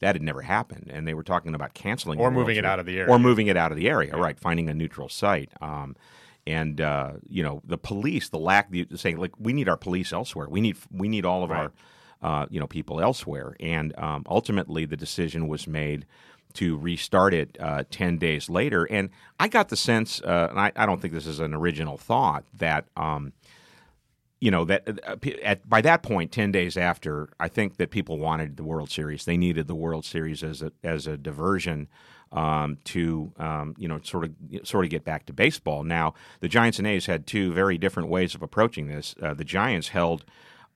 That 0.00 0.14
had 0.14 0.22
never 0.22 0.42
happened, 0.42 0.88
and 0.92 1.08
they 1.08 1.14
were 1.14 1.24
talking 1.24 1.56
about 1.56 1.74
canceling 1.74 2.20
Or 2.20 2.30
moving 2.30 2.56
it 2.56 2.64
out 2.64 2.78
of 2.78 2.86
the 2.86 3.00
area. 3.00 3.12
or 3.12 3.18
moving 3.18 3.48
it 3.48 3.56
out 3.56 3.72
of 3.72 3.76
the 3.76 3.88
area. 3.88 4.16
Right, 4.16 4.38
finding 4.38 4.68
a 4.68 4.74
neutral 4.74 5.08
site. 5.08 5.50
Um, 5.60 5.96
and 6.46 6.80
uh, 6.80 7.14
you 7.28 7.42
know 7.42 7.62
the 7.64 7.78
police, 7.78 8.28
the 8.28 8.38
lack, 8.38 8.70
the 8.70 8.86
saying 8.94 9.18
like 9.18 9.32
we 9.40 9.52
need 9.52 9.68
our 9.68 9.76
police 9.76 10.12
elsewhere. 10.12 10.48
We 10.48 10.60
need 10.60 10.76
we 10.92 11.08
need 11.08 11.24
all 11.24 11.42
of 11.42 11.50
our 11.50 11.72
uh, 12.22 12.46
you 12.48 12.60
know 12.60 12.68
people 12.68 13.00
elsewhere. 13.00 13.56
And 13.58 13.92
um, 13.98 14.22
ultimately, 14.28 14.84
the 14.84 14.96
decision 14.96 15.48
was 15.48 15.66
made 15.66 16.06
to 16.54 16.76
restart 16.76 17.34
it 17.34 17.56
uh, 17.60 17.84
ten 17.90 18.18
days 18.18 18.48
later. 18.48 18.84
And 18.84 19.10
I 19.38 19.48
got 19.48 19.68
the 19.68 19.76
sense, 19.76 20.20
uh, 20.22 20.48
and 20.50 20.58
I, 20.58 20.72
I 20.76 20.86
don't 20.86 21.00
think 21.00 21.14
this 21.14 21.26
is 21.26 21.40
an 21.40 21.54
original 21.54 21.96
thought 21.96 22.44
that. 22.54 22.86
Um, 22.96 23.32
you 24.40 24.52
know 24.52 24.64
that 24.66 24.88
uh, 25.04 25.16
at 25.42 25.68
by 25.68 25.80
that 25.80 26.04
point, 26.04 26.30
ten 26.30 26.52
days 26.52 26.76
after, 26.76 27.28
I 27.40 27.48
think 27.48 27.76
that 27.78 27.90
people 27.90 28.18
wanted 28.18 28.56
the 28.56 28.62
World 28.62 28.88
Series. 28.88 29.24
They 29.24 29.36
needed 29.36 29.66
the 29.66 29.74
World 29.74 30.04
Series 30.04 30.44
as 30.44 30.62
a 30.62 30.70
as 30.84 31.08
a 31.08 31.16
diversion 31.16 31.88
um, 32.32 32.78
to 32.84 33.32
um, 33.38 33.74
you 33.78 33.88
know 33.88 34.00
sort 34.02 34.24
of 34.24 34.32
sort 34.66 34.84
of 34.84 34.90
get 34.90 35.04
back 35.04 35.26
to 35.26 35.32
baseball. 35.32 35.82
Now, 35.82 36.14
the 36.40 36.48
Giants 36.48 36.78
and 36.78 36.86
A's 36.86 37.06
had 37.06 37.26
two 37.26 37.52
very 37.52 37.78
different 37.78 38.08
ways 38.08 38.34
of 38.34 38.42
approaching 38.42 38.88
this. 38.88 39.14
Uh, 39.20 39.34
the 39.34 39.44
Giants 39.44 39.88
held 39.88 40.24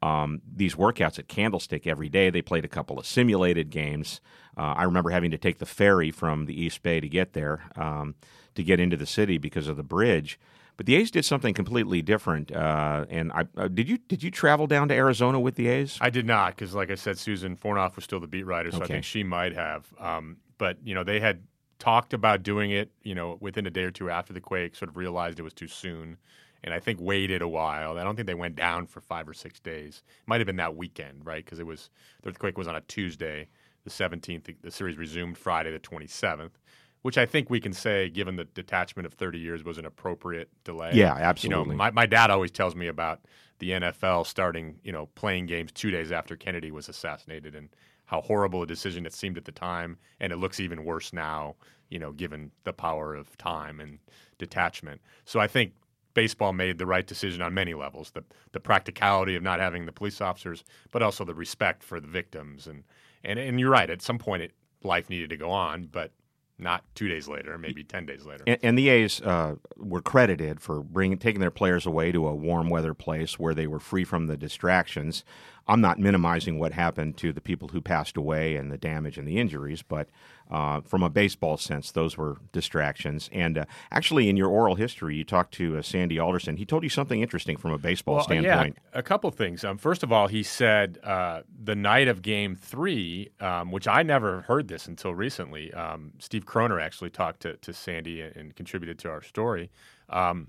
um, 0.03 0.43
these 0.55 0.75
workouts 0.75 1.19
at 1.19 1.29
Candlestick 1.29 1.87
every 1.87 2.09
day. 2.09 2.29
They 2.29 2.43
played 2.43 2.65
a 2.65 2.69
couple 2.69 2.99
of 2.99 3.07
simulated 3.07 3.71
games. 3.71 4.21
Uh, 4.57 4.75
I 4.77 4.83
remember 4.83 5.11
having 5.11 5.31
to 5.31 5.39
take 5.39 5.59
the 5.59 5.67
ferry 5.67 6.11
from 6.11 6.47
the 6.47 6.61
East 6.61 6.83
Bay 6.83 7.01
to 7.01 7.09
get 7.09 7.33
there 7.33 7.71
um, 7.77 8.17
to 8.55 8.63
get 8.63 8.81
into 8.81 8.97
the 8.97 9.07
city 9.07 9.39
because 9.39 9.69
of 9.69 9.77
the 9.77 9.83
bridge. 9.83 10.39
But 10.77 10.87
the 10.87 10.97
A's 10.97 11.11
did 11.11 11.25
something 11.25 11.55
completely 11.55 12.03
different. 12.03 12.51
Uh, 12.51 13.05
and 13.09 13.31
I 13.33 13.47
uh, 13.57 13.69
did 13.69 13.89
you 13.89 13.99
did 13.99 14.23
you 14.23 14.31
travel 14.31 14.67
down 14.67 14.89
to 14.89 14.95
Arizona 14.95 15.39
with 15.39 15.55
the 15.55 15.69
A's? 15.69 15.99
I 16.01 16.11
did 16.11 16.27
not 16.27 16.57
because, 16.57 16.75
like 16.75 16.91
I 16.91 16.97
said, 16.97 17.19
Susan 17.19 17.57
Fornoff 17.57 17.95
was 17.95 18.05
still 18.05 18.21
the 18.21 18.27
beat 18.27 18.45
writer, 18.45 18.73
so 18.73 18.83
I 18.83 18.87
think 18.87 19.05
she 19.05 19.23
might 19.23 19.55
have. 19.55 19.87
Um, 19.99 20.39
but 20.59 20.79
you 20.83 20.95
know, 20.95 21.05
they 21.05 21.21
had 21.21 21.43
talked 21.79 22.15
about 22.15 22.43
doing 22.43 22.71
it. 22.71 22.91
You 23.03 23.15
know, 23.15 23.37
within 23.41 23.67
a 23.67 23.71
day 23.71 23.83
or 23.83 23.91
two 23.91 24.11
after 24.11 24.33
the 24.33 24.41
quake, 24.41 24.75
sort 24.75 24.89
of 24.89 24.97
realized 24.97 25.39
it 25.39 25.43
was 25.43 25.53
too 25.53 25.69
soon, 25.69 26.17
and 26.65 26.73
I 26.73 26.81
think 26.81 27.01
waited 27.01 27.43
a 27.43 27.49
while. 27.49 27.99
I 27.99 28.05
don't 28.05 28.17
think 28.17 28.27
they 28.27 28.35
went 28.35 28.57
down 28.57 28.87
for 28.87 29.01
five 29.01 29.29
or 29.29 29.35
six 29.35 29.61
days. 29.61 30.03
It 30.07 30.29
might 30.29 30.41
have 30.41 30.47
been 30.47 30.57
that 30.57 30.77
weekend, 30.77 31.25
right? 31.25 31.45
Because 31.45 31.59
it 31.59 31.67
was 31.67 31.91
the 32.23 32.31
earthquake 32.31 32.57
was 32.59 32.69
on 32.69 32.77
a 32.77 32.81
Tuesday, 32.83 33.49
the 33.85 33.91
seventeenth. 33.91 34.49
The 34.63 34.71
series 34.71 34.97
resumed 34.97 35.39
Friday, 35.39 35.73
the 35.73 35.79
twenty 35.79 36.07
seventh. 36.07 36.59
Which 37.03 37.19
I 37.19 37.27
think 37.27 37.51
we 37.51 37.59
can 37.59 37.73
say, 37.73 38.09
given 38.09 38.37
the 38.37 38.45
detachment 38.45 39.07
of 39.07 39.15
30 39.15 39.37
years, 39.37 39.65
was 39.65 39.77
an 39.77 39.87
appropriate 39.87 40.49
delay. 40.63 40.93
Yeah, 40.95 41.15
absolutely. 41.15 41.73
You 41.73 41.73
know, 41.73 41.77
my, 41.77 41.91
my 41.91 42.07
dad 42.07 42.31
always 42.31 42.53
tells 42.53 42.77
me 42.77 42.87
about 42.87 43.23
the 43.59 43.71
NFL 43.71 44.25
starting, 44.25 44.79
you 44.85 44.93
know, 44.93 45.07
playing 45.17 45.47
games 45.47 45.73
two 45.73 45.91
days 45.91 46.13
after 46.13 46.37
Kennedy 46.37 46.71
was 46.71 46.89
assassinated 46.89 47.57
and 47.57 47.71
how 48.05 48.21
horrible 48.21 48.63
a 48.63 48.67
decision 48.69 49.05
it 49.05 49.13
seemed 49.13 49.37
at 49.37 49.45
the 49.45 49.53
time. 49.53 49.99
And 50.21 50.33
it 50.33 50.37
looks 50.37 50.61
even 50.61 50.85
worse 50.85 51.13
now, 51.13 51.57
you 51.89 51.99
know, 51.99 52.13
given 52.13 52.53
the 52.63 52.73
power 52.73 53.17
of 53.17 53.37
time 53.37 53.81
and 53.81 53.99
detachment. 54.39 55.01
So 55.25 55.41
I 55.41 55.49
think 55.49 55.73
baseball 56.15 56.53
made 56.53 56.79
the 56.79 56.87
right 56.87 57.07
decision 57.07 57.43
on 57.43 57.55
many 57.55 57.75
levels 57.75 58.11
the, 58.11 58.25
the 58.53 58.61
practicality 58.61 59.37
of 59.37 59.43
not 59.43 59.61
having 59.61 59.87
the 59.87 59.93
police 59.93 60.21
officers, 60.21 60.65
but 60.91 61.03
also 61.03 61.25
the 61.25 61.35
respect 61.35 61.83
for 61.83 62.01
the 62.01 62.09
victims. 62.09 62.67
And, 62.67 62.85
and, 63.25 63.39
and 63.39 63.59
you're 63.59 63.71
right, 63.71 63.89
at 63.89 64.03
some 64.03 64.19
point, 64.19 64.43
it, 64.43 64.53
life 64.83 65.09
needed 65.09 65.31
to 65.31 65.37
go 65.37 65.51
on, 65.51 65.89
but 65.91 66.13
not 66.59 66.85
two 66.95 67.09
days 67.09 67.29
later, 67.29 67.59
maybe 67.59 67.83
10 67.83 68.07
days 68.07 68.25
later. 68.25 68.45
And, 68.47 68.59
and 68.63 68.79
the 68.79 68.89
A's 68.89 69.21
uh, 69.21 69.57
were 69.77 70.03
credited 70.03 70.61
for 70.61 70.83
bringing 70.83 71.19
taking 71.19 71.41
their 71.41 71.51
players 71.51 71.87
away 71.87 72.13
to 72.13 72.27
a 72.27 72.35
warm 72.35 72.69
weather 72.69 72.95
place 72.95 73.39
where 73.39 73.55
they 73.55 73.67
were 73.67 73.81
free 73.81 74.05
from 74.05 74.27
the 74.27 74.37
distractions. 74.37 75.25
I'm 75.69 75.81
not 75.81 75.99
minimizing 75.99 76.59
what 76.59 76.73
happened 76.73 77.17
to 77.19 77.33
the 77.33 77.41
people 77.41 77.69
who 77.69 77.81
passed 77.81 78.17
away 78.17 78.57
and 78.57 78.71
the 78.71 78.79
damage 78.79 79.19
and 79.19 79.27
the 79.27 79.39
injuries, 79.39 79.83
but 79.83 80.09
uh, 80.51 80.81
from 80.83 81.03
a 81.03 81.09
baseball 81.09 81.57
sense, 81.57 81.93
those 81.93 82.17
were 82.17 82.37
distractions. 82.53 83.31
And 83.33 83.59
uh, 83.59 83.65
actually, 83.91 84.29
in 84.29 84.37
your 84.37 84.49
oral 84.49 84.75
history, 84.75 85.17
you 85.17 85.25
talked 85.25 85.55
to 85.55 85.79
uh, 85.79 85.83
Sandy 85.83 86.19
Alderson. 86.19 86.57
He 86.57 86.67
told 86.67 86.83
you 86.83 86.89
something 86.89 87.23
interesting 87.23 87.57
from 87.57 87.73
a 87.73 87.79
baseball 87.79 88.17
Well, 88.17 88.25
standpoint. 88.25 88.77
Yeah, 88.93 88.99
a 88.99 89.03
couple 89.03 89.31
things. 89.31 89.65
Um, 89.65 89.79
first 89.79 90.03
of 90.03 90.13
all, 90.13 90.29
he 90.29 90.43
said 90.43 90.99
uh, 91.03 91.43
the 91.65 91.75
night 91.75 92.09
of 92.09 92.21
Game 92.23 92.55
Three, 92.55 93.31
um, 93.41 93.71
which 93.71 93.89
I 93.89 94.03
never 94.03 94.43
heard 94.43 94.69
this 94.69 94.87
until 94.87 95.15
recently. 95.15 95.73
Um, 95.73 96.13
Steve 96.19 96.45
Kroner 96.45 96.81
actually 96.81 97.11
talked 97.11 97.41
to, 97.43 97.57
to 97.57 97.73
Sandy 97.73 98.21
and, 98.21 98.37
and 98.37 98.57
contributed 98.57 98.99
to 99.01 99.11
our 99.11 99.23
story. 99.23 99.71
Um, 100.11 100.49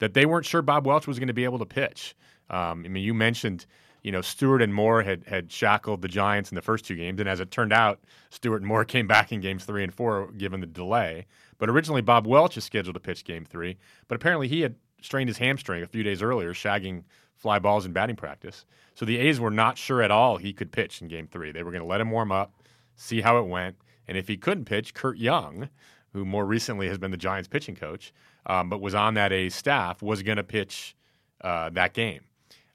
that 0.00 0.14
they 0.14 0.26
weren't 0.26 0.46
sure 0.46 0.62
Bob 0.62 0.86
Welch 0.86 1.06
was 1.06 1.18
going 1.20 1.28
to 1.28 1.34
be 1.34 1.44
able 1.44 1.60
to 1.60 1.66
pitch. 1.66 2.16
Um, 2.50 2.82
I 2.84 2.88
mean, 2.88 3.04
you 3.04 3.14
mentioned. 3.14 3.66
You 4.04 4.12
know, 4.12 4.20
Stewart 4.20 4.62
and 4.62 4.72
Moore 4.72 5.02
had, 5.02 5.24
had 5.26 5.50
shackled 5.50 6.02
the 6.02 6.08
Giants 6.08 6.52
in 6.52 6.54
the 6.54 6.62
first 6.62 6.84
two 6.84 6.94
games, 6.94 7.18
and 7.18 7.28
as 7.28 7.40
it 7.40 7.50
turned 7.50 7.72
out, 7.72 8.00
Stewart 8.30 8.60
and 8.60 8.68
Moore 8.68 8.84
came 8.84 9.08
back 9.08 9.32
in 9.32 9.40
games 9.40 9.64
three 9.64 9.82
and 9.82 9.92
four, 9.92 10.30
given 10.32 10.60
the 10.60 10.66
delay. 10.66 11.26
But 11.58 11.70
originally, 11.70 12.02
Bob 12.02 12.26
Welch 12.26 12.56
is 12.56 12.64
scheduled 12.64 12.94
to 12.94 13.00
pitch 13.00 13.24
game 13.24 13.44
three, 13.44 13.78
but 14.06 14.14
apparently 14.14 14.46
he 14.46 14.60
had 14.60 14.76
strained 15.00 15.28
his 15.28 15.38
hamstring 15.38 15.82
a 15.82 15.86
few 15.86 16.02
days 16.02 16.22
earlier, 16.22 16.52
shagging 16.52 17.04
fly 17.36 17.58
balls 17.58 17.86
in 17.86 17.92
batting 17.92 18.16
practice. 18.16 18.64
So 18.94 19.04
the 19.04 19.18
A's 19.18 19.40
were 19.40 19.50
not 19.50 19.76
sure 19.76 20.02
at 20.02 20.10
all 20.10 20.36
he 20.36 20.52
could 20.52 20.70
pitch 20.70 21.02
in 21.02 21.08
game 21.08 21.26
three. 21.26 21.50
They 21.50 21.62
were 21.62 21.72
going 21.72 21.82
to 21.82 21.88
let 21.88 22.00
him 22.00 22.10
warm 22.10 22.30
up, 22.30 22.54
see 22.96 23.20
how 23.20 23.38
it 23.38 23.46
went. 23.46 23.76
And 24.06 24.16
if 24.16 24.28
he 24.28 24.36
couldn't 24.36 24.66
pitch, 24.66 24.94
Curt 24.94 25.18
Young, 25.18 25.68
who 26.12 26.24
more 26.24 26.46
recently 26.46 26.88
has 26.88 26.98
been 26.98 27.10
the 27.10 27.16
Giants 27.16 27.48
pitching 27.48 27.74
coach, 27.74 28.12
um, 28.46 28.68
but 28.68 28.80
was 28.80 28.94
on 28.94 29.14
that 29.14 29.32
A's 29.32 29.54
staff, 29.54 30.02
was 30.02 30.22
going 30.22 30.36
to 30.36 30.44
pitch 30.44 30.94
uh, 31.40 31.70
that 31.70 31.94
game. 31.94 32.20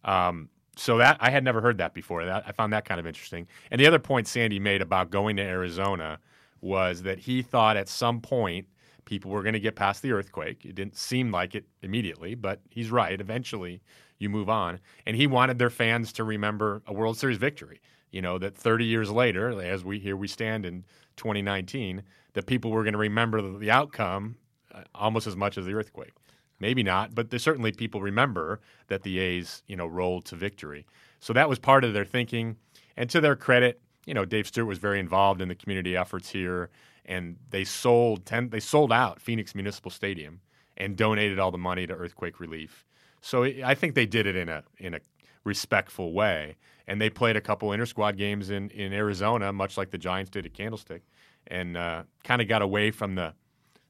Um, 0.04 0.50
so 0.80 0.98
that 0.98 1.18
I 1.20 1.30
had 1.30 1.44
never 1.44 1.62
heard 1.62 1.78
that 1.80 1.94
before. 1.94 2.26
That 2.26 2.44
I 2.48 2.52
found 2.54 2.72
that 2.74 2.86
kind 2.86 3.00
of 3.00 3.06
interesting. 3.06 3.48
And 3.70 3.82
the 3.82 3.88
other 3.88 4.00
point 4.00 4.28
Sandy 4.28 4.60
made 4.60 4.82
about 4.82 5.10
going 5.10 5.36
to 5.36 5.44
Arizona 5.44 6.20
was 6.62 7.04
that 7.04 7.20
he 7.20 7.42
thought 7.42 7.78
at 7.78 7.89
some 7.89 8.22
point 8.22 8.65
people 9.06 9.32
were 9.32 9.44
going 9.44 9.54
to 9.54 9.60
get 9.60 9.76
past 9.76 10.02
the 10.02 10.12
earthquake. 10.12 10.65
It 10.65 10.76
didn't 10.76 10.96
seem 10.96 11.32
like 11.32 11.56
it 11.56 11.65
immediately, 11.82 12.36
but 12.36 12.62
he's 12.70 12.92
right. 12.92 13.20
Eventually, 13.20 13.82
you 14.20 14.30
move 14.30 14.50
on. 14.50 14.80
And 15.06 15.15
he 15.15 15.28
wanted 15.28 15.60
their 15.60 15.70
fans 15.70 16.13
to 16.13 16.24
remember 16.24 16.82
a 16.88 16.94
World 16.94 17.18
Series 17.18 17.38
victory. 17.38 17.82
You 18.12 18.22
know 18.22 18.38
that 18.39 18.56
30 18.56 18.86
years 18.86 19.12
later, 19.12 19.62
as 19.62 19.84
we 19.84 20.00
here 20.00 20.15
we 20.15 20.28
stand 20.28 20.65
in 20.65 20.86
2019, 21.18 22.04
that 22.34 22.46
people 22.46 22.72
were 22.72 22.84
going 22.84 22.94
to 22.94 23.00
remember 23.00 23.42
the, 23.42 23.70
outcome 23.70 24.38
uh, 24.74 24.82
almost 24.96 25.28
as 25.28 25.36
much 25.36 25.58
as 25.58 25.65
the 25.65 25.74
earthquake. 25.74 26.13
Maybe 26.60 26.84
not, 26.84 27.15
but 27.15 27.39
certainly 27.39 27.72
people 27.72 28.02
remember 28.02 28.60
that 28.88 29.04
the 29.04 29.19
A's, 29.19 29.63
you 29.67 29.76
know, 29.76 29.88
rolled 29.88 30.26
to 30.26 30.36
victory. 30.36 30.86
So 31.19 31.34
that 31.34 31.50
was 31.50 31.60
part 31.60 31.84
of 31.84 31.93
their 31.93 32.06
thinking. 32.06 32.58
And 32.98 33.10
to 33.10 33.22
their 33.22 33.36
credit, 33.36 33.82
you 34.06 34.13
know, 34.13 34.26
Dave 34.26 34.48
Stewart 34.48 34.67
was 34.67 34.78
very 34.78 35.00
involved 35.00 35.41
in 35.41 35.48
the 35.48 35.56
community 35.56 35.95
efforts 35.95 36.30
here, 36.30 36.69
and 37.06 37.38
they 37.50 37.63
sold 37.63 38.26
ten, 38.26 38.50
they 38.50 38.60
sold 38.60 38.91
out 38.91 39.22
Phoenix 39.22 39.56
Municipal 39.56 39.91
Stadium 39.91 40.41
and 40.78 40.95
donated 40.95 41.39
all 41.39 41.52
the 41.52 41.58
money 41.58 41.86
to 41.88 41.93
earthquake 41.93 42.39
relief. 42.39 42.86
So 43.22 43.43
I 43.43 43.76
think 43.76 43.95
they 43.95 44.06
did 44.06 44.26
it 44.26 44.36
in 44.36 44.50
a 44.50 44.63
in 44.78 44.93
a 44.93 45.00
respectful 45.43 46.13
way, 46.13 46.56
and 46.88 47.02
they 47.02 47.10
played 47.10 47.36
a 47.36 47.41
couple 47.41 47.72
inter 47.72 47.86
squad 47.86 48.17
games 48.17 48.50
in 48.50 48.69
in 48.69 48.93
Arizona, 48.93 49.52
much 49.54 49.78
like 49.78 49.91
the 49.91 49.98
Giants 49.98 50.30
did 50.32 50.45
at 50.45 50.54
Candlestick, 50.54 51.04
and 51.48 51.78
uh, 51.78 52.04
kind 52.24 52.41
of 52.41 52.48
got 52.48 52.62
away 52.62 52.91
from 52.91 53.15
the 53.15 53.34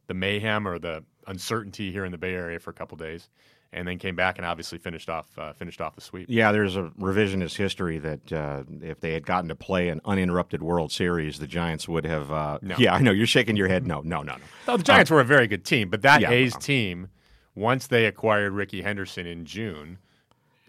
the 0.07 0.13
mayhem 0.13 0.67
or 0.67 0.79
the 0.79 1.03
uncertainty 1.29 1.91
here 1.91 2.05
in 2.05 2.11
the 2.11 2.17
Bay 2.17 2.33
Area 2.33 2.59
for 2.59 2.71
a 2.71 2.73
couple 2.73 2.97
days, 2.97 3.29
and 3.71 3.87
then 3.87 3.97
came 3.99 4.15
back 4.15 4.37
and 4.37 4.45
obviously 4.45 4.77
finished 4.77 5.09
off 5.09 5.25
uh, 5.37 5.53
finished 5.53 5.79
off 5.79 5.95
the 5.95 6.01
sweep. 6.01 6.25
Yeah, 6.29 6.51
there's 6.51 6.75
a 6.75 6.91
revisionist 6.99 7.55
history 7.55 7.99
that 7.99 8.33
uh, 8.33 8.63
if 8.81 8.99
they 8.99 9.13
had 9.13 9.25
gotten 9.25 9.47
to 9.49 9.55
play 9.55 9.89
an 9.89 10.01
uninterrupted 10.05 10.61
World 10.61 10.91
Series, 10.91 11.39
the 11.39 11.47
Giants 11.47 11.87
would 11.87 12.05
have. 12.05 12.31
Uh, 12.31 12.59
No. 12.61 12.75
Yeah, 12.77 12.95
I 12.95 12.99
know 12.99 13.11
you're 13.11 13.27
shaking 13.27 13.55
your 13.55 13.67
head. 13.67 13.85
No, 13.87 14.01
no, 14.01 14.21
no, 14.23 14.33
no. 14.33 14.43
No, 14.67 14.77
the 14.77 14.83
Giants 14.83 15.11
Uh, 15.11 15.15
were 15.15 15.21
a 15.21 15.25
very 15.25 15.47
good 15.47 15.63
team, 15.65 15.89
but 15.89 16.01
that 16.01 16.21
yeah, 16.21 16.31
A's 16.31 16.55
um, 16.55 16.61
team, 16.61 17.07
once 17.55 17.87
they 17.87 18.05
acquired 18.05 18.53
Rickey 18.53 18.81
Henderson 18.81 19.25
in 19.27 19.45
June, 19.45 19.99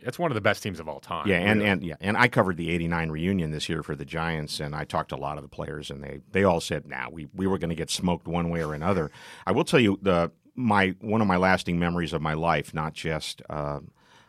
it's 0.02 0.18
one 0.18 0.30
of 0.30 0.34
the 0.34 0.40
best 0.40 0.62
teams 0.62 0.80
of 0.80 0.88
all 0.88 0.98
time. 1.00 1.26
Yeah, 1.28 1.36
and, 1.38 1.60
really. 1.60 1.70
and 1.70 1.84
yeah, 1.84 1.94
and 2.00 2.16
I 2.16 2.28
covered 2.28 2.56
the 2.56 2.70
'89 2.70 3.10
reunion 3.10 3.50
this 3.50 3.68
year 3.68 3.82
for 3.82 3.94
the 3.94 4.04
Giants, 4.06 4.58
and 4.60 4.74
I 4.74 4.84
talked 4.84 5.10
to 5.10 5.16
a 5.16 5.18
lot 5.18 5.36
of 5.36 5.42
the 5.42 5.48
players, 5.48 5.90
and 5.90 6.02
they 6.02 6.20
they 6.32 6.42
all 6.44 6.60
said, 6.60 6.86
"Nah, 6.86 7.08
we 7.10 7.28
we 7.34 7.46
were 7.46 7.58
going 7.58 7.68
to 7.70 7.76
get 7.76 7.90
smoked 7.90 8.26
one 8.26 8.48
way 8.50 8.62
or 8.64 8.72
another." 8.74 9.10
I 9.46 9.52
will 9.52 9.64
tell 9.64 9.80
you 9.80 9.98
the 10.00 10.32
my 10.54 10.94
one 11.00 11.20
of 11.20 11.26
my 11.26 11.36
lasting 11.36 11.78
memories 11.78 12.12
of 12.12 12.22
my 12.22 12.34
life, 12.34 12.74
not 12.74 12.92
just 12.92 13.42
uh, 13.50 13.80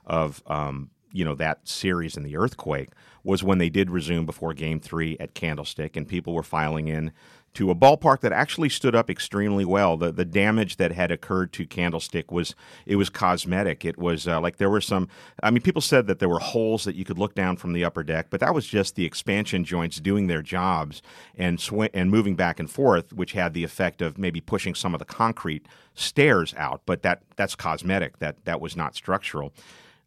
of 0.05 0.41
um, 0.47 0.89
you 1.11 1.25
know 1.25 1.35
that 1.35 1.67
series 1.67 2.17
and 2.17 2.25
the 2.25 2.37
earthquake, 2.37 2.89
was 3.23 3.43
when 3.43 3.57
they 3.57 3.69
did 3.69 3.89
resume 3.89 4.25
before 4.25 4.53
Game 4.53 4.79
Three 4.79 5.17
at 5.19 5.33
Candlestick, 5.33 5.95
and 5.95 6.07
people 6.07 6.33
were 6.33 6.43
filing 6.43 6.87
in 6.87 7.11
to 7.53 7.69
a 7.69 7.75
ballpark 7.75 8.21
that 8.21 8.31
actually 8.31 8.69
stood 8.69 8.95
up 8.95 9.09
extremely 9.09 9.65
well. 9.65 9.97
The 9.97 10.11
the 10.11 10.25
damage 10.25 10.77
that 10.77 10.91
had 10.91 11.11
occurred 11.11 11.51
to 11.53 11.65
Candlestick 11.65 12.31
was 12.31 12.55
it 12.85 12.95
was 12.95 13.09
cosmetic. 13.09 13.83
It 13.83 13.97
was 13.97 14.27
uh, 14.27 14.39
like 14.39 14.57
there 14.57 14.69
were 14.69 14.81
some. 14.81 15.07
I 15.43 15.51
mean, 15.51 15.61
people 15.61 15.81
said 15.81 16.07
that 16.07 16.19
there 16.19 16.29
were 16.29 16.39
holes 16.39 16.85
that 16.85 16.95
you 16.95 17.03
could 17.03 17.19
look 17.19 17.35
down 17.35 17.57
from 17.57 17.73
the 17.73 17.83
upper 17.83 18.03
deck, 18.03 18.27
but 18.29 18.39
that 18.39 18.53
was 18.53 18.65
just 18.65 18.95
the 18.95 19.05
expansion 19.05 19.65
joints 19.65 19.99
doing 19.99 20.27
their 20.27 20.41
jobs 20.41 21.01
and 21.37 21.59
sw- 21.59 21.91
and 21.93 22.09
moving 22.09 22.35
back 22.35 22.59
and 22.59 22.69
forth, 22.69 23.11
which 23.11 23.33
had 23.33 23.53
the 23.53 23.63
effect 23.63 24.01
of 24.01 24.17
maybe 24.17 24.39
pushing 24.39 24.73
some 24.73 24.93
of 24.93 24.99
the 24.99 25.05
concrete 25.05 25.67
stairs 25.93 26.53
out. 26.57 26.81
But 26.85 27.03
that 27.03 27.21
that's 27.35 27.55
cosmetic. 27.55 28.19
That 28.19 28.45
that 28.45 28.61
was 28.61 28.77
not 28.77 28.95
structural. 28.95 29.53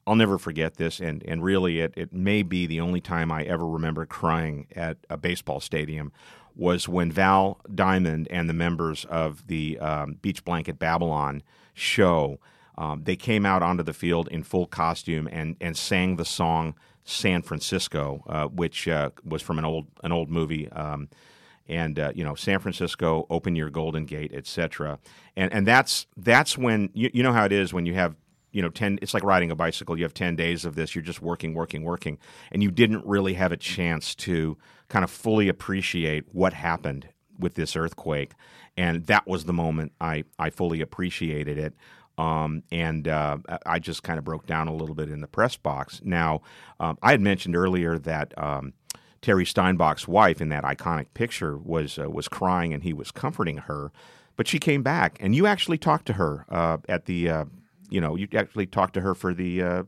I'll 0.06 0.16
never 0.16 0.36
forget 0.36 0.76
this, 0.76 1.00
and, 1.00 1.22
and 1.26 1.42
really, 1.42 1.80
it, 1.80 1.94
it 1.96 2.12
may 2.12 2.42
be 2.42 2.66
the 2.66 2.78
only 2.78 3.00
time 3.00 3.32
I 3.32 3.44
ever 3.44 3.66
remember 3.66 4.04
crying 4.04 4.66
at 4.76 4.98
a 5.08 5.16
baseball 5.16 5.60
stadium 5.60 6.12
was 6.56 6.88
when 6.88 7.10
Val 7.10 7.60
Diamond 7.74 8.28
and 8.30 8.48
the 8.48 8.54
members 8.54 9.04
of 9.06 9.46
the 9.46 9.78
um, 9.78 10.18
Beach 10.22 10.44
Blanket 10.44 10.78
Babylon 10.78 11.42
show 11.74 12.38
um, 12.76 13.02
they 13.04 13.16
came 13.16 13.46
out 13.46 13.62
onto 13.62 13.82
the 13.82 13.92
field 13.92 14.28
in 14.28 14.42
full 14.42 14.66
costume 14.66 15.28
and, 15.30 15.56
and 15.60 15.76
sang 15.76 16.16
the 16.16 16.24
song 16.24 16.74
San 17.04 17.42
Francisco, 17.42 18.24
uh, 18.26 18.46
which 18.46 18.88
uh, 18.88 19.10
was 19.24 19.42
from 19.42 19.58
an 19.58 19.64
old 19.64 19.86
an 20.02 20.10
old 20.12 20.30
movie. 20.30 20.68
Um, 20.70 21.08
and 21.68 21.98
uh, 21.98 22.12
you 22.14 22.24
know 22.24 22.34
San 22.34 22.58
Francisco, 22.58 23.26
open 23.30 23.56
your 23.56 23.70
golden 23.70 24.06
gate, 24.06 24.32
etc. 24.34 24.98
And 25.36 25.52
and 25.52 25.66
that's 25.66 26.06
that's 26.16 26.58
when 26.58 26.90
you, 26.94 27.10
you 27.12 27.22
know 27.22 27.32
how 27.32 27.44
it 27.44 27.52
is 27.52 27.72
when 27.72 27.86
you 27.86 27.94
have 27.94 28.16
you 28.52 28.62
know 28.62 28.68
10 28.68 29.00
it's 29.02 29.12
like 29.12 29.24
riding 29.24 29.50
a 29.50 29.56
bicycle 29.56 29.98
you 29.98 30.04
have 30.04 30.14
10 30.14 30.36
days 30.36 30.64
of 30.64 30.76
this 30.76 30.94
you're 30.94 31.02
just 31.02 31.20
working 31.20 31.54
working 31.54 31.82
working 31.82 32.18
and 32.52 32.62
you 32.62 32.70
didn't 32.70 33.04
really 33.04 33.34
have 33.34 33.50
a 33.50 33.56
chance 33.56 34.14
to 34.14 34.56
kind 34.88 35.04
of 35.04 35.10
fully 35.10 35.48
appreciate 35.48 36.24
what 36.32 36.52
happened 36.52 37.08
with 37.38 37.54
this 37.54 37.74
earthquake 37.76 38.32
and 38.76 39.06
that 39.06 39.26
was 39.26 39.44
the 39.44 39.52
moment 39.52 39.92
i 40.00 40.24
i 40.38 40.50
fully 40.50 40.80
appreciated 40.80 41.58
it 41.58 41.74
um, 42.16 42.62
and 42.70 43.08
uh, 43.08 43.38
I 43.66 43.78
just 43.78 44.02
kind 44.02 44.18
of 44.18 44.24
broke 44.24 44.46
down 44.46 44.68
a 44.68 44.74
little 44.74 44.94
bit 44.94 45.10
in 45.10 45.20
the 45.20 45.26
press 45.26 45.56
box. 45.56 46.00
Now, 46.04 46.42
um, 46.78 46.96
I 47.02 47.10
had 47.10 47.20
mentioned 47.20 47.56
earlier 47.56 47.98
that 47.98 48.36
um, 48.38 48.72
Terry 49.20 49.44
Steinbach's 49.44 50.06
wife 50.06 50.40
in 50.40 50.48
that 50.50 50.64
iconic 50.64 51.06
picture 51.14 51.56
was 51.56 51.98
uh, 51.98 52.10
was 52.10 52.28
crying 52.28 52.72
and 52.72 52.82
he 52.82 52.92
was 52.92 53.10
comforting 53.10 53.58
her, 53.58 53.90
but 54.36 54.46
she 54.46 54.58
came 54.58 54.82
back 54.82 55.16
and 55.20 55.34
you 55.34 55.46
actually 55.46 55.78
talked 55.78 56.06
to 56.06 56.12
her 56.14 56.44
uh, 56.48 56.76
at 56.88 57.06
the 57.06 57.28
uh, 57.28 57.44
you 57.88 58.00
know 58.00 58.16
you 58.16 58.28
actually 58.34 58.66
talked 58.66 58.94
to 58.94 59.00
her 59.00 59.14
for 59.14 59.34
the 59.34 59.62
uh, 59.62 59.82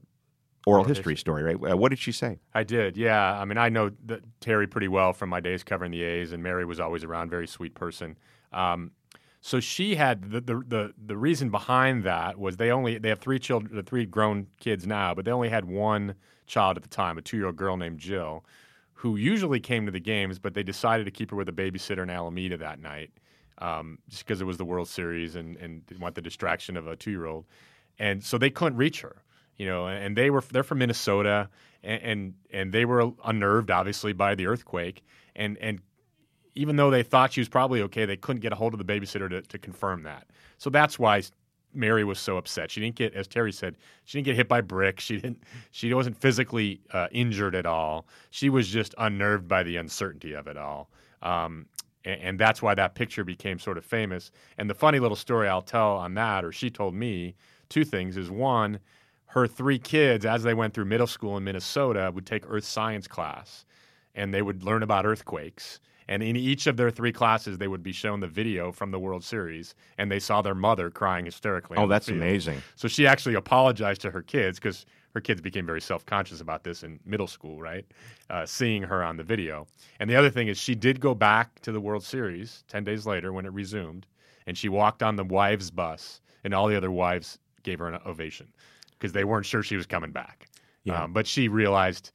oral 0.66 0.84
history 0.84 1.16
story, 1.16 1.42
right? 1.42 1.56
Uh, 1.72 1.76
what 1.76 1.90
did 1.90 1.98
she 1.98 2.12
say? 2.12 2.38
I 2.52 2.64
did, 2.64 2.96
yeah. 2.96 3.38
I 3.40 3.44
mean, 3.44 3.56
I 3.56 3.68
know 3.68 3.92
that 4.06 4.20
Terry 4.40 4.66
pretty 4.66 4.88
well 4.88 5.12
from 5.12 5.30
my 5.30 5.40
days 5.40 5.62
covering 5.62 5.92
the 5.92 6.02
A's, 6.02 6.32
and 6.32 6.42
Mary 6.42 6.64
was 6.64 6.80
always 6.80 7.04
around, 7.04 7.30
very 7.30 7.46
sweet 7.46 7.74
person. 7.74 8.18
Um, 8.52 8.90
so 9.40 9.60
she 9.60 9.94
had 9.94 10.30
the, 10.30 10.40
the 10.40 10.54
the 10.66 10.94
the 11.06 11.16
reason 11.16 11.50
behind 11.50 12.02
that 12.02 12.36
was 12.36 12.56
they 12.56 12.72
only 12.72 12.98
they 12.98 13.08
have 13.08 13.20
three 13.20 13.38
children, 13.38 13.80
three 13.84 14.04
grown 14.04 14.48
kids 14.58 14.86
now, 14.88 15.14
but 15.14 15.24
they 15.24 15.30
only 15.30 15.48
had 15.48 15.64
one 15.64 16.16
child 16.46 16.76
at 16.76 16.82
the 16.82 16.88
time, 16.88 17.16
a 17.16 17.22
two 17.22 17.36
year 17.36 17.46
old 17.46 17.56
girl 17.56 17.76
named 17.76 18.00
Jill, 18.00 18.44
who 18.94 19.14
usually 19.14 19.60
came 19.60 19.86
to 19.86 19.92
the 19.92 20.00
games, 20.00 20.40
but 20.40 20.54
they 20.54 20.64
decided 20.64 21.04
to 21.04 21.12
keep 21.12 21.30
her 21.30 21.36
with 21.36 21.48
a 21.48 21.52
babysitter 21.52 22.02
in 22.02 22.10
Alameda 22.10 22.56
that 22.56 22.80
night, 22.80 23.12
um, 23.58 23.98
just 24.08 24.26
because 24.26 24.40
it 24.40 24.44
was 24.44 24.56
the 24.56 24.64
World 24.64 24.88
Series 24.88 25.36
and 25.36 25.56
and 25.58 25.86
didn't 25.86 26.00
want 26.00 26.16
the 26.16 26.22
distraction 26.22 26.76
of 26.76 26.88
a 26.88 26.96
two 26.96 27.12
year 27.12 27.26
old, 27.26 27.44
and 28.00 28.24
so 28.24 28.38
they 28.38 28.50
couldn't 28.50 28.76
reach 28.76 29.00
her 29.02 29.22
you 29.56 29.66
know, 29.66 29.86
and 29.88 30.16
they 30.16 30.30
were 30.30 30.42
they're 30.52 30.62
from 30.62 30.78
Minnesota, 30.78 31.48
and, 31.82 32.02
and 32.02 32.34
and 32.50 32.72
they 32.72 32.84
were 32.84 33.12
unnerved 33.24 33.70
obviously 33.70 34.12
by 34.12 34.34
the 34.34 34.46
earthquake, 34.46 35.02
and 35.34 35.56
and 35.58 35.80
even 36.54 36.76
though 36.76 36.90
they 36.90 37.02
thought 37.02 37.32
she 37.32 37.40
was 37.40 37.48
probably 37.48 37.82
okay, 37.82 38.06
they 38.06 38.16
couldn't 38.16 38.40
get 38.40 38.52
a 38.52 38.56
hold 38.56 38.72
of 38.74 38.78
the 38.78 38.84
babysitter 38.84 39.28
to, 39.28 39.42
to 39.42 39.58
confirm 39.58 40.02
that. 40.04 40.26
So 40.58 40.70
that's 40.70 40.98
why 40.98 41.22
Mary 41.74 42.02
was 42.02 42.18
so 42.18 42.38
upset. 42.38 42.70
She 42.70 42.80
didn't 42.80 42.96
get, 42.96 43.12
as 43.14 43.28
Terry 43.28 43.52
said, 43.52 43.76
she 44.04 44.18
didn't 44.18 44.24
get 44.24 44.36
hit 44.36 44.48
by 44.48 44.62
bricks. 44.62 45.04
She 45.04 45.16
didn't. 45.16 45.42
She 45.70 45.92
wasn't 45.92 46.16
physically 46.16 46.80
uh, 46.92 47.08
injured 47.12 47.54
at 47.54 47.66
all. 47.66 48.06
She 48.30 48.48
was 48.48 48.68
just 48.68 48.94
unnerved 48.98 49.46
by 49.46 49.62
the 49.62 49.76
uncertainty 49.76 50.32
of 50.32 50.46
it 50.46 50.56
all. 50.56 50.88
Um, 51.22 51.66
and, 52.04 52.20
and 52.22 52.40
that's 52.40 52.62
why 52.62 52.74
that 52.74 52.94
picture 52.94 53.24
became 53.24 53.58
sort 53.58 53.76
of 53.76 53.84
famous. 53.84 54.30
And 54.56 54.70
the 54.70 54.74
funny 54.74 54.98
little 54.98 55.16
story 55.16 55.48
I'll 55.48 55.62
tell 55.62 55.96
on 55.96 56.14
that, 56.14 56.44
or 56.44 56.52
she 56.52 56.70
told 56.70 56.94
me, 56.94 57.34
two 57.68 57.84
things 57.84 58.16
is 58.16 58.30
one, 58.30 58.78
her 59.26 59.46
three 59.46 59.78
kids, 59.78 60.24
as 60.24 60.42
they 60.42 60.54
went 60.54 60.74
through 60.74 60.86
middle 60.86 61.06
school 61.06 61.36
in 61.36 61.44
Minnesota, 61.44 62.10
would 62.14 62.26
take 62.26 62.44
earth 62.48 62.64
science 62.64 63.06
class 63.06 63.64
and 64.16 64.32
they 64.32 64.42
would 64.42 64.64
learn 64.64 64.82
about 64.82 65.06
earthquakes. 65.06 65.78
And 66.08 66.22
in 66.22 66.36
each 66.36 66.66
of 66.66 66.76
their 66.76 66.90
three 66.90 67.12
classes, 67.12 67.58
they 67.58 67.68
would 67.68 67.82
be 67.82 67.92
shown 67.92 68.20
the 68.20 68.28
video 68.28 68.70
from 68.70 68.92
the 68.92 68.98
World 68.98 69.24
Series, 69.24 69.74
and 69.98 70.10
they 70.10 70.20
saw 70.20 70.40
their 70.40 70.54
mother 70.54 70.88
crying 70.88 71.24
hysterically. 71.24 71.76
Oh, 71.76 71.88
that's 71.88 72.08
amazing. 72.08 72.62
So 72.76 72.86
she 72.86 73.06
actually 73.06 73.34
apologized 73.34 74.02
to 74.02 74.10
her 74.12 74.22
kids 74.22 74.58
because 74.58 74.86
her 75.14 75.20
kids 75.20 75.40
became 75.40 75.66
very 75.66 75.80
self 75.80 76.06
conscious 76.06 76.40
about 76.40 76.62
this 76.62 76.84
in 76.84 77.00
middle 77.04 77.26
school, 77.26 77.60
right? 77.60 77.84
Uh, 78.30 78.46
seeing 78.46 78.82
her 78.82 79.02
on 79.02 79.16
the 79.16 79.24
video. 79.24 79.66
And 79.98 80.08
the 80.08 80.14
other 80.14 80.30
thing 80.30 80.46
is, 80.46 80.58
she 80.58 80.76
did 80.76 81.00
go 81.00 81.14
back 81.14 81.60
to 81.60 81.72
the 81.72 81.80
World 81.80 82.04
Series 82.04 82.62
10 82.68 82.84
days 82.84 83.04
later 83.04 83.32
when 83.32 83.44
it 83.44 83.52
resumed, 83.52 84.06
and 84.46 84.56
she 84.56 84.68
walked 84.68 85.02
on 85.02 85.16
the 85.16 85.24
wives' 85.24 85.72
bus, 85.72 86.20
and 86.44 86.54
all 86.54 86.68
the 86.68 86.76
other 86.76 86.92
wives 86.92 87.38
gave 87.64 87.80
her 87.80 87.88
an 87.88 88.00
ovation 88.06 88.46
because 88.98 89.12
they 89.12 89.24
weren't 89.24 89.46
sure 89.46 89.62
she 89.62 89.76
was 89.76 89.86
coming 89.86 90.10
back. 90.10 90.48
Yeah. 90.84 91.04
Um, 91.04 91.12
but 91.12 91.26
she 91.26 91.48
realized 91.48 92.12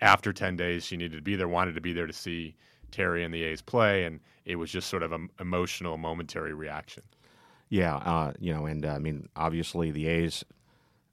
after 0.00 0.32
10 0.32 0.56
days 0.56 0.84
she 0.84 0.96
needed 0.96 1.16
to 1.16 1.22
be 1.22 1.36
there, 1.36 1.48
wanted 1.48 1.74
to 1.74 1.80
be 1.80 1.92
there 1.92 2.06
to 2.06 2.12
see 2.12 2.54
Terry 2.90 3.24
and 3.24 3.32
the 3.32 3.42
A's 3.42 3.62
play, 3.62 4.04
and 4.04 4.20
it 4.44 4.56
was 4.56 4.70
just 4.70 4.88
sort 4.88 5.02
of 5.02 5.12
an 5.12 5.28
emotional, 5.40 5.96
momentary 5.96 6.54
reaction. 6.54 7.02
Yeah, 7.68 7.96
uh, 7.96 8.32
you 8.38 8.54
know, 8.54 8.66
and 8.66 8.84
uh, 8.84 8.90
I 8.90 8.98
mean, 8.98 9.28
obviously 9.34 9.90
the 9.90 10.06
A's 10.06 10.44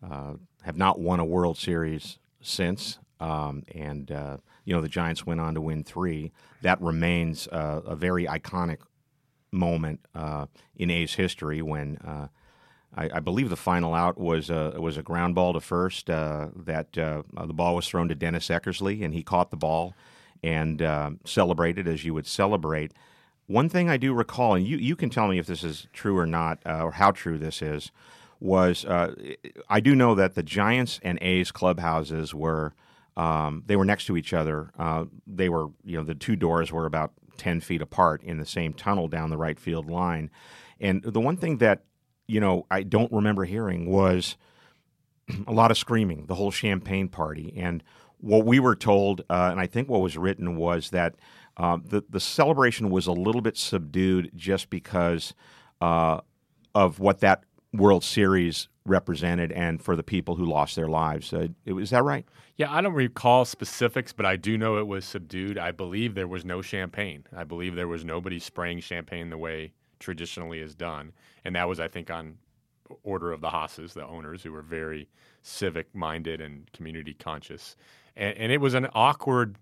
uh, 0.04 0.34
have 0.62 0.78
not 0.78 1.00
won 1.00 1.20
a 1.20 1.26
World 1.26 1.58
Series 1.58 2.20
since, 2.42 3.00
um, 3.20 3.64
and 3.74 4.12
uh, 4.12 4.38
you 4.66 4.76
know 4.76 4.82
the 4.82 4.90
Giants 4.90 5.26
went 5.26 5.40
on 5.40 5.56
to 5.56 5.62
win 5.62 5.84
three. 5.84 6.32
That 6.62 6.80
remains 6.82 7.48
uh, 7.48 7.82
a 7.86 7.96
very 7.96 8.26
iconic 8.26 8.80
moment 9.52 10.02
uh, 10.14 10.46
in 10.76 10.90
A's 10.90 11.16
history 11.16 11.62
when. 11.62 11.98
Uh, 12.96 13.02
I, 13.02 13.18
I 13.18 13.20
believe 13.20 13.50
the 13.50 13.56
final 13.56 13.94
out 13.94 14.18
was 14.18 14.50
a 14.50 14.76
was 14.78 14.98
a 14.98 15.04
ground 15.04 15.36
ball 15.36 15.54
to 15.54 15.60
first. 15.60 16.10
Uh, 16.10 16.50
that 16.56 16.98
uh, 16.98 17.24
the 17.46 17.54
ball 17.54 17.76
was 17.76 17.88
thrown 17.88 18.08
to 18.10 18.16
Dennis 18.16 18.50
Eckersley, 18.50 19.04
and 19.04 19.14
he 19.14 19.24
caught 19.24 19.52
the 19.52 19.58
ball 19.58 19.94
and 20.44 20.82
uh, 20.82 21.12
celebrated 21.26 21.88
as 21.88 22.04
you 22.04 22.14
would 22.14 22.28
celebrate. 22.28 22.92
One 23.48 23.70
thing 23.70 23.90
I 23.90 23.98
do 23.98 24.14
recall, 24.14 24.56
and 24.56 24.66
you, 24.66 24.78
you 24.78 24.96
can 24.96 25.10
tell 25.10 25.28
me 25.28 25.38
if 25.38 25.48
this 25.48 25.64
is 25.64 25.88
true 25.94 26.18
or 26.18 26.26
not, 26.26 26.60
uh, 26.66 26.84
or 26.84 26.92
how 26.92 27.12
true 27.12 27.38
this 27.38 27.62
is, 27.62 27.92
was 28.40 28.86
uh, 28.86 29.16
I 29.70 29.80
do 29.80 29.96
know 29.96 30.16
that 30.16 30.36
the 30.36 30.44
Giants 30.44 31.00
and 31.04 31.18
A's 31.22 31.52
clubhouses 31.52 32.34
were 32.34 32.74
um, 33.16 33.64
they 33.68 33.76
were 33.76 33.86
next 33.86 34.06
to 34.08 34.18
each 34.18 34.34
other. 34.34 34.72
Uh, 34.78 35.06
they 35.28 35.50
were 35.50 35.68
you 35.86 35.98
know 35.98 36.04
the 36.04 36.16
two 36.16 36.36
doors 36.36 36.72
were 36.72 36.86
about 36.86 37.14
ten 37.38 37.62
feet 37.62 37.82
apart 37.82 38.22
in 38.24 38.38
the 38.38 38.46
same 38.46 38.74
tunnel 38.74 39.08
down 39.08 39.30
the 39.30 39.38
right 39.38 39.60
field 39.60 39.90
line. 39.90 40.30
And 40.80 41.02
the 41.04 41.22
one 41.22 41.38
thing 41.38 41.58
that 41.60 41.84
you 42.28 42.40
know, 42.40 42.66
I 42.72 42.84
don't 42.84 43.12
remember 43.12 43.46
hearing 43.46 43.90
was 43.90 44.38
a 45.48 45.54
lot 45.54 45.72
of 45.72 45.78
screaming, 45.78 46.26
the 46.28 46.36
whole 46.36 46.52
champagne 46.52 47.08
party. 47.08 47.54
And 47.58 47.84
what 48.20 48.46
we 48.46 48.60
were 48.60 48.76
told, 48.76 49.22
uh, 49.30 49.50
and 49.52 49.60
I 49.60 49.68
think 49.68 49.90
what 49.90 50.02
was 50.02 50.18
written 50.18 50.56
was 50.56 50.92
that 50.92 51.16
uh, 51.58 51.78
the, 51.84 52.04
the 52.10 52.20
celebration 52.20 52.90
was 52.90 53.08
a 53.08 53.12
little 53.12 53.42
bit 53.42 53.58
subdued 53.58 54.32
just 54.36 54.70
because 54.70 55.34
uh, 55.82 56.22
of 56.74 57.00
what 57.00 57.20
that 57.20 57.44
World 57.74 58.04
Series 58.04 58.70
represented 58.86 59.52
and 59.52 59.82
for 59.82 59.96
the 59.96 60.04
people 60.04 60.36
who 60.36 60.46
lost 60.46 60.76
their 60.76 60.88
lives. 60.88 61.34
Uh, 61.34 61.48
is 61.66 61.90
that 61.92 62.04
right? 62.04 62.26
Yeah, 62.56 62.72
I 62.72 62.82
don't 62.82 62.94
recall 62.94 63.46
specifics, 63.46 64.14
but 64.14 64.26
I 64.26 64.36
do 64.36 64.58
know 64.58 64.78
it 64.78 64.88
was 64.88 65.06
subdued. 65.06 65.58
I 65.58 65.72
believe 65.72 66.16
there 66.16 66.28
was 66.28 66.46
no 66.46 66.62
champagne. 66.62 67.26
I 67.36 67.44
believe 67.44 67.76
there 67.76 67.88
was 67.88 68.06
nobody 68.06 68.40
spraying 68.40 68.82
champagne 68.82 69.30
the 69.30 69.38
way 69.38 69.74
traditionally 70.04 70.60
is 70.60 70.76
done. 70.76 71.14
And 71.46 71.56
that 71.56 71.68
was, 71.68 71.80
I 71.80 71.88
think, 71.88 72.12
on 72.12 72.38
order 73.04 73.32
of 73.32 73.42
the 73.42 73.50
Haas's, 73.50 73.94
the 73.94 74.06
owners, 74.06 74.44
who 74.44 74.52
were 74.52 74.62
very 74.62 75.08
civic 75.42 75.94
minded 75.96 76.42
and 76.42 76.72
community 76.74 77.14
conscious. 77.14 77.76
And, 78.16 78.38
and, 78.38 78.52
it 78.52 78.60
was 78.60 78.74
an 78.74 78.88
awkward 78.94 79.58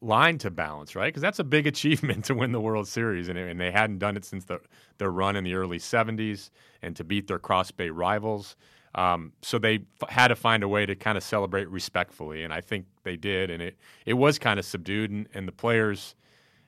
line 0.00 0.36
to 0.38 0.50
balance, 0.50 0.94
right? 0.94 1.06
Because 1.06 1.22
that's 1.22 1.38
a 1.38 1.44
big 1.44 1.66
achievement 1.74 2.24
to 2.26 2.34
win 2.34 2.52
the 2.52 2.60
World 2.60 2.88
Series, 2.88 3.28
and, 3.28 3.38
and 3.38 3.60
they 3.60 3.70
hadn't 3.70 3.98
done 3.98 4.16
it 4.16 4.24
since 4.24 4.44
the, 4.44 4.60
their 4.98 5.10
run 5.10 5.36
in 5.36 5.44
the 5.44 5.54
early 5.54 5.78
70s 5.78 6.50
and 6.82 6.94
to 6.96 7.04
beat 7.04 7.28
their 7.28 7.38
Cross 7.38 7.70
Bay 7.70 7.88
rivals. 7.88 8.56
Um, 8.94 9.32
so 9.42 9.58
they 9.58 9.80
f- 10.02 10.08
had 10.08 10.28
to 10.28 10.36
find 10.36 10.62
a 10.62 10.68
way 10.68 10.86
to 10.86 10.96
kind 10.96 11.16
of 11.16 11.22
celebrate 11.22 11.68
respectfully, 11.68 12.42
and 12.42 12.52
I 12.52 12.60
think 12.60 12.86
they 13.04 13.16
did. 13.16 13.50
And 13.50 13.62
it, 13.62 13.76
it 14.06 14.14
was 14.14 14.38
kind 14.38 14.58
of 14.58 14.66
subdued, 14.66 15.10
and, 15.10 15.28
and 15.34 15.46
the 15.46 15.52
players– 15.52 16.16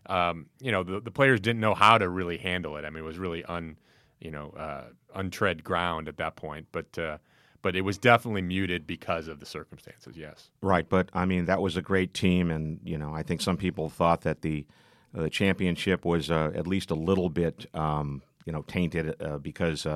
um, 0.07 0.47
you 0.61 0.73
know, 0.73 0.83
the, 0.83 1.01
the 1.01 1.11
players 1.11 1.41
didn't 1.41 1.61
know 1.61 1.75
how 1.75 1.99
to 1.99 2.09
really 2.09 2.39
handle 2.39 2.77
it. 2.77 2.85
I 2.85 2.91
mean, 2.91 3.05
it 3.05 3.07
was 3.07 3.19
really 3.19 3.45
un, 3.45 3.77
you 4.21 4.31
know, 4.31 4.51
uh, 4.51 4.85
untread 5.15 5.63
ground 5.65 6.09
at 6.09 6.17
that 6.19 6.37
point. 6.37 6.67
But 6.73 6.99
uh, 6.99 7.19
but 7.63 7.77
it 7.77 7.83
was 7.83 7.99
definitely 7.99 8.43
muted 8.43 8.87
because 8.87 9.29
of 9.29 9.41
the 9.41 9.47
circumstances. 9.47 10.17
Yes, 10.17 10.51
right. 10.63 10.89
But 10.89 11.11
I 11.13 11.27
mean, 11.27 11.45
that 11.47 11.61
was 11.61 11.77
a 11.77 11.83
great 11.83 12.15
team, 12.15 12.51
and 12.51 12.81
you 12.85 12.99
know, 12.99 13.15
I 13.15 13.23
think 13.23 13.41
some 13.41 13.57
people 13.57 13.89
thought 13.91 14.23
that 14.23 14.43
the 14.43 14.67
uh, 15.15 15.23
the 15.23 15.31
championship 15.31 16.05
was 16.05 16.31
uh, 16.31 16.53
at 16.55 16.67
least 16.67 16.91
a 16.91 16.95
little 16.95 17.29
bit, 17.29 17.67
um, 17.75 18.23
you 18.47 18.53
know, 18.53 18.63
tainted 18.63 19.21
uh, 19.23 19.39
because 19.39 19.87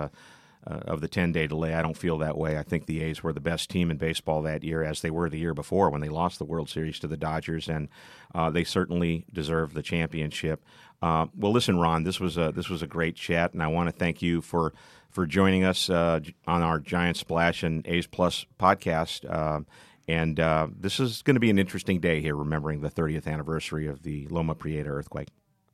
uh, 0.67 0.81
of 0.87 1.01
the 1.01 1.09
10 1.09 1.33
day 1.33 1.47
delay. 1.47 1.75
I 1.75 1.83
don't 1.83 1.97
feel 1.97 2.19
that 2.19 2.37
way. 2.37 2.59
I 2.59 2.63
think 2.63 2.87
the 2.87 3.03
A's 3.03 3.23
were 3.23 3.33
the 3.33 3.41
best 3.41 3.71
team 3.71 3.91
in 3.91 3.97
baseball 3.97 4.43
that 4.43 4.65
year, 4.65 4.83
as 4.83 5.01
they 5.01 5.11
were 5.11 5.29
the 5.29 5.39
year 5.39 5.55
before 5.55 5.91
when 5.91 6.01
they 6.01 6.09
lost 6.09 6.39
the 6.39 6.45
World 6.45 6.69
Series 6.69 6.99
to 7.01 7.07
the 7.07 7.17
Dodgers, 7.17 7.69
and 7.69 7.89
uh, 8.35 8.51
they 8.51 8.65
certainly 8.65 9.25
deserve 9.33 9.75
the 9.75 9.83
championship. 9.83 10.65
Uh, 11.03 11.27
well, 11.37 11.53
listen, 11.53 11.79
Ron, 11.79 12.05
this 12.05 12.21
was 12.21 12.37
a 12.37 12.53
this 12.53 12.69
was 12.69 12.83
a 12.83 12.87
great 12.87 13.17
chat, 13.17 13.53
and 13.53 13.63
I 13.63 13.67
want 13.67 13.89
to 13.89 13.93
thank 13.93 14.23
you 14.23 14.41
for 14.41 14.73
for 15.11 15.27
joining 15.27 15.65
us 15.65 15.91
uh, 15.91 16.21
on 16.47 16.63
our 16.63 16.81
Giants 16.81 17.21
Splash 17.21 17.63
and 17.63 17.87
A's 17.87 18.07
Plus 18.07 18.47
podcast. 18.59 19.31
Uh, 19.31 19.61
and 20.07 20.39
uh, 20.39 20.69
this 20.79 21.01
is 21.01 21.23
going 21.23 21.35
to 21.35 21.41
be 21.41 21.51
an 21.51 21.59
interesting 21.59 22.01
day 22.01 22.21
here, 22.21 22.37
remembering 22.37 22.81
the 22.81 22.91
30th 22.91 23.27
anniversary 23.27 23.87
of 23.87 24.03
the 24.03 24.27
Loma 24.29 24.55
Prieta 24.55 24.91
earthquake. 24.91 25.29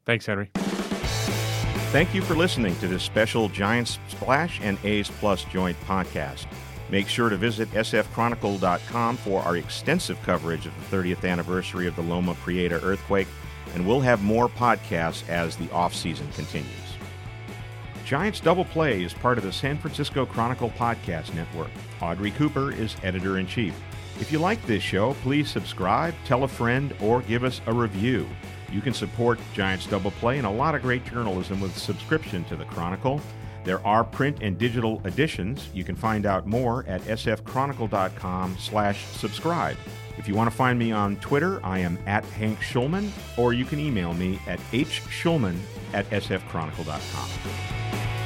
Thanks, 0.05 0.26
Henry. 0.26 0.51
Thank 1.91 2.14
you 2.14 2.22
for 2.22 2.36
listening 2.36 2.76
to 2.76 2.86
this 2.86 3.03
special 3.03 3.49
Giants 3.49 3.99
Splash 4.07 4.61
and 4.62 4.78
A's 4.84 5.11
Plus 5.11 5.43
joint 5.43 5.76
podcast. 5.80 6.47
Make 6.88 7.09
sure 7.09 7.28
to 7.28 7.36
visit 7.36 7.68
sfchronicle.com 7.72 9.16
for 9.16 9.43
our 9.43 9.57
extensive 9.57 10.22
coverage 10.22 10.66
of 10.66 10.88
the 10.88 10.97
30th 10.97 11.28
anniversary 11.28 11.88
of 11.88 11.97
the 11.97 12.03
Loma 12.03 12.36
Prieta 12.36 12.80
earthquake, 12.84 13.26
and 13.74 13.84
we'll 13.84 14.01
have 14.01 14.22
more 14.22 14.49
podcasts 14.49 15.28
as 15.28 15.57
the 15.57 15.68
off-season 15.72 16.30
continues. 16.30 16.70
Giants 18.05 18.38
Double 18.38 18.66
Play 18.66 19.03
is 19.03 19.12
part 19.12 19.36
of 19.36 19.43
the 19.43 19.53
San 19.53 19.76
Francisco 19.76 20.24
Chronicle 20.24 20.70
Podcast 20.70 21.34
Network. 21.34 21.70
Audrey 22.01 22.30
Cooper 22.30 22.70
is 22.70 22.95
editor 23.03 23.38
in 23.38 23.49
chief. 23.49 23.74
If 24.20 24.30
you 24.30 24.38
like 24.38 24.64
this 24.64 24.84
show, 24.84 25.14
please 25.22 25.51
subscribe, 25.51 26.14
tell 26.24 26.45
a 26.45 26.49
friend, 26.49 26.95
or 27.01 27.22
give 27.22 27.43
us 27.43 27.61
a 27.66 27.72
review. 27.72 28.28
You 28.72 28.80
can 28.80 28.94
support 28.94 29.38
Giants 29.54 29.86
Double 29.86 30.10
Play 30.12 30.38
and 30.38 30.46
a 30.46 30.50
lot 30.50 30.74
of 30.74 30.82
great 30.82 31.04
journalism 31.04 31.60
with 31.60 31.76
subscription 31.76 32.44
to 32.44 32.56
the 32.56 32.64
Chronicle. 32.64 33.20
There 33.64 33.84
are 33.86 34.04
print 34.04 34.38
and 34.40 34.56
digital 34.56 35.02
editions. 35.04 35.68
You 35.74 35.84
can 35.84 35.96
find 35.96 36.24
out 36.24 36.46
more 36.46 36.84
at 36.86 37.02
sfchronicle.com 37.02 38.56
slash 38.58 39.04
subscribe. 39.06 39.76
If 40.18 40.28
you 40.28 40.34
want 40.34 40.50
to 40.50 40.56
find 40.56 40.78
me 40.78 40.92
on 40.92 41.16
Twitter, 41.16 41.64
I 41.64 41.78
am 41.78 41.98
at 42.06 42.24
Hank 42.26 42.60
Schulman, 42.60 43.10
or 43.38 43.52
you 43.52 43.64
can 43.64 43.80
email 43.80 44.14
me 44.14 44.38
at 44.46 44.60
hschulman 44.70 45.58
at 45.92 46.08
sfchronicle.com. 46.10 48.19